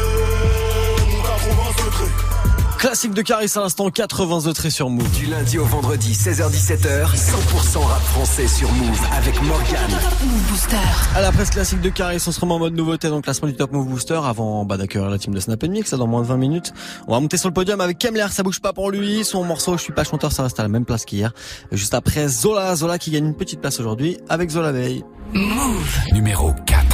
Mon 1.11 1.23
80 1.23 1.91
trait. 1.93 2.35
Classique 2.79 3.15
de 3.15 3.23
Caris 3.23 3.51
à 3.55 3.61
l'instant, 3.61 3.89
80 3.89 4.53
traits 4.53 4.71
sur 4.71 4.91
Move. 4.91 5.11
Du 5.13 5.25
lundi 5.25 5.57
au 5.57 5.65
vendredi, 5.65 6.13
16h17h, 6.13 7.07
100% 7.07 7.79
rap 7.79 8.03
français 8.03 8.47
sur 8.47 8.71
Move 8.71 9.01
avec 9.17 9.41
Morgan. 9.43 9.91
Move 10.23 10.51
Booster. 10.51 10.77
À 11.17 11.23
la 11.23 11.33
presse 11.33 11.49
classique 11.49 11.81
de 11.81 11.89
Caris, 11.89 12.23
on 12.27 12.33
se 12.33 12.39
remet 12.39 12.53
en 12.53 12.59
mode 12.59 12.75
nouveauté 12.75 13.09
dans 13.09 13.17
le 13.17 13.23
classement 13.23 13.49
du 13.49 13.55
Top 13.55 13.73
Move 13.73 13.89
Booster 13.89 14.21
avant 14.23 14.67
bah, 14.67 14.77
d'accueillir 14.77 15.09
la 15.09 15.17
team 15.17 15.33
de 15.33 15.41
Snap 15.41 15.63
Mix, 15.63 15.89
ça 15.89 15.97
dans 15.97 16.07
moins 16.07 16.21
de 16.21 16.27
20 16.27 16.37
minutes. 16.37 16.75
On 17.09 17.13
va 17.15 17.21
monter 17.21 17.39
sur 17.39 17.49
le 17.49 17.55
podium 17.55 17.81
avec 17.81 17.97
Kemler, 17.97 18.27
ça 18.31 18.43
bouge 18.43 18.61
pas 18.61 18.75
pour 18.75 18.91
lui. 18.91 19.25
Son 19.25 19.43
morceau, 19.45 19.79
je 19.79 19.83
suis 19.83 19.95
pas 19.95 20.05
chanteur, 20.05 20.33
ça 20.33 20.43
reste 20.43 20.61
à 20.61 20.63
la 20.63 20.69
même 20.69 20.85
place 20.85 21.07
qu'hier. 21.07 21.33
Juste 21.73 21.95
après 21.95 22.29
Zola, 22.29 22.77
Zola 22.77 22.99
qui 22.99 23.11
gagne 23.11 23.25
une 23.25 23.37
petite 23.37 23.63
place 23.63 23.81
aujourd'hui 23.81 24.19
avec 24.29 24.51
Zola 24.51 24.73
Veil. 24.73 25.05
Move 25.35 25.99
numéro 26.13 26.55
4. 26.65 26.87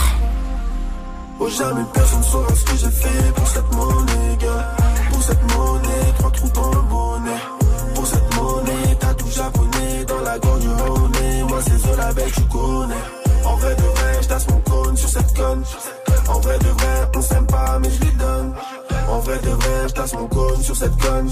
Oh 1.41 1.49
jamais 1.51 1.85
personne 1.93 2.23
saura 2.23 2.55
ce 2.55 2.65
que 2.65 2.77
j'ai 2.79 2.91
fait 2.91 3.33
pour 3.35 3.47
cette 3.47 3.75
monnaie, 3.75 4.37
gars. 4.41 4.77
Pour 5.13 5.23
cette 5.23 5.43
monnaie, 5.43 6.13
trois 6.19 6.31
trous 6.31 6.49
dans 6.49 6.71
le 6.71 6.81
bonnet. 6.89 7.41
Pour 7.95 8.07
cette 8.07 8.37
monnaie, 8.37 8.97
t'as 8.99 9.13
tout 9.13 9.29
japonais 9.29 10.05
dans 10.09 10.21
la 10.23 10.39
gorge. 10.39 10.65
Moi 11.49 11.59
c'est 11.67 11.79
Zola 11.87 12.13
Veil, 12.13 12.33
tu 12.33 12.41
connais. 12.45 13.05
En 13.45 13.57
vrai 13.57 13.77
de 13.77 13.83
vrai, 13.83 14.19
j'tasse 14.23 14.49
mon 14.49 14.61
cône 14.61 14.97
sur 14.97 15.09
cette 15.11 15.37
conne. 15.37 15.63
En 16.29 16.41
vrai 16.41 16.59
de 16.61 16.69
vrai, 16.69 17.11
on 17.17 17.21
s'aime 17.21 17.47
pas, 17.47 17.79
mais 17.79 17.91
je 17.91 18.01
lui 18.01 18.13
donne. 18.15 18.55
En 19.11 19.19
vrai 19.19 19.39
de 19.39 19.51
vrai, 19.51 19.89
j'tasse 19.89 20.15
mon 20.15 20.27
cône 20.29 20.63
sur 20.63 20.77
cette 20.77 20.97
conne. 20.97 21.31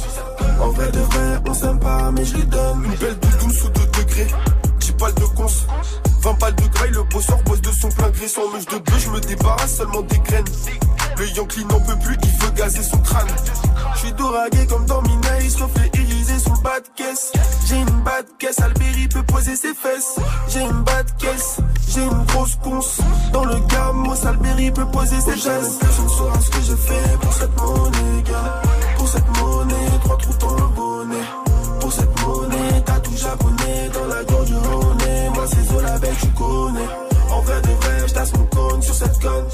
En 0.61 0.69
vrai 0.73 0.91
de 0.93 1.01
vrai, 1.01 1.41
on 1.49 1.55
s'aime 1.55 1.79
pas, 1.81 2.11
mais 2.11 2.25
je 2.27 2.35
lui 2.35 2.45
donne. 2.45 2.85
Une 2.85 2.95
belle 2.97 3.19
doudoune 3.19 3.53
sous 3.53 3.69
2 3.71 3.81
degrés. 3.99 4.27
20 6.29 6.39
balles 6.41 6.55
de 6.57 6.67
graille, 6.67 6.91
le 6.91 7.03
bosseur 7.05 7.43
bosse 7.45 7.63
de 7.63 7.73
son 7.73 7.89
plein 7.89 8.11
gré. 8.11 8.29
Sans 8.29 8.53
mèche 8.53 8.67
de 8.67 8.79
bleu, 8.79 8.99
je 8.99 9.11
me 9.11 9.21
débarrasse 9.21 9.77
seulement 9.77 10.03
des 10.03 10.19
graines. 10.19 10.45
Le 11.17 11.27
Yankee 11.31 11.65
n'en 11.65 11.81
peut 11.81 11.97
plus, 12.05 12.17
il 12.23 12.45
veut 12.45 12.51
gazer 12.51 12.83
son 12.83 12.99
crâne. 12.99 13.29
Je 13.95 13.99
suis 14.01 14.13
doragué 14.13 14.67
comme 14.67 14.85
dans 14.85 15.01
Minaïs, 15.03 15.57
reflet 15.57 15.91
irisé 15.95 16.39
sous 16.39 16.53
le 16.53 16.61
bas 16.61 16.81
de 16.81 16.89
caisse. 16.97 17.33
J'ai 17.67 17.77
une 17.77 18.03
bas 18.05 18.23
de 18.23 18.29
caisse, 18.39 18.61
Alberi 18.61 19.09
peut 19.09 19.23
poser 19.23 19.57
ses 19.57 19.75
fesses. 19.75 20.17
J'ai 20.49 20.61
une 20.61 20.83
bas 20.83 21.03
de 21.03 21.11
caisse, 21.13 21.57
j'ai 21.89 22.03
une 22.03 22.25
grosse 22.27 22.57
conce. 22.63 22.99
Dans 23.33 23.45
le 23.47 23.59
gamos, 23.61 24.27
Alberi 24.27 24.71
peut 24.71 24.87
poser 24.87 25.21
ses 25.21 25.37
gestes. 25.37 25.81
Personne 25.81 26.09
saura 26.11 26.41
ce 26.41 26.51
que 26.51 26.63
j'ai 26.63 26.77
fait 26.77 27.19
pour 27.23 27.33
cette 27.33 27.57
monnaie, 27.57 28.23
gars. 28.25 28.63
Pour 28.99 29.09
cette 29.09 29.39
monnaie, 29.39 29.99
trois 30.05 30.19
trous 30.19 30.35
dans 30.41 30.55
le 30.55 30.69
bonnet. 30.77 31.25
Pour 31.81 31.93
cette 31.93 32.21
monnaie, 32.21 32.58
tu 36.21 36.27
connais. 36.29 36.89
En 37.31 37.41
vrai 37.43 37.61
de 37.63 37.69
vrai, 37.69 38.09
j'tasse 38.09 38.33
mon 38.35 38.47
cône 38.47 38.83
sur 38.83 38.95
cette 38.95 39.19
conne. 39.21 39.45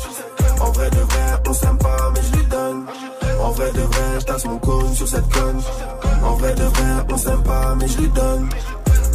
En 0.60 0.70
vrai 0.72 0.90
de 0.90 1.00
vrai, 1.00 1.42
on 1.48 1.52
s'aime 1.52 1.78
pas, 1.78 2.10
mais 2.14 2.20
je 2.22 2.36
lui 2.36 2.46
donne. 2.46 2.86
En 3.40 3.50
vrai 3.50 3.72
de 3.72 3.80
vrai, 3.80 4.20
j'tasse 4.20 4.44
mon 4.44 4.58
cône 4.58 4.94
sur 4.94 5.08
cette 5.08 5.28
conne. 5.32 5.60
En 6.22 6.34
vrai 6.34 6.54
de 6.54 6.64
vrai, 6.64 7.06
on 7.10 7.16
s'aime 7.18 7.42
pas, 7.42 7.74
mais 7.74 7.88
je 7.88 7.98
lui 7.98 8.08
donne. 8.08 8.48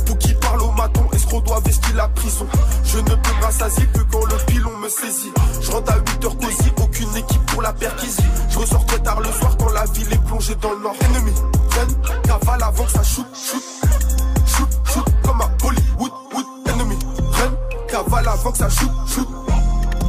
Pour 0.06 0.18
qui 0.18 0.34
parle 0.34 0.62
au 0.62 0.72
maton, 0.72 1.08
escroc 1.14 1.42
doit 1.42 1.60
vestir 1.62 1.96
la 1.96 2.08
prison. 2.10 2.48
Je 2.84 2.98
ne 2.98 3.04
peux 3.04 3.36
me 3.40 3.44
rassasier 3.44 3.86
que 3.88 4.00
quand 4.12 4.26
le 4.26 4.38
pilon 4.48 4.76
me 4.78 4.90
saisit. 4.90 5.32
Je 5.62 5.72
rentre 5.72 5.92
à 5.92 5.98
8 5.98 6.26
heures 6.26 6.38
cosy, 6.38 6.72
aucune 6.82 7.16
équipe 7.16 7.46
pour 7.48 7.62
la 7.62 7.74
perquisition. 7.74 8.24
Je 8.50 8.60
ressors 8.60 8.86
très 8.86 9.00
tard 9.00 9.20
le 9.20 9.32
soir 9.32 9.56
quand 9.58 9.72
la 9.72 9.86
ville 9.86 10.12
est 10.14 10.24
plongée 10.26 10.56
dans 10.56 10.72
le 10.72 10.80
nord. 10.80 10.96
Ennemi, 11.02 11.34
cavale 12.24 12.64
avant 12.64 12.84
que 12.84 12.92
ça 12.92 13.04
shoot. 13.04 13.26
Shoot, 13.34 13.64
cavale 18.20 18.34
avant 18.34 18.52
que 18.52 18.58
ça 18.58 18.70
shoot, 18.70 18.90
shoot. 19.08 19.28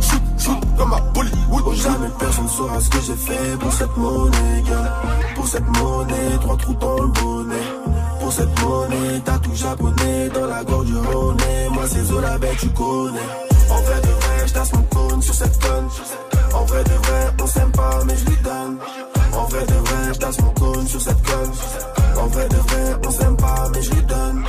Shoot, 0.00 0.22
shoot, 0.38 0.76
comme 0.76 0.92
à 0.92 1.00
Bollywood. 1.14 1.74
Jamais 1.74 2.08
personne 2.18 2.48
saura 2.48 2.80
ce 2.80 2.88
que 2.90 3.00
j'ai 3.00 3.14
fait 3.14 3.58
pour 3.58 3.72
cette 3.72 3.96
monnaie, 3.96 4.62
gars. 4.68 5.02
Pour 5.34 5.46
cette 5.46 5.66
monnaie, 5.66 6.38
trois 6.40 6.56
trous 6.56 6.74
dans 6.74 6.98
le 7.00 7.08
bonnet. 7.08 7.66
Pour 8.20 8.32
cette 8.32 8.62
monnaie, 8.62 9.20
t'as 9.24 9.38
tout 9.38 9.54
japonais 9.54 10.28
dans 10.34 10.46
la 10.46 10.64
gorge 10.64 10.86
du 10.86 10.96
honey. 10.96 11.68
Moi 11.72 11.84
c'est 11.86 12.04
Zola 12.04 12.38
Belle, 12.38 12.56
tu 12.58 12.68
connais. 12.70 13.28
En 13.70 13.80
vrai 13.82 14.00
de 14.00 14.08
vrai, 14.08 14.46
j'tasse 14.46 14.72
mon 14.72 14.82
cône 14.82 15.22
sur 15.22 15.34
cette 15.34 15.58
conne. 15.60 15.88
En 16.52 16.64
vrai 16.64 16.84
de 16.84 16.90
vrai, 16.90 17.34
on 17.40 17.46
s'aime 17.46 17.72
pas, 17.72 18.04
mais 18.04 18.16
je 18.16 18.26
lui 18.26 18.36
donne. 18.42 18.78
En 19.32 19.44
vrai 19.44 19.66
de 19.66 19.74
vrai, 19.74 20.14
j'tasse 20.14 20.40
mon 20.40 20.50
cône 20.50 20.86
sur 20.86 21.00
cette 21.00 21.22
conne. 21.22 22.22
En 22.22 22.26
vrai 22.26 22.48
de 22.48 22.56
vrai, 22.56 22.96
on 23.06 23.10
s'aime 23.10 23.36
pas, 23.36 23.68
mais 23.72 23.82
je 23.82 23.90
lui 23.92 24.02
donne. 24.02 24.44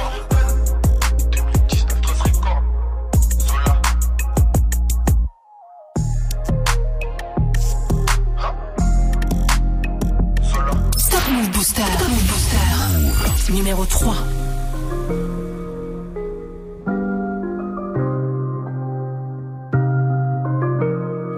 Numéro 13.61 13.85
3. 13.85 14.15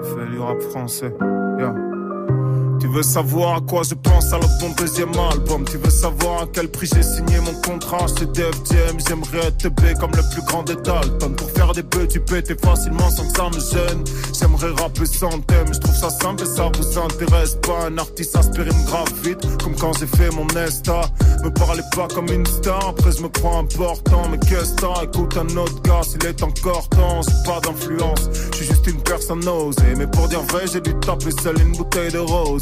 Fais 0.04 0.32
du 0.32 0.40
rap 0.40 0.62
français. 0.62 1.14
Tu 2.94 2.98
veux 2.98 3.02
savoir 3.04 3.56
à 3.56 3.62
quoi 3.62 3.82
je 3.82 3.96
pense 3.96 4.32
alors 4.34 4.56
ton 4.60 4.70
deuxième 4.78 5.10
album. 5.32 5.66
Tu 5.66 5.78
veux 5.78 5.90
savoir 5.90 6.44
à 6.44 6.46
quel 6.54 6.68
prix 6.70 6.88
j'ai 6.94 7.02
signé 7.02 7.40
mon 7.40 7.54
contrat 7.68 8.06
chez 8.20 8.28
Def 8.28 8.54
Jam 8.70 8.98
J'aimerais 9.08 9.48
être 9.48 9.68
B 9.70 9.98
comme 10.00 10.12
le 10.12 10.22
plus 10.32 10.44
grand 10.44 10.62
des 10.62 10.76
Dalton. 10.76 11.36
Pour 11.36 11.50
faire 11.50 11.74
des 11.74 11.82
bœufs 11.82 12.08
tu 12.08 12.20
pétais 12.20 12.56
facilement 12.56 13.10
sans 13.10 13.28
que 13.28 13.36
ça 13.36 13.50
me 13.50 13.60
gêne. 13.60 14.04
J'aimerais 14.40 14.80
rapper 14.80 15.08
sans 15.08 15.40
thème, 15.40 15.74
je 15.74 15.80
trouve 15.80 15.96
ça 15.96 16.12
simple 16.12 16.44
et 16.44 16.46
ça 16.46 16.70
vous 16.78 17.00
intéresse 17.00 17.58
pas. 17.66 17.88
Un 17.88 17.98
artiste 17.98 18.36
aspirine 18.36 18.86
grave 18.86 19.12
vite 19.24 19.42
comme 19.64 19.76
quand 19.76 19.94
j'ai 19.98 20.06
fait 20.06 20.30
mon 20.30 20.46
Nesta 20.54 21.02
Me 21.44 21.50
parlez 21.50 21.84
pas 21.96 22.08
comme 22.14 22.28
une 22.30 22.46
star, 22.46 22.90
après 22.90 23.12
je 23.12 23.24
me 23.24 23.30
crois 23.30 23.58
important. 23.58 24.30
Mais 24.30 24.38
qu'est-ce 24.38 24.76
que 24.76 25.04
Écoute 25.04 25.36
un 25.38 25.58
autre 25.58 25.82
gars 25.82 26.04
s'il 26.04 26.24
est 26.28 26.44
encore 26.44 26.88
temps 26.90 27.22
J'ai 27.24 27.52
pas 27.52 27.60
d'influence, 27.60 28.30
je 28.52 28.58
suis 28.58 28.68
juste 28.68 28.86
une 28.86 29.02
personne 29.02 29.48
osée 29.48 29.96
Mais 29.98 30.06
pour 30.06 30.28
dire 30.28 30.44
vrai 30.44 30.66
j'ai 30.72 30.80
dû 30.80 30.94
taper 31.00 31.32
seul 31.42 31.60
une 31.60 31.72
bouteille 31.72 32.12
de 32.12 32.20
rose 32.20 32.62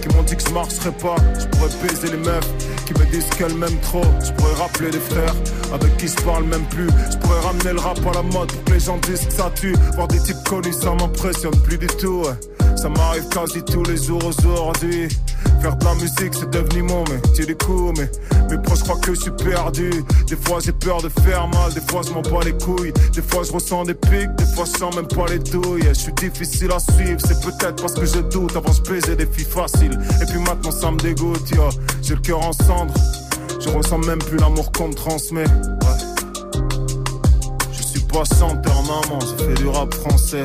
qui 0.00 0.08
m'ont 0.14 0.22
dit 0.22 0.36
que 0.36 0.42
je 0.48 0.52
marcherais 0.52 0.92
pas. 0.92 1.16
Je 1.38 1.46
pourrais 1.46 1.70
baiser 1.86 2.10
les 2.10 2.18
meufs 2.18 2.50
qui 2.86 2.92
me 2.94 3.04
disent 3.10 3.28
qu'elles 3.36 3.54
m'aiment 3.54 3.80
trop. 3.80 4.04
Je 4.24 4.32
pourrais 4.32 4.54
rappeler 4.54 4.90
des 4.90 4.98
frères 4.98 5.34
avec 5.72 5.96
qui 5.96 6.08
je 6.08 6.16
parle 6.24 6.44
même 6.44 6.64
plus. 6.66 6.88
Je 7.10 7.16
pourrais 7.18 7.40
ramener 7.40 7.72
le 7.72 7.80
rap 7.80 7.98
à 8.06 8.12
la 8.12 8.22
mode 8.22 8.52
pour 8.52 8.74
les 8.74 8.80
gens 8.80 8.98
disent 8.98 9.26
que 9.26 9.32
ça 9.32 9.50
tue. 9.54 9.76
Voir 9.94 10.08
des 10.08 10.20
types 10.20 10.42
connus 10.48 10.72
ça 10.72 10.94
m'impressionne 10.94 11.56
plus 11.62 11.78
du 11.78 11.86
tout 11.86 12.24
Ça 12.84 12.90
m'arrive 12.90 13.26
quasi 13.30 13.62
tous 13.62 13.82
les 13.84 13.96
jours 13.96 14.22
aujourd'hui 14.26 15.08
Faire 15.62 15.74
de 15.74 15.84
la 15.86 15.94
musique 15.94 16.34
c'est 16.34 16.50
devenu 16.50 16.82
mon 16.82 17.02
métier 17.04 17.46
du 17.46 17.56
coup 17.56 17.90
Mais 17.96 18.10
mes 18.50 18.62
proches 18.62 18.82
croient 18.82 19.00
que 19.00 19.14
je 19.14 19.20
suis 19.22 19.30
perdu. 19.30 19.90
Des 20.28 20.36
fois 20.36 20.58
j'ai 20.62 20.72
peur 20.72 21.00
de 21.00 21.08
faire 21.08 21.48
mal 21.48 21.72
Des 21.72 21.80
fois 21.80 22.02
je 22.06 22.12
m'en 22.12 22.20
bats 22.20 22.44
les 22.44 22.52
couilles. 22.52 22.92
Des 23.14 23.22
fois 23.22 23.42
je 23.42 23.52
ressens 23.52 23.84
des 23.84 23.94
pics 23.94 24.34
Des 24.36 24.44
fois 24.54 24.66
je 24.66 24.78
sens 24.78 24.94
même 24.94 25.06
pas 25.06 25.24
les 25.30 25.38
douilles. 25.38 25.88
Je 25.88 25.94
suis 25.94 26.12
difficile 26.12 26.72
à 26.72 26.78
suivre 26.78 27.18
C'est 27.26 27.40
peut-être 27.40 27.80
parce 27.80 27.94
que 27.94 28.04
je 28.04 28.18
doute 28.18 28.54
Avant 28.54 28.74
je 28.74 28.82
baisais 28.82 29.16
des 29.16 29.28
filles 29.32 29.46
faciles. 29.46 29.98
Et 30.20 30.26
puis 30.26 30.38
maintenant 30.40 30.70
ça 30.70 30.90
me 30.90 30.98
dégoûte. 30.98 31.40
J'ai 32.02 32.16
le 32.16 32.20
cœur 32.20 32.46
en 32.46 32.52
cendres 32.52 32.92
Je 33.60 33.70
ressens 33.70 33.96
même 34.00 34.18
plus 34.18 34.36
l'amour 34.36 34.70
qu'on 34.72 34.88
me 34.88 34.94
transmet. 34.94 35.46
Je 37.72 37.82
suis 37.82 38.00
pas 38.00 38.24
chanteur 38.24 38.82
maman 38.82 39.20
Je 39.20 39.42
fais 39.42 39.54
du 39.54 39.68
rap 39.68 39.94
français. 39.94 40.44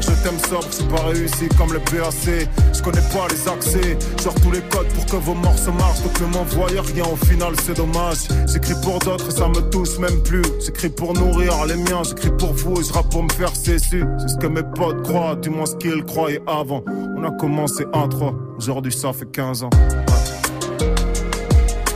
Je 0.00 0.06
t'aime 0.22 0.38
sobre, 0.48 0.66
c'est 0.70 0.88
pas 0.88 1.02
réussi 1.04 1.48
comme 1.58 1.72
le 1.72 1.78
PAC. 1.78 2.48
Je 2.72 2.82
connais 2.82 3.06
pas 3.12 3.28
les 3.30 3.48
accès, 3.48 3.98
genre 4.22 4.34
tous 4.42 4.50
les 4.50 4.60
codes 4.62 4.88
pour 4.88 5.06
que 5.06 5.16
vos 5.16 5.34
morceaux 5.34 5.72
marchent. 5.72 6.02
Donc 6.02 6.20
ne 6.20 6.26
m'envoyez 6.26 6.80
rien, 6.80 7.04
au 7.04 7.16
final 7.26 7.52
c'est 7.64 7.76
dommage. 7.76 8.28
J'écris 8.52 8.74
pour 8.82 8.98
d'autres 9.00 9.28
et 9.28 9.30
ça 9.30 9.48
me 9.48 9.60
touche 9.70 9.98
même 9.98 10.22
plus. 10.22 10.42
J'écris 10.64 10.88
pour 10.88 11.12
nourrir 11.14 11.52
les 11.66 11.76
miens, 11.76 12.02
j'écris 12.04 12.32
pour 12.38 12.52
vous 12.54 12.80
et 12.80 12.84
je 12.84 12.92
pour 13.10 13.22
me 13.22 13.32
faire 13.32 13.54
cesser. 13.54 14.02
C'est 14.18 14.28
ce 14.28 14.36
que 14.36 14.46
mes 14.46 14.62
potes 14.62 15.02
croient, 15.02 15.36
du 15.36 15.50
moins 15.50 15.66
ce 15.66 15.76
qu'ils 15.76 16.04
croyaient 16.04 16.42
avant. 16.46 16.82
On 17.16 17.24
a 17.24 17.30
commencé 17.32 17.84
à 17.92 18.08
3, 18.08 18.34
aujourd'hui 18.56 18.92
ça 18.92 19.12
fait 19.12 19.30
15 19.30 19.64
ans. 19.64 19.70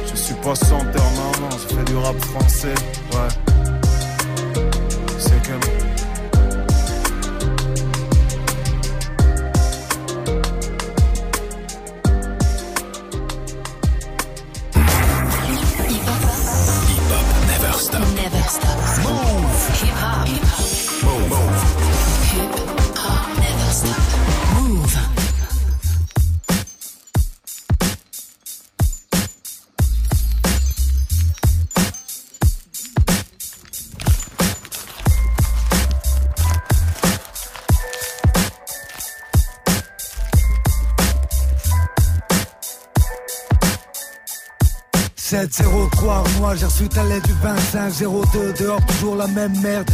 Je 0.07 0.17
suis 0.17 0.35
pas 0.35 0.55
chanteur, 0.55 1.05
maman, 1.17 1.51
je 1.53 1.75
fais 1.75 1.85
du 1.85 1.97
rap 1.97 2.19
français, 2.27 2.75
ouais. 3.13 3.56
703 45.37 46.24
moi 46.39 46.55
j'ai 46.57 46.64
reçu 46.64 46.89
ta 46.89 47.05
lettre 47.05 47.26
du 47.26 47.34
2502 47.34 48.55
Dehors 48.55 48.80
toujours 48.87 49.16
la 49.16 49.26
même 49.26 49.53
merde, 49.61 49.87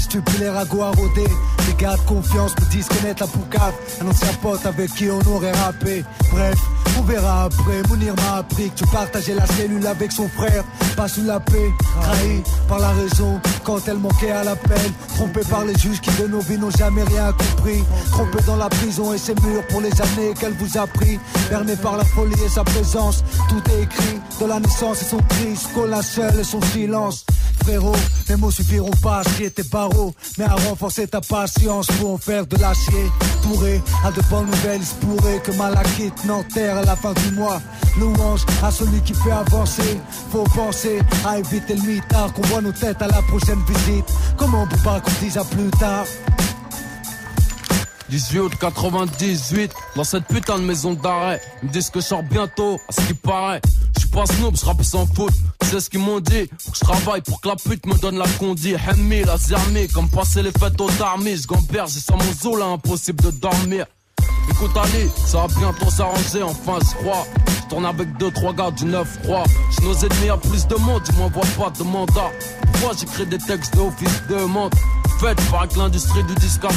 ragots 0.53 0.83
à 0.83 0.91
rôder. 0.91 1.27
Les 1.67 1.75
gars 1.75 1.97
de 1.97 2.03
confiance 2.03 2.55
me 2.61 2.71
disent 2.71 2.87
connaître 2.87 3.25
la 3.25 3.27
poucave 3.27 3.75
Un 4.01 4.07
ancien 4.07 4.33
pote 4.41 4.65
avec 4.65 4.93
qui 4.95 5.09
on 5.11 5.21
aurait 5.29 5.53
rappé 5.53 6.05
Bref, 6.33 6.59
on 6.99 7.03
verra 7.03 7.45
après. 7.45 7.83
Mounir 7.89 8.15
m'a 8.17 8.39
appris 8.39 8.71
que 8.71 8.79
tu 8.79 8.87
partageais 8.87 9.35
la 9.35 9.47
cellule 9.47 9.87
avec 9.87 10.13
son 10.13 10.29
frère. 10.29 10.65
Pas 10.97 11.09
sous 11.09 11.25
la 11.25 11.41
paix, 11.41 11.71
trahi 12.01 12.43
par 12.69 12.79
la 12.79 12.91
raison. 12.91 13.41
Quand 13.65 13.79
elle 13.87 13.99
manquait 13.99 14.31
à 14.31 14.45
l'appel 14.45 14.91
Trompé 15.15 15.41
par 15.49 15.65
les 15.65 15.75
juges 15.79 16.01
qui 16.01 16.11
de 16.21 16.27
nos 16.27 16.41
vies 16.41 16.59
n'ont 16.59 16.71
jamais 16.71 17.03
rien 17.05 17.33
compris. 17.33 17.83
Trompé 18.11 18.39
dans 18.47 18.57
la 18.57 18.69
prison 18.69 19.13
et 19.13 19.19
ses 19.19 19.35
murs 19.35 19.67
pour 19.69 19.81
les 19.81 19.93
années 20.01 20.35
qu'elle 20.39 20.55
vous 20.55 20.79
a 20.79 20.87
pris. 20.87 21.19
Berné 21.51 21.77
par 21.77 21.97
la 21.97 22.05
folie 22.05 22.43
et 22.45 22.49
sa 22.49 22.65
présence 22.65 23.23
Tout 23.49 23.63
est 23.71 23.83
écrit. 23.83 24.21
De 24.41 24.47
la 24.47 24.59
naissance 24.61 25.03
et 25.03 25.05
son 25.05 25.19
cri 25.19 25.51
Jusqu'au 25.51 25.87
seul 26.03 26.41
et 26.41 26.45
son 26.45 26.61
silence 26.61 27.25
Frérot, 27.63 27.97
les 28.29 28.37
mots 28.37 28.51
suffiront 28.51 28.91
pas 29.03 29.21
à 29.21 29.25
scier 29.25 29.51
tes 29.51 29.63
barreaux. 29.63 30.15
Mais 30.39 30.45
à 30.45 30.55
renforcer 30.55 31.07
ta 31.07 31.21
patience 31.21 31.87
pour 31.99 32.13
en 32.13 32.19
faire 32.19 32.47
de 32.47 32.57
l'acier 32.57 33.05
Pourré, 33.43 33.83
à 34.05 34.11
de 34.11 34.21
bonnes 34.31 34.47
nouvelles, 34.47 34.81
pourrait 35.01 35.41
que 35.41 35.53
Malakite 35.53 36.25
n'enterre 36.25 36.79
à 36.79 36.83
la 36.85 36.97
fin 36.97 37.13
du 37.13 37.31
mois. 37.33 37.61
Louange 37.99 38.45
à 38.63 38.71
celui 38.71 39.01
qui 39.03 39.15
fait 39.15 39.33
avancer. 39.33 40.01
Faut 40.31 40.45
penser 40.55 41.01
à 41.27 41.39
éviter 41.39 41.75
le 41.75 41.83
mitard 41.83 42.33
Qu'on 42.33 42.43
voit 42.43 42.63
nos 42.63 42.73
têtes 42.73 43.03
à 43.03 43.09
la 43.09 43.23
prochaine 43.23 43.61
visite. 43.69 44.07
Comment 44.37 44.63
on 44.63 44.67
peut 44.67 44.83
pas 44.83 45.01
qu'on 45.01 45.13
dise 45.25 45.37
à 45.37 45.45
plus 45.45 45.71
tard? 45.79 46.07
18 48.13 48.41
août 48.41 48.53
98, 48.61 49.73
dans 49.97 50.05
cette 50.05 50.27
putain 50.27 50.59
de 50.59 50.65
maison 50.65 50.93
d'arrêt. 50.93 51.41
Ils 51.63 51.69
me 51.69 51.73
disent 51.73 51.89
que 51.89 51.99
je 51.99 52.05
sors 52.05 52.23
bientôt, 52.23 52.79
à 52.87 52.93
ce 52.93 53.01
qui 53.07 53.15
paraît. 53.15 53.63
Je 53.99 54.07
pas 54.07 54.27
snoop, 54.27 54.55
je 54.55 54.85
sans. 54.85 55.07
Tu 55.07 55.67
sais 55.67 55.81
ce 55.81 55.89
qu'ils 55.89 56.01
m'ont 56.01 56.21
dit? 56.21 56.47
Faut 56.59 56.73
que 56.73 56.77
je 56.77 56.85
travaille 56.85 57.23
pour 57.23 57.41
que 57.41 57.49
la 57.49 57.57
pute 57.57 57.87
me 57.87 57.99
donne 57.99 58.19
la 58.19 58.29
condi. 58.39 58.75
Hemmi, 58.75 59.25
la 59.25 59.39
zermi, 59.39 59.89
comme 59.89 60.11
passer 60.11 60.43
les 60.43 60.51
fêtes 60.51 60.79
aux 60.79 60.91
armées. 61.03 61.39
Je 61.39 61.47
gamberge, 61.47 61.93
j'ai 61.95 62.01
sans 62.01 62.19
mon 62.19 62.33
zoo 62.35 62.55
là, 62.55 62.67
impossible 62.67 63.25
de 63.25 63.31
dormir. 63.31 63.87
Écoute 64.51 64.77
Ali, 64.77 65.09
ça 65.25 65.39
va 65.39 65.47
bientôt 65.47 65.91
s'arranger, 65.91 66.43
enfin 66.43 66.79
je 66.81 66.95
crois. 67.03 67.27
Je 67.47 67.69
tourne 67.71 67.87
avec 67.87 68.15
deux, 68.19 68.31
trois 68.31 68.53
gars 68.53 68.71
du 68.73 68.85
9 68.85 69.23
3 69.23 69.45
J'ai 69.71 69.87
nos 69.87 69.95
ennemis 69.95 70.29
à 70.29 70.37
plus 70.37 70.67
de 70.67 70.75
monde, 70.75 71.01
ils 71.09 71.17
m'envoient 71.17 71.43
pas 71.59 71.71
de 71.71 71.83
mandat. 71.83 72.31
Pourquoi 72.73 72.93
j'écris 72.99 73.25
des 73.25 73.39
textes 73.39 73.75
de 73.75 73.81
office 73.81 74.23
de 74.29 74.45
monde 74.45 74.75
Faites 75.19 75.41
par 75.51 75.67
que 75.69 75.79
l'industrie 75.79 76.25
du 76.25 76.35
disque 76.35 76.65
a. 76.65 76.69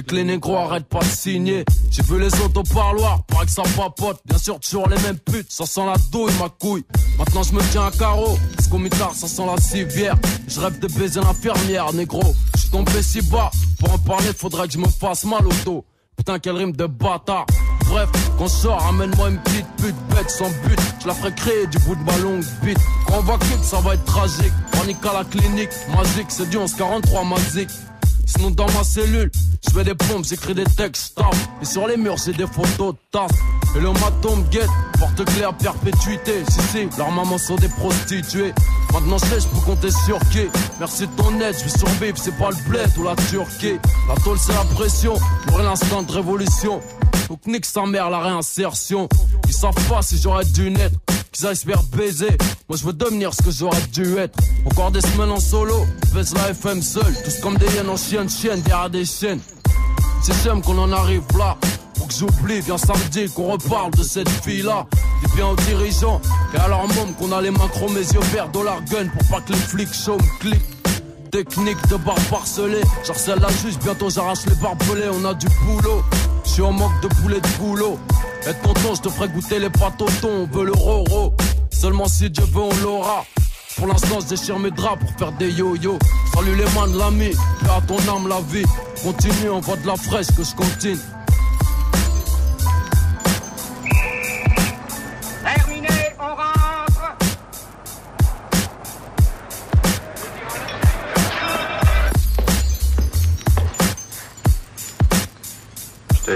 Et 0.00 0.02
que 0.02 0.14
les 0.14 0.24
négros 0.24 0.56
arrêtent 0.56 0.88
pas 0.88 1.00
de 1.00 1.04
signer. 1.04 1.62
J'ai 1.90 2.02
vu 2.02 2.18
les 2.18 2.32
autres 2.40 2.60
au 2.60 2.62
parloir, 2.62 3.22
paraît 3.24 3.44
que 3.44 3.52
ça 3.52 3.64
papote. 3.76 4.18
Bien 4.24 4.38
sûr, 4.38 4.58
toujours 4.58 4.88
les 4.88 4.96
mêmes 5.02 5.18
putes, 5.18 5.52
ça 5.52 5.66
sent 5.66 5.84
la 5.84 5.92
douille, 6.10 6.32
ma 6.40 6.48
couille. 6.48 6.84
Maintenant, 7.18 7.42
je 7.42 7.52
me 7.52 7.60
tiens 7.70 7.84
à 7.84 7.90
carreau, 7.90 8.38
parce 8.56 8.66
qu'au 8.68 8.78
mitard, 8.78 9.14
ça 9.14 9.28
sent 9.28 9.44
la 9.44 9.60
civière. 9.60 10.16
Je 10.48 10.58
rêve 10.58 10.78
de 10.78 10.86
baiser 10.86 11.20
l'infirmière, 11.20 11.92
négro. 11.92 12.22
Je 12.54 12.60
suis 12.60 12.70
tombé 12.70 13.02
si 13.02 13.20
bas, 13.20 13.50
pour 13.78 13.92
en 13.92 13.98
parler, 13.98 14.32
faudrait 14.34 14.68
que 14.68 14.72
je 14.72 14.78
me 14.78 14.88
fasse 14.88 15.24
mal 15.24 15.46
au 15.46 15.52
dos. 15.66 15.84
Putain, 16.16 16.38
quelle 16.38 16.56
rime 16.56 16.72
de 16.72 16.86
bâtard. 16.86 17.44
Bref, 17.90 18.08
quand 18.38 18.46
je 18.46 18.52
sors, 18.52 18.82
amène-moi 18.86 19.28
une 19.28 19.42
petite 19.42 19.66
pute 19.76 19.96
bête 20.14 20.30
sans 20.30 20.48
but. 20.66 20.80
Je 21.02 21.08
la 21.08 21.14
ferai 21.14 21.34
créer 21.34 21.66
du 21.66 21.78
bout 21.80 21.94
de 21.94 22.02
ma 22.04 22.16
longue 22.18 22.44
bite. 22.62 22.78
Quand 23.06 23.18
on 23.18 23.22
va 23.22 23.36
kick, 23.36 23.62
ça 23.62 23.80
va 23.80 23.94
être 23.94 24.04
tragique. 24.06 24.52
Panique 24.72 25.04
à 25.04 25.12
la 25.12 25.24
clinique, 25.24 25.70
magique, 25.94 26.30
c'est 26.30 26.48
du 26.48 26.56
1143 26.56 27.24
magique. 27.24 27.68
Sinon 28.36 28.50
dans 28.52 28.70
ma 28.72 28.84
cellule, 28.84 29.30
je 29.66 29.74
fais 29.74 29.82
des 29.82 29.94
pompes, 29.94 30.24
j'écris 30.24 30.54
des 30.54 30.64
textes, 30.64 31.12
stop. 31.12 31.34
Et 31.60 31.64
sur 31.64 31.86
les 31.88 31.96
murs, 31.96 32.16
j'ai 32.24 32.32
des 32.32 32.46
photos 32.46 32.94
tasses. 33.10 33.30
Et 33.76 33.80
le 33.80 33.92
maton 33.92 34.36
me 34.36 34.42
guette, 34.50 34.68
porte 34.98 35.24
claire, 35.34 35.52
perpétuité. 35.56 36.44
Si, 36.48 36.60
si, 36.60 36.88
leurs 36.96 37.10
mamans 37.10 37.38
sont 37.38 37.56
des 37.56 37.68
prostituées. 37.68 38.52
Maintenant, 38.92 39.18
je 39.18 39.26
sais, 39.26 39.40
je 39.40 39.48
peux 39.48 39.60
compter 39.66 39.90
sur 39.90 40.18
qui. 40.30 40.46
Merci 40.78 41.06
de 41.08 41.12
ton 41.12 41.40
aide, 41.40 41.56
je 41.58 41.64
vais 41.64 41.78
survivre, 41.78 42.18
c'est 42.18 42.36
pas 42.36 42.50
le 42.50 42.68
bled 42.68 42.90
ou 42.98 43.04
la 43.04 43.16
Turquie. 43.16 43.78
La 44.08 44.14
tôle, 44.22 44.38
c'est 44.38 44.52
la 44.52 44.64
pression, 44.74 45.14
pour 45.48 45.58
l'instant 45.58 46.02
de 46.02 46.12
révolution. 46.12 46.80
Donc 47.28 47.46
nique 47.46 47.66
sa 47.66 47.84
mère 47.86 48.10
la 48.10 48.20
réinsertion. 48.20 49.08
Ils 49.46 49.52
savent 49.52 49.88
pas 49.88 50.02
si 50.02 50.18
j'aurais 50.18 50.44
dû 50.44 50.70
naître. 50.70 50.98
Qu'ils 51.32 51.46
aillent 51.46 51.56
se 51.56 51.66
baiser. 51.96 52.36
Moi 52.68 52.78
je 52.78 52.84
veux 52.84 52.92
devenir 52.92 53.32
ce 53.32 53.42
que 53.42 53.50
j'aurais 53.50 53.80
dû 53.92 54.16
être. 54.18 54.38
Encore 54.66 54.90
des 54.90 55.00
semaines 55.00 55.30
en 55.30 55.40
solo. 55.40 55.86
Baisse 56.14 56.34
la 56.34 56.50
FM 56.50 56.82
seul. 56.82 57.14
Tous 57.24 57.40
comme 57.40 57.56
des 57.56 57.66
hyènes 57.74 57.88
en 57.88 57.96
chienne, 57.96 58.28
chienne 58.28 58.60
derrière 58.62 58.90
des 58.90 59.04
chaînes. 59.04 59.40
C'est 60.22 60.34
j'aime 60.42 60.60
qu'on 60.60 60.78
en 60.78 60.92
arrive 60.92 61.22
là. 61.38 61.56
Pour 61.94 62.08
que 62.08 62.14
j'oublie, 62.14 62.60
viens 62.60 62.78
samedi 62.78 63.28
qu'on 63.28 63.52
reparle 63.52 63.92
de 63.92 64.02
cette 64.02 64.28
fille-là. 64.28 64.86
Dis 65.22 65.36
bien 65.36 65.48
aux 65.48 65.56
dirigeants 65.56 66.20
et 66.54 66.58
à 66.58 66.68
leur 66.68 66.86
môme 66.88 67.14
qu'on 67.18 67.32
a 67.32 67.40
les 67.40 67.50
mains 67.50 67.68
chromées, 67.68 68.00
yeux 68.00 68.20
verts, 68.32 68.48
dollar 68.48 68.82
gun 68.84 69.06
pour 69.06 69.28
pas 69.28 69.40
que 69.40 69.52
les 69.52 69.58
flics 69.58 69.94
show 69.94 70.16
me 70.16 70.38
cliquent. 70.40 70.69
Technique 71.30 71.80
de 71.88 71.96
barbe 71.96 72.18
parcelée, 72.28 72.80
j'harcèle 73.06 73.38
la 73.38 73.48
juge, 73.48 73.78
bientôt 73.78 74.10
j'arrache 74.10 74.44
les 74.46 74.54
barbelés, 74.56 75.08
on 75.12 75.24
a 75.24 75.34
du 75.34 75.46
boulot. 75.64 76.02
Je 76.44 76.50
suis 76.50 76.62
en 76.62 76.72
manque 76.72 77.00
de 77.02 77.08
poulet 77.08 77.40
de 77.40 77.48
boulot. 77.58 77.98
Et 78.42 78.54
tonton, 78.64 78.94
je 78.96 79.02
te 79.02 79.08
ferai 79.08 79.28
goûter 79.28 79.60
les 79.60 79.70
pâtes 79.70 80.02
au 80.02 80.06
thon, 80.20 80.48
on 80.52 80.56
veut 80.56 80.64
le 80.64 80.72
roro. 80.72 81.34
Seulement 81.70 82.08
si 82.08 82.30
Dieu 82.30 82.42
veut, 82.44 82.62
on 82.62 82.74
l'aura. 82.82 83.24
Pour 83.76 83.86
l'instant, 83.86 84.18
je 84.20 84.26
déchire 84.26 84.58
mes 84.58 84.72
draps 84.72 84.98
pour 85.00 85.10
faire 85.18 85.32
des 85.38 85.50
yo-yo. 85.50 85.98
Salut 86.34 86.56
les 86.56 86.64
mains 86.74 86.88
de 86.88 86.98
l'ami, 86.98 87.30
fais 87.60 87.70
à 87.70 87.80
ton 87.86 87.98
âme 88.12 88.26
la 88.28 88.40
vie. 88.40 88.66
Continue, 89.02 89.50
on 89.50 89.60
voit 89.60 89.76
de 89.76 89.86
la 89.86 89.96
fraîche 89.96 90.26
que 90.36 90.42
je 90.42 90.54
continue. 90.54 90.98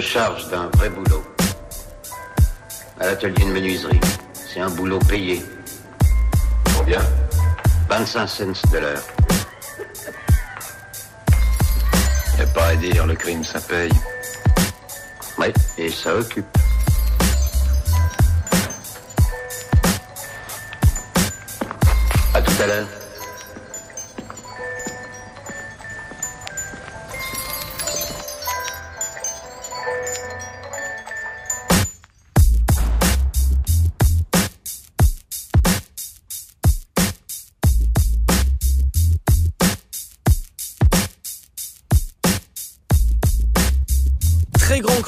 Charge 0.00 0.48
d'un 0.48 0.68
vrai 0.74 0.90
boulot. 0.90 1.24
À 3.00 3.06
l'atelier 3.06 3.44
de 3.44 3.52
menuiserie. 3.52 4.00
C'est 4.32 4.60
un 4.60 4.68
boulot 4.70 4.98
payé. 4.98 5.42
Combien? 6.76 7.00
25 7.88 8.26
cents 8.26 8.44
de 8.72 8.78
l'heure. 8.78 9.02
Y'a 12.38 12.46
pas 12.46 12.66
à 12.66 12.76
dire, 12.76 13.06
le 13.06 13.14
crime 13.14 13.44
ça 13.44 13.60
paye. 13.60 13.92
Oui, 15.38 15.52
et 15.78 15.90
ça 15.90 16.16
occupe. 16.16 16.46
À 22.34 22.42
tout 22.42 22.62
à 22.62 22.66
l'heure. 22.66 23.03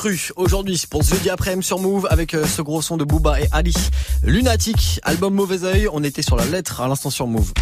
Cru 0.06 0.30
aujourd'hui 0.36 0.80
pour 0.88 1.02
ce 1.02 1.14
jeudi 1.14 1.30
après-midi 1.30 1.66
sur 1.66 1.80
Move 1.80 2.06
avec 2.10 2.34
euh, 2.34 2.46
ce 2.46 2.62
gros 2.62 2.80
son 2.80 2.96
de 2.96 3.02
Booba 3.04 3.40
et 3.40 3.48
Ali. 3.50 3.74
Lunatic, 4.22 5.00
album 5.02 5.34
Mauvais 5.34 5.64
Oeil, 5.64 5.88
on 5.92 6.04
était 6.04 6.22
sur 6.22 6.36
la 6.36 6.44
lettre 6.44 6.80
à 6.80 6.86
l'instant 6.86 7.10
sur 7.10 7.26
Move. 7.26 7.52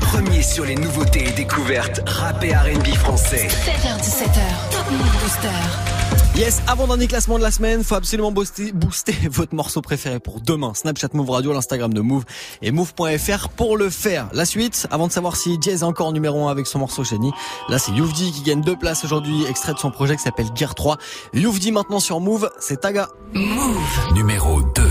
Premier 0.00 0.42
sur 0.42 0.64
les 0.64 0.74
nouveautés 0.74 1.28
et 1.28 1.32
découvertes 1.32 2.02
rap 2.06 2.42
et 2.42 2.52
R&B 2.54 2.86
français. 2.94 3.46
7h17h, 3.46 4.70
Top 4.72 4.90
Move 4.90 5.22
Booster. 5.22 6.03
Yes, 6.36 6.62
avant 6.66 6.88
dernier 6.88 7.06
classement 7.06 7.38
de 7.38 7.44
la 7.44 7.52
semaine, 7.52 7.84
faut 7.84 7.94
absolument 7.94 8.32
booster, 8.32 8.72
booster 8.72 9.14
votre 9.30 9.54
morceau 9.54 9.80
préféré 9.82 10.18
pour 10.18 10.40
demain. 10.40 10.74
Snapchat 10.74 11.10
Move 11.12 11.30
Radio, 11.30 11.52
l'Instagram 11.52 11.94
de 11.94 12.00
Move 12.00 12.24
et 12.60 12.72
Move.fr 12.72 13.50
pour 13.50 13.76
le 13.76 13.88
faire. 13.88 14.26
La 14.32 14.44
suite, 14.44 14.88
avant 14.90 15.06
de 15.06 15.12
savoir 15.12 15.36
si 15.36 15.58
Jay 15.60 15.70
est 15.70 15.84
encore 15.84 16.12
numéro 16.12 16.48
1 16.48 16.50
avec 16.50 16.66
son 16.66 16.80
morceau 16.80 17.04
Génie, 17.04 17.30
là 17.68 17.78
c'est 17.78 17.92
Youvdi 17.92 18.32
qui 18.32 18.42
gagne 18.42 18.62
deux 18.62 18.74
places 18.74 19.04
aujourd'hui, 19.04 19.44
extrait 19.48 19.74
de 19.74 19.78
son 19.78 19.92
projet 19.92 20.16
qui 20.16 20.22
s'appelle 20.22 20.48
Gear 20.56 20.74
3. 20.74 20.98
Youvdi 21.34 21.70
maintenant 21.70 22.00
sur 22.00 22.18
Move, 22.18 22.50
c'est 22.58 22.80
Taga. 22.80 23.10
Move 23.32 24.14
numéro 24.14 24.60
2. 24.60 24.82
Hey, 24.82 24.88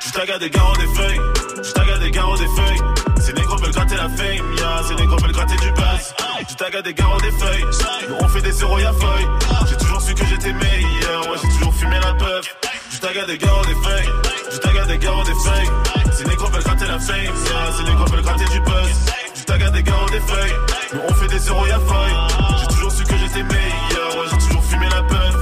je 0.00 0.12
taga 0.12 0.38
des 0.38 0.48
garros 0.48 0.76
des 0.76 0.86
feuilles, 0.94 1.20
je 1.62 1.72
taga 1.72 1.98
des 1.98 2.10
garros 2.10 2.38
des 2.38 2.46
feuilles. 2.46 2.80
Veulent 3.62 3.72
gratter 3.72 3.96
la 3.96 4.08
fame, 4.08 4.54
ya, 4.58 4.82
ces 4.88 4.94
négros 4.96 5.16
veulent 5.18 5.32
gratter 5.32 5.56
du 5.56 5.70
buzz. 5.70 6.14
Je 6.48 6.54
taga 6.56 6.82
des 6.82 6.94
garros 6.94 7.20
des 7.20 7.30
feuilles, 7.30 7.64
nous 8.08 8.16
on 8.20 8.28
fait 8.28 8.42
des 8.42 8.52
zéros 8.52 8.78
y'a 8.78 8.92
feuille. 8.92 9.26
J'ai 9.68 9.76
toujours 9.76 10.00
su 10.00 10.14
que 10.14 10.26
j'étais 10.26 10.52
meilleur, 10.52 11.30
ouais 11.30 11.38
j'ai 11.42 11.48
toujours 11.58 11.74
fumé 11.74 11.96
la 12.00 12.12
puff. 12.14 12.56
Je 12.90 12.98
taga 12.98 13.24
des 13.24 13.38
garros 13.38 13.64
des 13.64 13.74
feuilles, 13.74 14.08
je 14.50 14.58
taga 14.58 14.84
des 14.86 14.98
garros 14.98 15.22
des 15.24 15.34
feuilles. 15.34 15.70
Ces 16.12 16.24
négros 16.24 16.48
veulent 16.48 16.62
gratter 16.64 16.86
la 16.86 16.98
fame, 16.98 17.16
ya, 17.24 17.72
ces 17.76 17.84
négros 17.84 18.04
veulent 18.06 18.22
gratter 18.22 18.44
du 18.46 18.60
buzz. 18.60 18.90
Je 19.36 19.42
taga 19.44 19.70
des 19.70 19.82
garros 19.84 20.10
des 20.10 20.20
feuilles, 20.20 20.56
nous 20.94 21.00
on 21.08 21.14
fait 21.14 21.28
des 21.28 21.38
zéros 21.38 21.66
y'a 21.66 21.78
feuille. 21.78 22.16
J'ai 22.60 22.66
toujours 22.74 22.92
su 22.92 23.04
que 23.04 23.16
j'étais 23.16 23.42
meilleur, 23.44 24.16
ouais 24.16 24.26
j'ai 24.30 24.38
toujours 24.48 24.64
fumé 24.64 24.86
la 24.90 25.02
puff. 25.04 25.36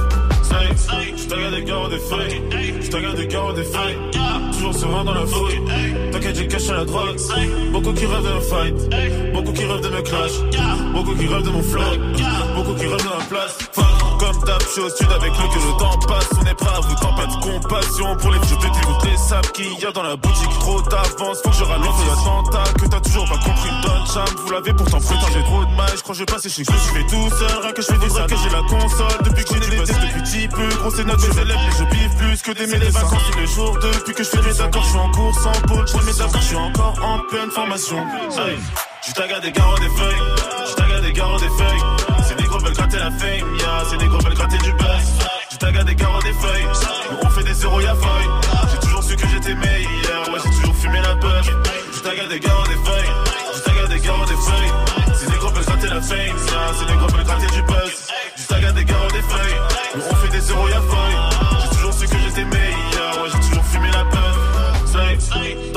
Je 1.17 1.25
taga 1.27 1.49
des 1.49 1.63
garros 1.63 1.87
des 1.87 1.99
feuilles, 1.99 2.41
taga 2.91 3.13
des 3.13 3.27
garros 3.27 3.53
des 3.53 3.63
feuilles. 3.63 3.97
Toujours 4.51 4.73
serein 4.73 5.03
dans 5.03 5.13
la 5.13 5.25
fouille. 5.25 5.61
T'inquiète, 6.11 6.35
j'ai 6.35 6.47
caché 6.47 6.71
la 6.73 6.85
drogue. 6.85 7.17
Beaucoup 7.71 7.93
qui 7.93 8.05
rêvent 8.05 8.35
me 8.35 8.41
fight. 8.41 9.33
Beaucoup 9.33 9.53
qui 9.53 9.65
rêvent 9.65 9.81
de 9.81 9.89
me 9.89 10.01
clash. 10.01 10.31
Beaucoup 10.93 11.15
qui 11.15 11.27
rêvent 11.27 11.43
de 11.43 11.49
mon 11.49 11.63
flow. 11.63 11.81
Beaucoup 12.55 12.73
qui 12.73 12.85
rêvent 12.85 12.97
de 12.97 13.09
ma 13.17 13.23
place. 13.29 13.57
Comme 14.21 14.37
tape, 14.43 14.61
je 14.61 14.69
suis 14.69 14.81
au 14.81 14.89
sud 14.89 15.11
avec 15.11 15.31
le 15.31 15.47
que 15.49 15.57
le 15.65 15.77
temps 15.79 15.97
passe. 16.07 16.29
On 16.39 16.45
est 16.45 16.53
prêt 16.53 16.69
à 16.69 16.79
vous 16.79 16.93
tant 16.93 17.15
pas 17.15 17.25
de 17.25 17.33
compassion 17.41 18.15
pour 18.17 18.29
les 18.29 18.39
te 18.39 18.45
dis 18.45 18.81
toutes 18.85 19.09
les 19.09 19.17
sables 19.17 19.51
qu'il 19.51 19.73
y 19.79 19.83
a 19.83 19.91
dans 19.91 20.03
la 20.03 20.15
boutique. 20.15 20.59
Trop 20.59 20.79
d'avance, 20.83 21.41
faut 21.43 21.49
que 21.49 21.55
je 21.55 21.63
ralente 21.63 21.95
l'attentat. 22.05 22.71
Que 22.79 22.85
t'as 22.85 22.99
toujours 22.99 23.27
pas 23.27 23.39
compris, 23.39 23.71
Don 23.81 24.05
Cham. 24.05 24.25
Vous 24.45 24.51
l'avez 24.51 24.73
pourtant 24.73 24.99
prétendu. 24.99 25.33
J'ai 25.33 25.43
trop 25.43 25.65
de 25.65 25.71
mal, 25.71 25.89
je 25.95 26.03
crois 26.03 26.13
que 26.13 26.19
je 26.19 26.19
vais 26.19 26.31
passer 26.31 26.49
chez 26.49 26.63
que 26.63 26.71
je 26.71 26.99
fais 26.99 27.03
tout 27.07 27.29
seul. 27.35 27.63
Rien 27.63 27.71
que 27.71 27.81
je 27.81 27.87
fais 27.87 27.97
des 27.97 28.07
que 28.07 28.37
j'ai 28.43 28.49
la 28.51 28.61
console. 28.69 29.17
Depuis 29.23 29.43
que 29.43 29.53
j'ai 29.55 29.59
des 29.59 29.77
tests 29.77 29.99
depuis 29.99 30.21
petit 30.21 30.47
peu. 30.47 30.69
Gros, 30.69 30.91
c'est 30.91 31.03
notre 31.03 31.39
élèves, 31.39 31.57
mais 31.65 31.75
je 31.79 31.83
biffe 31.85 32.17
plus 32.17 32.41
que 32.43 32.51
des 32.51 32.67
mes 32.67 32.77
vacances. 32.77 33.21
C'est 33.33 33.39
le 33.39 33.47
jour 33.47 33.79
depuis 33.81 34.13
que 34.13 34.23
je 34.23 34.29
fais 34.29 34.41
mes 34.43 34.61
accords. 34.61 34.83
Je 34.83 34.89
suis 34.89 34.99
en 34.99 35.11
course 35.11 35.45
en 35.47 35.67
pôle. 35.67 35.87
Je 35.87 35.97
mes 35.97 36.21
accords, 36.21 36.41
je 36.41 36.45
suis 36.45 36.55
encore 36.57 36.93
en 37.01 37.19
pleine 37.27 37.49
formation. 37.49 38.05
Je 39.07 39.13
taga 39.13 39.39
des 39.39 39.51
garros 39.51 39.79
des 39.79 39.89
feuilles, 39.89 40.75
taga 40.77 41.01
des 41.01 41.11
garros 41.11 41.39
des 41.39 41.49
feuilles. 41.49 42.00
Gratter 42.81 42.97
la 42.97 43.11
fame, 43.11 43.55
ya, 43.59 43.85
ces 43.87 43.97
négros 43.97 44.17
veulent 44.21 44.33
gratter 44.33 44.57
du 44.57 44.71
buzz. 44.73 45.05
Je 45.51 45.57
taga 45.57 45.83
des 45.83 45.93
garros 45.93 46.19
des 46.23 46.33
feuilles, 46.33 46.65
nous 47.11 47.17
on 47.23 47.29
fait 47.29 47.43
des 47.43 47.53
zéros 47.53 47.79
y'a 47.79 47.93
feuille. 47.93 48.29
J'ai 48.71 48.79
toujours 48.79 49.03
su 49.03 49.15
que 49.15 49.27
j'étais 49.27 49.53
meilleur, 49.53 50.33
ouais 50.33 50.39
j'ai 50.43 50.49
toujours 50.49 50.75
fumé 50.75 50.99
la 50.99 51.15
puff. 51.15 51.47
Je 51.93 51.99
taga 51.99 52.25
des 52.25 52.39
garros 52.39 52.65
des 52.65 52.89
feuilles, 52.89 53.11
je 53.53 53.61
taga 53.61 53.87
des 53.87 53.99
garros 53.99 54.25
des 54.25 54.33
feuilles. 54.33 55.15
Ces 55.15 55.29
négros 55.29 55.49
veulent 55.51 55.63
gratter 55.63 55.87
la 55.89 56.01
fame, 56.01 56.17
ya, 56.17 56.73
ces 56.79 56.85
négros 56.91 57.07
veulent 57.09 57.23
gratter 57.23 57.47
du 57.55 57.61
buzz. 57.61 58.07
Je 58.35 58.47
taga 58.47 58.71
des 58.71 58.83
garros 58.85 59.11
des 59.11 59.21
feuilles, 59.21 59.59
nous 59.95 60.03
on 60.09 60.15
fait 60.15 60.29
des 60.29 60.41
zéros 60.41 60.67
y'a 60.67 60.81
feuille. 60.81 61.30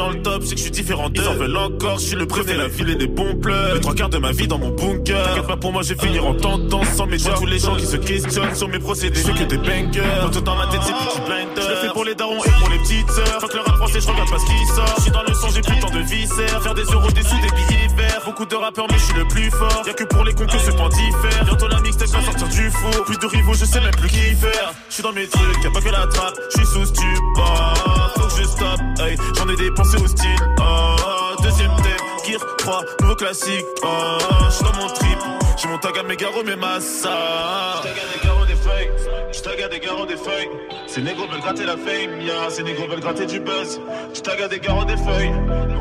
Dans 0.04 0.10
le 0.10 0.20
top, 0.20 0.42
c'est 0.44 0.50
que 0.50 0.58
je 0.58 0.64
suis 0.64 0.70
différent 0.70 1.08
d'eux. 1.08 1.22
Ils 1.22 1.28
en 1.28 1.34
veulent 1.34 1.56
encore, 1.56 1.98
je 1.98 2.08
suis 2.08 2.16
le 2.16 2.26
préféré, 2.26 2.58
la 2.58 2.68
ville 2.68 2.90
et 2.90 2.94
des 2.94 3.06
bons 3.06 3.36
pleurs. 3.36 3.72
Les 3.72 3.80
trois 3.80 3.94
quarts 3.94 4.10
de 4.10 4.18
ma 4.18 4.32
vie 4.32 4.46
dans 4.46 4.58
mon 4.58 4.68
bunker. 4.68 5.28
T'inquiète 5.28 5.46
pas 5.46 5.56
pour 5.56 5.72
moi, 5.72 5.80
je 5.80 5.94
vais 5.94 6.06
finir 6.06 6.26
en 6.26 6.34
tentant 6.34 6.82
sans 6.84 7.06
mes 7.06 7.16
tous 7.16 7.46
les 7.46 7.58
gens 7.58 7.74
qui 7.74 7.86
se 7.86 7.96
questionnent 7.96 8.54
sur 8.54 8.68
mes 8.68 8.78
procédés. 8.78 9.18
Je 9.18 9.32
que 9.32 9.44
des 9.44 9.56
bangers. 9.56 10.02
Tout 10.30 10.42
dans 10.42 10.56
ma 10.56 10.66
tête, 10.66 10.82
c'est 10.82 10.92
petit 10.92 11.20
blinder. 11.24 11.48
Je 11.56 11.70
le 11.70 11.76
fais 11.76 11.88
pour 11.88 12.04
les 12.04 12.14
darons 12.14 12.44
et 12.44 12.50
pour 12.50 12.68
les 12.68 12.78
petites 12.80 13.10
sœurs. 13.12 13.40
Faut 13.40 13.48
que 13.48 13.56
le 13.56 13.62
rap 13.62 13.76
français, 13.76 14.00
je 14.02 14.06
regarde 14.06 14.28
pas 14.28 14.38
ce 14.38 14.44
qui 14.44 14.66
sort. 14.74 14.94
Je 14.98 15.02
suis 15.04 15.10
dans 15.10 15.22
le 15.22 15.32
son, 15.32 15.48
j'ai 15.48 15.62
plus 15.62 15.78
temps 15.78 15.90
de 15.90 16.00
viscères. 16.00 16.62
Faire 16.62 16.74
des 16.74 16.82
euros, 16.82 17.10
des 17.10 17.22
sous, 17.22 17.40
des 17.40 17.54
billets 17.56 17.88
verts. 17.96 18.20
Beaucoup 18.26 18.44
de 18.44 18.56
rappeurs, 18.56 18.86
mais 18.90 18.98
je 18.98 19.04
suis 19.04 19.16
le 19.16 19.24
plus 19.24 19.50
fort. 19.50 19.84
Y'a 19.86 19.94
que 19.94 20.04
pour 20.04 20.22
les 20.24 20.34
cons 20.34 20.44
que 20.44 20.58
ce 20.58 20.70
point 20.70 20.90
diffère. 20.90 21.44
Bientôt 21.46 21.68
la 21.68 21.80
mixtape 21.80 22.08
va 22.08 22.20
sortir 22.20 22.48
du 22.48 22.70
four. 22.70 23.04
Plus 23.06 23.18
de 23.18 23.26
rivaux, 23.26 23.54
je 23.54 23.64
sais 23.64 23.80
même 23.80 23.96
plus 23.96 24.10
qui 24.10 24.34
faire. 24.36 24.74
Je 24.90 24.94
suis 24.94 25.02
dans 25.02 25.12
mes 25.12 25.26
trucs, 25.26 25.64
y'a 25.64 25.70
pas 25.70 25.80
que 25.80 25.88
la 25.88 26.06
trappe. 26.08 26.34
Je 26.50 26.58
suis 26.58 26.66
sous 26.66 26.84
stupor. 26.84 28.03
Hey. 29.00 29.16
J'en 29.36 29.48
ai 29.48 29.56
dépensé 29.56 29.96
au 29.96 30.06
style. 30.06 30.28
Oh, 30.60 31.42
deuxième 31.42 31.74
thème, 31.76 32.06
Gear 32.24 32.40
3, 32.58 32.84
nouveau 33.00 33.14
classique. 33.16 33.66
Oh, 33.82 34.18
je 34.46 34.54
suis 34.54 34.64
dans 34.64 34.80
mon 34.80 34.88
trip. 34.88 35.18
J'ai 35.56 35.68
mon 35.68 35.78
tag 35.78 35.98
à 35.98 36.02
mes 36.04 36.16
garros, 36.16 36.44
mes 36.44 36.54
massas. 36.54 37.10
Je 37.82 37.82
tag 37.82 38.00
à 38.00 38.08
des 38.12 38.24
garros, 38.24 38.46
des 38.46 38.54
feuilles. 38.54 38.90
Je 39.32 39.40
tag 39.40 39.60
à 39.60 39.68
des 39.68 39.80
garros, 39.80 40.06
des 40.06 40.16
feuilles. 40.16 40.48
Ces 40.86 41.02
négros 41.02 41.26
veulent 41.26 41.40
gratter 41.40 41.64
la 41.64 41.76
fame, 41.76 42.20
ya. 42.20 42.48
Ces 42.48 42.62
négros 42.62 42.86
veulent 42.86 43.00
gratter 43.00 43.26
du 43.26 43.40
buzz. 43.40 43.80
Je 44.14 44.20
tag 44.20 44.40
à 44.40 44.48
des 44.48 44.60
garros, 44.60 44.84
des 44.84 44.96
feuilles. 44.96 45.32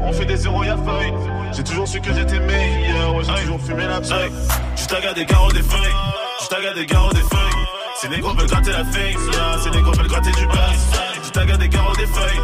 On 0.01 0.11
fait 0.11 0.26
des 0.26 0.38
zéros, 0.38 0.63
y'a 0.63 0.78
feuille. 0.78 1.13
J'ai 1.55 1.63
toujours 1.63 1.88
su 1.88 2.01
que 2.01 2.11
j'étais 2.11 2.39
meilleur. 2.39 3.15
Ouais, 3.15 3.24
j'ai 3.24 3.43
toujours 3.43 3.61
fumé 3.61 3.86
la 3.86 4.01
paille. 4.01 4.32
Je 4.76 4.86
tag 4.88 5.05
à 5.05 5.13
des 5.13 5.26
garros, 5.26 5.51
des 5.51 5.61
feuilles. 5.61 5.95
Je 6.41 6.47
tag 6.47 6.65
à 6.65 6.74
des 6.74 6.86
garros, 6.88 7.13
des 7.13 7.19
feuilles. 7.19 7.67
Ces 8.01 8.09
négros 8.09 8.34
veulent 8.34 8.47
gratter 8.47 8.71
la 8.71 8.84
fame, 8.84 9.32
ya. 9.32 9.59
Ces 9.63 9.69
négros 9.69 9.91
veulent 9.91 10.07
gratter 10.07 10.32
du 10.32 10.47
buzz 10.47 11.02
tag 11.34 11.57
des 11.57 11.69
carreaux, 11.69 11.95
des 11.95 12.05
feuilles. 12.05 12.39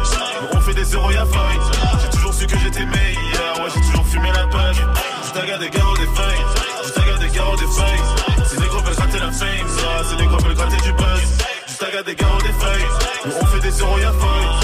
On 0.52 0.60
fait 0.60 0.74
des 0.74 0.84
zéros, 0.84 1.10
y'a 1.10 1.24
feuille. 1.24 1.60
J'ai 2.02 2.10
toujours 2.10 2.34
su 2.34 2.46
que 2.46 2.58
j'étais 2.58 2.84
meilleur. 2.84 3.60
Ouais, 3.62 3.70
j'ai 3.74 3.80
toujours 3.80 4.06
fumé 4.06 4.28
la 4.34 4.46
page. 4.48 4.76
Je 5.24 5.58
des 5.58 5.70
carreaux, 5.70 5.96
des 5.96 6.06
feuilles. 6.06 6.44
Je 6.84 7.20
des 7.20 7.30
carreaux, 7.30 7.56
des 7.56 7.62
feuilles. 7.62 8.46
C'est 8.46 8.60
des 8.60 8.66
gros 8.66 8.80
veulent 8.80 8.96
gratter 8.96 9.18
la 9.18 9.30
fame, 9.30 9.68
ça. 9.68 10.04
C'est 10.08 10.16
des 10.16 10.26
gros 10.26 10.38
veulent 10.38 10.54
gratter 10.54 10.82
du 10.82 10.92
buzz. 10.92 11.20
Je 11.68 12.02
des 12.04 12.14
carreaux, 12.14 12.42
des 12.42 12.52
feuilles. 12.52 13.36
On 13.40 13.46
fait 13.46 13.60
des 13.60 13.70
zéros, 13.70 13.98
y'a 13.98 14.12
feuille. 14.12 14.59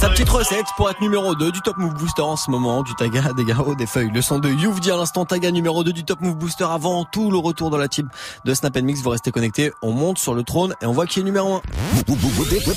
Négros 0.00 0.12
Petite 0.12 0.28
recette 0.28 0.66
pour 0.76 0.90
être 0.90 1.00
numéro 1.00 1.34
2 1.34 1.50
du 1.50 1.60
Top 1.60 1.76
Move 1.76 1.94
Booster 1.94 2.22
en 2.22 2.36
ce 2.36 2.50
moment, 2.50 2.82
du 2.82 2.94
Taga, 2.94 3.32
des 3.32 3.44
Garo, 3.44 3.74
des 3.74 3.86
feuilles. 3.86 4.10
Le 4.12 4.22
son 4.22 4.38
de 4.38 4.48
You've 4.48 4.80
dit 4.80 4.90
à 4.90 4.96
l'instant 4.96 5.24
Taga 5.24 5.50
numéro 5.50 5.82
2 5.82 5.92
du 5.92 6.04
Top 6.04 6.20
Move 6.20 6.36
Booster 6.36 6.66
avant 6.70 7.04
tout 7.04 7.30
le 7.30 7.38
retour 7.38 7.70
dans 7.70 7.76
la 7.76 7.88
team 7.88 8.08
de 8.44 8.54
Snap 8.54 8.76
Mix. 8.76 9.02
Vous 9.02 9.10
restez 9.10 9.32
connectés, 9.32 9.72
on 9.82 9.92
monte 9.92 10.18
sur 10.18 10.34
le 10.34 10.44
trône 10.44 10.74
et 10.80 10.86
on 10.86 10.92
voit 10.92 11.06
qui 11.06 11.20
est 11.20 11.24
numéro 11.24 11.56
1. 11.56 11.62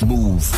Move. 0.06 0.52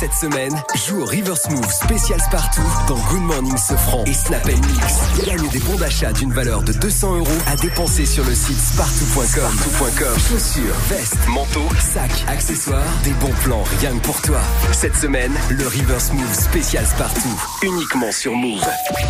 Cette 0.00 0.14
semaine, 0.14 0.54
joue 0.86 1.02
au 1.02 1.04
River 1.04 1.34
Smooth 1.36 1.70
spécial 1.70 2.18
partout 2.30 2.66
dans 2.88 2.96
Good 2.96 3.20
Morning 3.20 3.58
Sofran 3.58 4.02
et 4.06 4.14
Snap 4.14 4.46
Mix. 4.46 5.26
Gagne 5.26 5.46
des 5.50 5.58
bons 5.58 5.76
d'achat 5.76 6.10
d'une 6.14 6.32
valeur 6.32 6.62
de 6.62 6.72
200 6.72 7.16
euros 7.16 7.28
à 7.46 7.54
dépenser 7.56 8.06
sur 8.06 8.24
le 8.24 8.34
site. 8.34 8.56
Spartou.com. 8.56 10.18
Chaussures, 10.26 10.74
vestes, 10.88 11.28
manteaux, 11.28 11.68
sacs, 11.78 12.24
accessoires, 12.28 12.82
des 13.04 13.12
bons 13.12 13.34
plans 13.44 13.62
rien 13.78 13.90
que 13.98 14.06
pour 14.06 14.22
toi. 14.22 14.40
Cette 14.72 14.96
semaine, 14.96 15.34
le 15.50 15.66
River 15.66 16.00
Smooth 16.00 16.32
spécial 16.32 16.86
partout, 16.96 17.42
uniquement 17.62 18.10
sur 18.10 18.32
Move. 18.32 18.64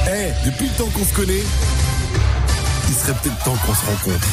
Eh, 0.09 0.45
depuis 0.45 0.67
le 0.67 0.75
temps 0.75 0.91
qu'on 0.91 1.05
se 1.05 1.15
connaît, 1.15 1.45
il 2.89 2.95
serait 2.97 3.15
peut-être 3.23 3.45
temps 3.45 3.57
qu'on 3.65 3.75
se 3.75 3.87
rencontre. 3.87 4.27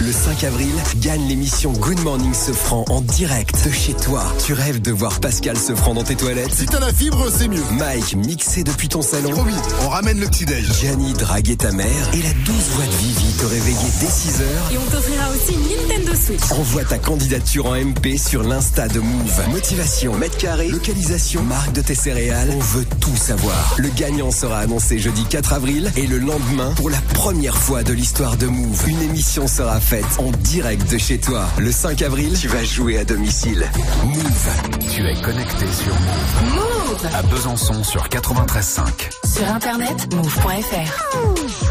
Le 0.00 0.12
5 0.12 0.44
avril, 0.44 0.74
gagne 0.96 1.26
l'émission 1.28 1.72
Good 1.72 2.00
Morning 2.00 2.34
Sofran 2.34 2.84
en 2.88 3.00
direct 3.00 3.64
de 3.64 3.70
chez 3.70 3.94
toi. 3.94 4.24
Tu 4.44 4.52
rêves 4.52 4.82
de 4.82 4.90
voir 4.90 5.20
Pascal 5.20 5.56
Sofran 5.56 5.94
dans 5.94 6.02
tes 6.02 6.16
toilettes 6.16 6.52
Si 6.52 6.66
t'as 6.66 6.80
la 6.80 6.92
fibre, 6.92 7.28
c'est 7.30 7.46
mieux. 7.46 7.62
Mike 7.78 8.16
mixé 8.16 8.64
depuis 8.64 8.88
ton 8.88 9.02
salon. 9.02 9.30
Oh 9.36 9.42
oui, 9.46 9.52
on 9.84 9.88
ramène 9.88 10.18
le 10.18 10.26
petit-déj. 10.26 10.66
Gianni 10.80 11.12
draguer 11.12 11.56
ta 11.56 11.70
mère. 11.70 12.10
Et 12.12 12.22
la 12.22 12.32
douce 12.44 12.68
voix 12.72 12.84
de 12.84 12.90
Vivi 12.90 13.32
te 13.38 13.46
réveiller 13.46 13.90
dès 14.00 14.06
6 14.06 14.40
heures. 14.40 14.72
Et 14.72 14.78
on 14.78 14.90
t'offrira 14.90 15.24
aussi 15.30 15.54
une 15.54 15.88
Nintendo 15.88 16.12
Switch. 16.14 16.50
Envoie 16.50 16.84
ta 16.84 16.98
candidature 16.98 17.66
en 17.66 17.76
MP 17.76 18.18
sur 18.18 18.42
l'Insta 18.42 18.88
de 18.88 18.98
Move. 18.98 19.48
Motivation, 19.50 20.14
mètre 20.18 20.36
carré, 20.38 20.68
localisation, 20.68 21.42
marque 21.44 21.72
de 21.72 21.82
tes 21.82 21.94
céréales. 21.94 22.50
On 22.54 22.58
veut 22.58 22.86
tout 23.00 23.16
savoir. 23.16 23.76
Le 23.78 23.88
gagnant 23.90 24.32
sera 24.32 24.58
annoncé 24.58 24.98
jeudi 24.98 25.24
4 25.24 25.52
avril 25.52 25.92
et 25.96 26.06
le 26.06 26.18
lendemain, 26.18 26.72
pour 26.76 26.90
la 26.90 27.00
première 27.14 27.56
fois 27.56 27.84
de 27.84 27.92
l'histoire 27.92 28.36
de 28.36 28.46
Move, 28.46 28.88
une 28.88 29.00
émission 29.02 29.46
sera 29.46 29.80
faite 29.84 30.18
en 30.18 30.30
direct 30.30 30.90
de 30.90 30.96
chez 30.96 31.18
toi. 31.18 31.46
Le 31.58 31.70
5 31.70 32.00
avril, 32.00 32.38
tu 32.38 32.48
vas 32.48 32.64
jouer 32.64 32.98
à 32.98 33.04
domicile. 33.04 33.68
Move. 34.04 34.88
Tu 34.90 35.06
es 35.06 35.14
connecté 35.20 35.66
sur 35.70 35.94
Move. 35.94 36.54
Move 36.54 37.14
À 37.14 37.22
Besançon 37.22 37.84
sur 37.84 38.08
93.5. 38.08 38.82
Sur 39.26 39.46
internet, 39.46 40.14
move.fr. 40.14 41.16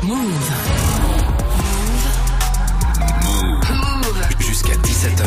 Move. 0.04 0.52
Move. 3.72 4.22
Jusqu'à 4.40 4.74
17h. 4.74 5.26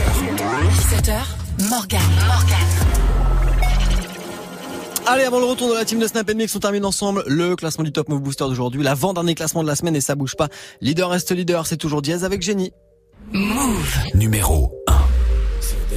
17h, 1.02 1.68
Morgan. 1.68 2.00
Morgan. 2.24 3.05
Allez, 5.08 5.22
avant 5.22 5.38
le 5.38 5.44
retour 5.44 5.68
de 5.68 5.74
la 5.74 5.84
team 5.84 6.00
de 6.00 6.06
Snap 6.08 6.28
Mix, 6.34 6.56
on 6.56 6.58
termine 6.58 6.84
ensemble 6.84 7.22
le 7.28 7.54
classement 7.54 7.84
du 7.84 7.92
Top 7.92 8.08
Move 8.08 8.22
Booster 8.22 8.42
d'aujourd'hui, 8.44 8.82
l'avant-dernier 8.82 9.36
classement 9.36 9.62
de 9.62 9.68
la 9.68 9.76
semaine 9.76 9.94
et 9.94 10.00
ça 10.00 10.16
bouge 10.16 10.34
pas. 10.34 10.48
Leader 10.80 11.10
reste 11.10 11.30
leader, 11.30 11.64
c'est 11.68 11.76
toujours 11.76 12.02
Diaz 12.02 12.24
avec 12.24 12.42
Jenny. 12.42 12.72
Move. 13.32 13.98
Numéro 14.14 14.74
1. 14.85 14.85
Ça 14.85 14.85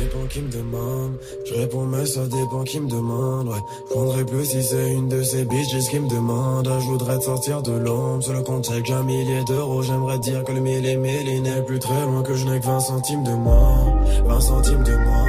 dépend 0.02 0.26
qui 0.30 0.42
me 0.42 0.52
demande, 0.52 1.14
je 1.46 1.54
réponds 1.54 1.86
mais 1.86 2.06
ça 2.06 2.22
dépend 2.28 2.64
qui 2.64 2.80
me 2.80 2.90
demande, 2.90 3.48
ouais. 3.50 3.60
Je 3.88 3.94
prendrais 3.94 4.26
plus 4.26 4.46
si 4.46 4.64
c'est 4.64 4.92
une 4.94 5.10
de 5.10 5.24
ces 5.24 5.46
bitches 5.46 5.90
qui 5.90 6.00
me 6.00 6.10
demande, 6.10 6.70
je 6.80 6.86
voudrais 6.86 7.18
te 7.18 7.24
sortir 7.24 7.62
de 7.62 7.72
l'ombre, 7.72 8.24
sur 8.24 8.34
le 8.34 8.42
compte 8.42 8.70
j'ai 8.72 8.82
qu'un 8.82 9.04
millier 9.04 9.44
d'euros, 9.46 9.82
j'aimerais 9.82 10.20
dire 10.20 10.44
que 10.44 10.52
le 10.52 10.62
mille 10.62 10.86
et 10.86 10.98
mille 10.98 11.28
il 11.28 11.42
n'est 11.44 11.62
plus 11.64 11.80
très 11.80 12.06
loin, 12.06 12.24
que 12.24 12.34
je 12.34 12.46
n'ai 12.46 12.60
que 12.60 12.66
20 12.66 12.80
centimes 12.80 13.24
de 13.24 13.34
moins, 13.34 13.96
20 14.26 14.40
centimes 14.40 14.84
de 14.84 14.96
moins. 14.96 15.20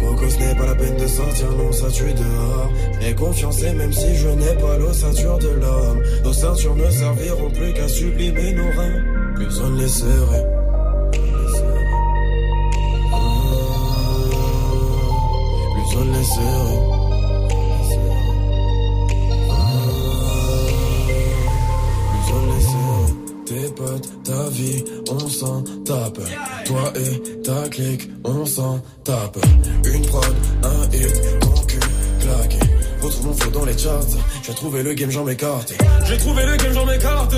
Coco 0.00 0.28
ce 0.28 0.38
n'est 0.38 0.54
pas 0.54 0.66
la 0.66 0.74
peine 0.74 0.96
de 0.96 1.06
sortir, 1.06 1.50
non 1.52 1.72
ça 1.72 1.90
tue 1.90 2.12
dehors. 2.12 2.70
Et 3.06 3.14
confiance 3.14 3.62
même 3.62 3.92
si 3.92 4.14
je 4.14 4.28
n'ai 4.28 4.54
pas 4.54 4.78
l'ossature 4.78 5.38
de 5.38 5.48
l'homme, 5.48 6.02
nos 6.24 6.32
ceintures 6.32 6.76
ne 6.76 6.90
serviront 6.90 7.50
plus 7.50 7.72
qu'à 7.72 7.88
sublimer 7.88 8.52
nos 8.52 8.70
reins, 8.70 9.34
plus 9.34 9.60
on 9.60 9.70
ne 9.70 9.82
les 9.82 9.88
serrait. 9.88 10.63
Plus 15.94 16.02
on 22.32 22.46
les. 22.46 22.64
Tes 23.46 23.68
potes, 23.76 24.08
ta 24.24 24.48
vie, 24.48 24.84
on 25.10 25.28
s'en 25.28 25.62
tape. 25.84 26.18
Toi 26.64 26.92
et 26.96 27.42
ta 27.42 27.68
clique, 27.68 28.08
on 28.24 28.46
s'en 28.46 28.80
tape. 29.04 29.38
Une 29.84 30.06
prod, 30.06 30.34
un 30.62 30.96
hit, 30.96 31.40
ton 31.40 31.62
cul 31.66 31.80
claqué. 32.20 32.58
Retrouve 33.02 33.26
mon 33.26 33.34
flow 33.34 33.50
dans 33.50 33.64
les 33.66 33.76
charts. 33.76 34.16
J'ai 34.42 34.54
trouvé 34.54 34.82
le 34.82 34.94
game, 34.94 35.10
j'en 35.10 35.24
m'écarte. 35.24 35.74
J'ai 36.06 36.16
trouvé 36.16 36.46
le 36.46 36.56
game, 36.56 36.72
j'en 36.72 36.86
m'écarte. 36.86 37.34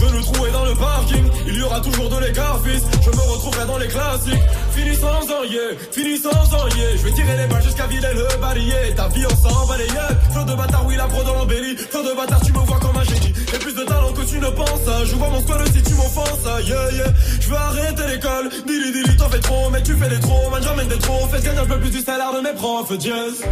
Je 0.00 0.16
le 0.16 0.22
trouver 0.22 0.50
dans 0.50 0.64
le 0.64 0.74
parking. 0.74 1.24
Il 1.46 1.58
y 1.58 1.62
aura 1.62 1.80
toujours 1.80 2.08
de 2.08 2.18
l'écart, 2.26 2.58
fils. 2.64 2.82
Je 3.02 3.10
me 3.10 3.32
retrouverai 3.32 3.66
dans 3.66 3.78
les 3.78 3.88
classiques. 3.88 4.42
Fini 4.80 4.96
sans 4.96 5.08
un 5.10 5.44
yeah, 5.44 5.76
fini 5.92 6.16
sans 6.16 6.30
un 6.30 6.68
yeah. 6.74 6.96
Je 6.96 7.02
vais 7.04 7.12
tirer 7.12 7.36
les 7.36 7.46
balles 7.48 7.62
jusqu'à 7.62 7.86
vider 7.86 8.14
le 8.14 8.40
balayé. 8.40 8.94
Ta 8.96 9.08
vie, 9.08 9.26
on 9.26 9.36
s'en 9.36 9.66
balayé. 9.66 9.90
Flot 10.32 10.44
de 10.44 10.54
bâtard, 10.54 10.86
oui, 10.86 10.96
la 10.96 11.04
pro 11.04 11.22
dans 11.22 11.34
l'embellie. 11.34 11.76
Flot 11.76 12.02
de 12.02 12.16
bâtard, 12.16 12.40
tu 12.40 12.50
me 12.52 12.58
vois 12.60 12.78
comme 12.80 12.96
un 12.96 13.04
génie. 13.04 13.34
J'ai 13.52 13.58
plus 13.58 13.74
de 13.74 13.84
talent 13.84 14.12
que 14.12 14.22
tu 14.22 14.38
ne 14.38 14.48
penses. 14.48 14.88
Je 15.04 15.14
vois 15.16 15.28
mon 15.28 15.40
squad 15.40 15.66
si 15.66 15.82
tu 15.82 15.92
m'offenses. 15.94 16.46
Yeah, 16.66 16.92
yeah. 16.92 17.12
Je 17.40 17.48
veux 17.48 17.56
arrêter 17.56 18.06
l'école. 18.08 18.48
Dili, 18.66 18.92
dili, 18.92 19.16
t'en 19.18 19.28
fais 19.28 19.40
trop. 19.40 19.68
Mais 19.70 19.82
tu 19.82 19.94
fais 19.94 20.08
des 20.08 20.20
trop. 20.20 20.48
Man, 20.50 20.62
j'emmène 20.62 20.88
des 20.88 20.98
trop. 20.98 21.28
Fais 21.28 21.42
gagner 21.42 21.58
un 21.58 21.66
peu 21.66 21.78
plus 21.78 21.90
du 21.90 22.00
salaire 22.00 22.32
de 22.32 22.40
mes 22.40 22.54
profs. 22.54 22.98
Jazz. 22.98 23.44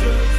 Je 0.00 0.37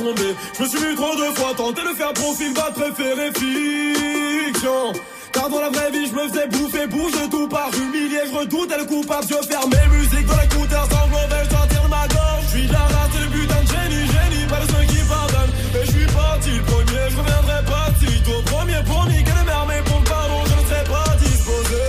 Je 0.00 0.62
me 0.62 0.68
suis 0.68 0.78
vu 0.78 0.94
trop 0.94 1.14
de 1.14 1.34
fois 1.36 1.52
tenter 1.54 1.82
de 1.82 1.94
faire 1.94 2.12
profil 2.14 2.54
bas 2.54 2.72
préféré 2.74 3.30
fiction. 3.34 4.92
Car 5.30 5.50
dans 5.50 5.60
la 5.60 5.68
vraie 5.68 5.90
vie, 5.90 6.06
je 6.06 6.14
me 6.14 6.26
faisais 6.26 6.46
bouffer, 6.48 6.86
bouger 6.86 7.28
tout 7.30 7.46
par 7.48 7.68
humilié. 7.76 8.20
Je 8.24 8.38
redoutais 8.38 8.78
le 8.78 8.84
coupable, 8.86 9.26
je 9.28 9.46
fermais 9.46 9.88
musique 9.92 10.26
dans 10.26 10.40
l'écouteur 10.40 10.88
sans 10.90 11.06
mauvais, 11.08 11.44
je 11.44 11.50
sortir 11.50 11.82
de 11.82 11.88
ma 11.88 12.08
gorge? 12.08 12.44
Je 12.44 12.48
suis 12.48 12.66
de 12.66 12.72
la 12.72 12.78
race 12.78 13.10
le 13.20 13.28
putain 13.28 13.62
de 13.62 13.68
génie, 13.68 14.06
génie, 14.08 14.46
pas 14.48 14.60
de 14.64 14.70
ceux 14.72 14.86
qui 14.88 15.04
pardonnent. 15.04 15.54
Et 15.76 15.84
je 15.84 15.90
suis 15.92 16.06
parti 16.06 16.50
le 16.50 16.62
premier, 16.62 17.04
je 17.10 17.16
reviendrai 17.20 17.60
pas 17.68 17.88
si 18.00 18.22
tôt. 18.24 18.42
Premier 18.46 18.80
pour 18.86 19.04
niquer 19.04 19.36
le 19.38 19.44
mer, 19.44 19.66
mais 19.68 19.82
pour 19.84 19.98
le 20.00 20.04
pardon, 20.08 20.40
je 20.46 20.54
ne 20.56 20.64
serai 20.64 20.84
pas 20.88 21.10
disposé. 21.20 21.82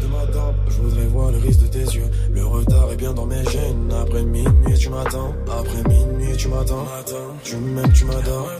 De 0.00 0.06
ma 0.08 0.24
tempe, 0.32 0.56
je 0.70 0.76
voudrais 0.80 1.06
voir 1.12 1.30
le 1.32 1.38
risque 1.38 1.60
de 1.60 1.66
tes 1.68 1.84
yeux. 1.84 2.08
Le 2.32 2.44
retard 2.46 2.90
est 2.92 2.96
bien 2.96 3.12
dans 3.12 3.26
mes 3.26 3.44
gènes. 3.44 3.92
Après 3.92 4.24
tu 4.24 4.48
Après 4.96 5.82
minuit, 5.88 6.36
tu 6.36 6.48
m'attends. 6.48 6.86
Tu 7.42 7.56
m'aimes, 7.56 7.92
tu 7.92 8.04
m'adores. 8.04 8.50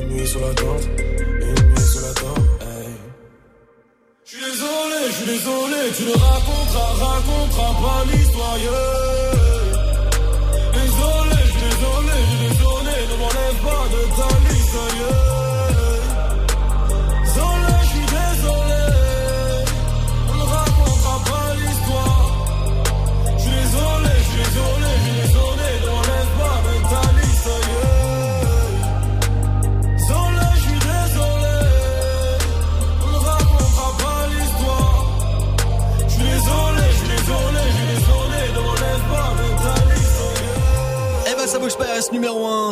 Une 0.00 0.08
nuit 0.08 0.26
sur 0.26 0.40
la 0.40 0.54
tente. 0.54 0.88
Une 0.98 1.68
nuit 1.68 1.80
sur 1.80 2.00
la 2.00 2.14
tente. 2.14 2.44
Je 4.24 4.36
suis 4.36 4.44
désolé, 4.44 5.06
je 5.06 5.12
suis 5.12 5.26
désolé. 5.26 5.92
Tu 5.96 6.04
ne 6.04 6.12
raconteras, 6.12 7.06
raconteras 7.06 7.74
pas 7.82 8.04
l'histoire. 8.10 9.47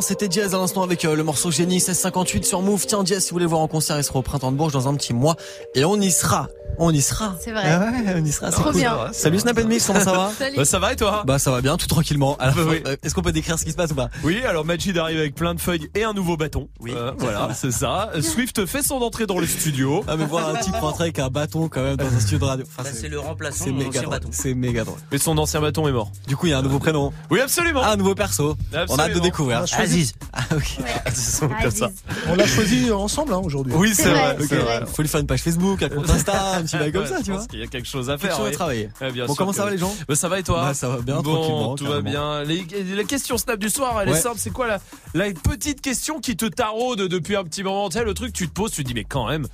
C'était 0.06 0.28
Diaz 0.28 0.54
à 0.54 0.58
l'instant 0.58 0.84
avec 0.84 1.04
euh, 1.04 1.16
le 1.16 1.24
morceau 1.24 1.50
Génie 1.50 1.74
1658 1.80 2.44
sur 2.44 2.62
Move. 2.62 2.86
Tiens, 2.86 3.02
Diaz, 3.02 3.24
si 3.24 3.30
vous 3.30 3.34
voulez 3.34 3.46
voir 3.46 3.60
en 3.60 3.66
concert, 3.66 3.98
il 3.98 4.04
sera 4.04 4.20
au 4.20 4.22
printemps 4.22 4.52
de 4.52 4.56
Bourges 4.56 4.72
dans 4.72 4.86
un 4.86 4.94
petit 4.94 5.12
mois. 5.12 5.34
Et 5.74 5.84
on 5.84 6.00
y 6.00 6.12
sera. 6.12 6.46
On 6.78 6.92
y 6.92 7.00
sera. 7.00 7.34
C'est 7.42 7.50
vrai. 7.52 7.62
Ah 7.64 7.80
ouais, 7.90 8.14
on 8.20 8.24
y 8.24 8.30
sera. 8.30 8.50
C'est 8.52 8.60
Trop 8.60 8.70
cool. 8.70 8.80
bien. 8.80 8.96
Salut 9.12 9.40
Snap 9.40 9.58
Mix, 9.64 9.84
comment 9.86 9.98
ça 9.98 10.12
va 10.12 10.30
Salut. 10.38 10.58
Bah, 10.58 10.64
ça 10.64 10.78
va 10.78 10.92
et 10.92 10.96
toi 10.96 11.22
Bah 11.26 11.38
ça 11.40 11.50
va 11.50 11.60
bien, 11.62 11.76
tout 11.76 11.86
tranquillement. 11.86 12.36
Alors, 12.38 12.54
Bah 12.54 12.62
oui. 12.68 12.82
euh, 12.86 12.96
Est-ce 13.02 13.14
qu'on 13.14 13.22
peut 13.22 13.32
décrire 13.32 13.58
ce 13.58 13.64
qui 13.64 13.70
se 13.72 13.76
passe 13.76 13.90
ou 13.90 13.94
pas? 13.96 14.10
Oui, 14.22 14.44
alors 14.44 14.64
Majid 14.64 14.96
arrive 14.98 15.18
avec 15.18 15.34
plein 15.34 15.54
de 15.54 15.60
feuilles 15.60 15.88
et 15.96 16.04
un 16.04 16.12
nouveau 16.12 16.36
bâton. 16.36 16.68
Oui. 16.80 16.92
Euh, 16.94 17.12
voilà, 17.18 17.48
c'est 17.54 17.72
ça. 17.72 18.10
Swift 18.20 18.64
fait 18.66 18.82
son 18.82 18.96
entrée 18.96 19.26
dans 19.26 19.38
le 19.40 19.46
studio. 19.46 20.04
Ah 20.06 20.16
mais 20.16 20.26
voir 20.26 20.48
un 20.50 20.56
type 20.58 20.74
rentrer 20.76 21.04
avec 21.04 21.18
un 21.18 21.30
bâton 21.30 21.68
quand 21.68 21.82
même 21.82 21.96
dans 21.96 22.06
un 22.06 22.20
studio 22.20 22.38
de 22.38 22.44
radio. 22.44 22.66
Enfin, 22.68 22.82
Bah, 22.88 22.90
c'est 22.94 23.08
le 23.08 23.18
remplaçant 23.18 23.64
C'est 23.64 23.72
de 23.72 23.76
méga 23.78 23.98
ancien 24.00 24.10
bâton. 24.10 24.28
C'est 24.30 24.54
méga 24.54 24.84
drôle. 24.84 24.98
Mais 25.10 25.18
son 25.18 25.36
ancien 25.38 25.60
bâton 25.62 25.88
est 25.88 25.92
mort. 25.92 26.12
Du 26.28 26.36
coup, 26.36 26.46
il 26.46 26.50
y 26.50 26.52
a 26.52 26.58
un 26.58 26.62
nouveau 26.62 26.78
prénom. 26.78 27.10
Oui, 27.30 27.40
absolument. 27.40 27.80
Ah, 27.82 27.92
un 27.92 27.96
nouveau 27.96 28.14
perso. 28.14 28.54
On 28.72 28.76
a 28.76 28.80
hâte 28.80 28.86
de 28.88 28.92
Absolument. 28.92 29.20
découvrir. 29.24 29.58
On 29.60 29.62
a 29.62 29.66
choisi. 29.66 29.95
Aziz. 29.96 30.12
Ah 30.38 30.44
ok. 30.54 30.66
C'est 31.14 31.48
comme 31.48 31.70
ça. 31.70 31.90
On 32.28 32.34
l'a 32.34 32.46
choisi 32.46 32.90
ensemble 32.90 33.32
hein, 33.32 33.40
aujourd'hui. 33.42 33.72
Oui, 33.74 33.92
c'est 33.94 34.10
vrai. 34.10 34.34
Vrai. 34.36 34.84
Faut 34.86 35.00
lui 35.00 35.08
faire 35.08 35.20
une 35.20 35.26
page 35.26 35.40
Facebook, 35.40 35.82
un 35.82 35.88
compte 35.88 36.10
Insta, 36.10 36.56
un 36.56 36.62
petit 36.62 36.76
bail 36.78 36.92
comme 36.92 37.02
Ouais, 37.02 37.08
ça, 37.08 37.22
tu 37.22 37.32
vois. 37.32 37.46
qu'il 37.46 37.58
y 37.60 37.62
a 37.62 37.66
quelque 37.66 37.88
chose 37.88 38.10
à 38.10 38.18
Quelque 38.18 38.26
faire. 38.28 38.36
chose 38.36 38.48
à 38.48 38.50
travailler. 38.50 38.90
Ouais, 39.00 39.10
bien 39.12 39.24
Bon, 39.24 39.32
sûr 39.32 39.38
comment 39.38 39.50
que 39.52 39.56
ça 39.56 39.64
va, 39.64 39.70
les 39.70 39.78
gens? 39.78 39.94
Bah, 40.06 40.14
Ça 40.14 40.28
va 40.28 40.38
et 40.38 40.42
toi? 40.42 40.60
Bah, 40.66 40.74
ça 40.74 40.88
va 40.90 40.98
bien, 40.98 41.22
Bon, 41.22 41.74
tout 41.74 41.86
va 41.86 42.02
bien. 42.02 42.42
Les- 42.44 42.66
la 42.94 43.04
question 43.04 43.38
Snap 43.38 43.58
du 43.58 43.70
soir, 43.70 43.98
elle 44.02 44.10
est 44.10 44.12
Ouais. 44.12 44.20
simple. 44.20 44.36
C'est 44.38 44.50
quoi 44.50 44.66
la, 44.66 44.78
la 45.14 45.32
petite 45.32 45.80
question 45.80 46.20
qui 46.20 46.36
te 46.36 46.44
taraude 46.46 47.00
depuis 47.08 47.34
un 47.36 47.44
petit 47.44 47.62
moment? 47.62 47.88
Tu 47.88 47.96
sais, 47.98 48.04
le 48.04 48.12
truc, 48.12 48.32
tu 48.34 48.46
te 48.48 48.52
poses, 48.52 48.72
tu 48.72 48.82
te 48.82 48.88
dis, 48.88 48.94
mais 48.94 49.04
quand 49.04 49.26
même. 49.28 49.46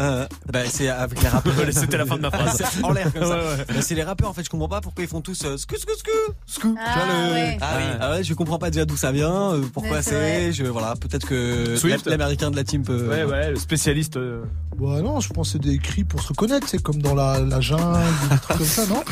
Euh, 0.00 0.26
bah, 0.50 0.60
c'est 0.68 0.88
avec 0.88 1.20
les 1.22 1.28
rappeurs. 1.28 1.54
C'était 1.70 1.98
la 1.98 2.06
fin 2.06 2.16
de 2.16 2.22
ma 2.22 2.30
phrase. 2.30 2.56
C'est 2.72 2.82
en 2.84 2.92
l'air 2.92 3.12
comme 3.12 3.24
ça. 3.24 3.28
Ouais, 3.30 3.44
ouais. 3.44 3.64
Bah, 3.68 3.82
c'est 3.82 3.94
les 3.94 4.02
rappeurs 4.02 4.30
en 4.30 4.32
fait, 4.32 4.42
je 4.44 4.48
comprends 4.48 4.68
pas 4.68 4.80
pourquoi 4.80 5.04
ils 5.04 5.08
font 5.08 5.20
tous 5.20 5.44
euh, 5.44 5.56
scu 5.58 5.76
scu 5.76 5.92
scu 5.98 6.10
scu. 6.46 6.74
Ah, 6.78 7.04
le 7.28 7.32
ouais. 7.34 7.58
ah, 7.60 7.74
oui. 7.76 7.84
Ah 8.00 8.10
ouais, 8.12 8.24
je 8.24 8.32
comprends 8.34 8.58
pas 8.58 8.70
déjà 8.70 8.84
d'où 8.86 8.96
ça 8.96 9.12
vient, 9.12 9.52
euh, 9.52 9.62
pourquoi 9.74 10.00
c'est 10.00 10.52
je 10.52 10.64
voilà, 10.64 10.94
peut-être 10.96 11.26
que 11.26 11.76
l'américain 12.08 12.50
de 12.50 12.56
la 12.56 12.64
team 12.64 12.82
peut 12.84 13.06
Ouais, 13.08 13.24
ouais, 13.24 13.50
le 13.50 13.56
spécialiste. 13.56 14.16
euh, 14.16 14.44
Bah 14.78 15.02
non, 15.02 15.20
je 15.20 15.28
pense 15.32 15.48
que 15.48 15.52
c'est 15.54 15.68
des 15.70 15.78
cris 15.78 16.04
pour 16.04 16.22
se 16.22 16.28
reconnaître, 16.28 16.66
c'est 16.68 16.80
comme 16.82 17.02
dans 17.02 17.14
la, 17.14 17.40
la 17.40 17.60
jungle, 17.60 17.98
des 18.30 18.38
trucs 18.38 18.58
comme 18.58 18.66
ça, 18.66 18.86
non? 18.86 19.02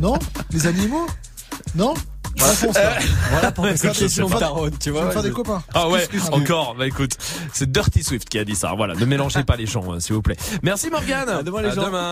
Non? 0.00 0.18
Les 0.50 0.66
animaux? 0.66 1.06
Non? 1.74 1.94
Ça. 2.36 2.66
Voilà 3.30 3.50
pour 3.52 3.64
Ouais, 3.64 3.76
cette 3.76 3.94
je 3.94 3.98
question 4.00 4.28
sais 4.28 4.34
pas. 4.34 4.40
tarot, 4.40 4.70
tu 4.70 4.90
vois. 4.90 5.10
faire 5.10 5.22
des 5.22 5.30
copains. 5.30 5.62
Ah 5.74 5.88
ouais, 5.88 6.06
encore. 6.32 6.74
Bah 6.78 6.86
écoute, 6.86 7.12
c'est 7.52 7.70
Dirty 7.70 8.02
Swift 8.02 8.28
qui 8.28 8.38
a 8.38 8.44
dit 8.44 8.54
ça. 8.54 8.72
Voilà, 8.76 8.94
ne 8.94 9.04
mélangez 9.04 9.42
pas 9.44 9.56
les 9.56 9.66
gens, 9.66 9.92
hein, 9.92 10.00
s'il 10.00 10.14
vous 10.14 10.22
plaît. 10.22 10.36
Merci 10.62 10.90
Morgane. 10.90 11.28
À 11.28 11.42
demain, 11.42 11.62
les 11.62 11.70
gens. 11.72 11.82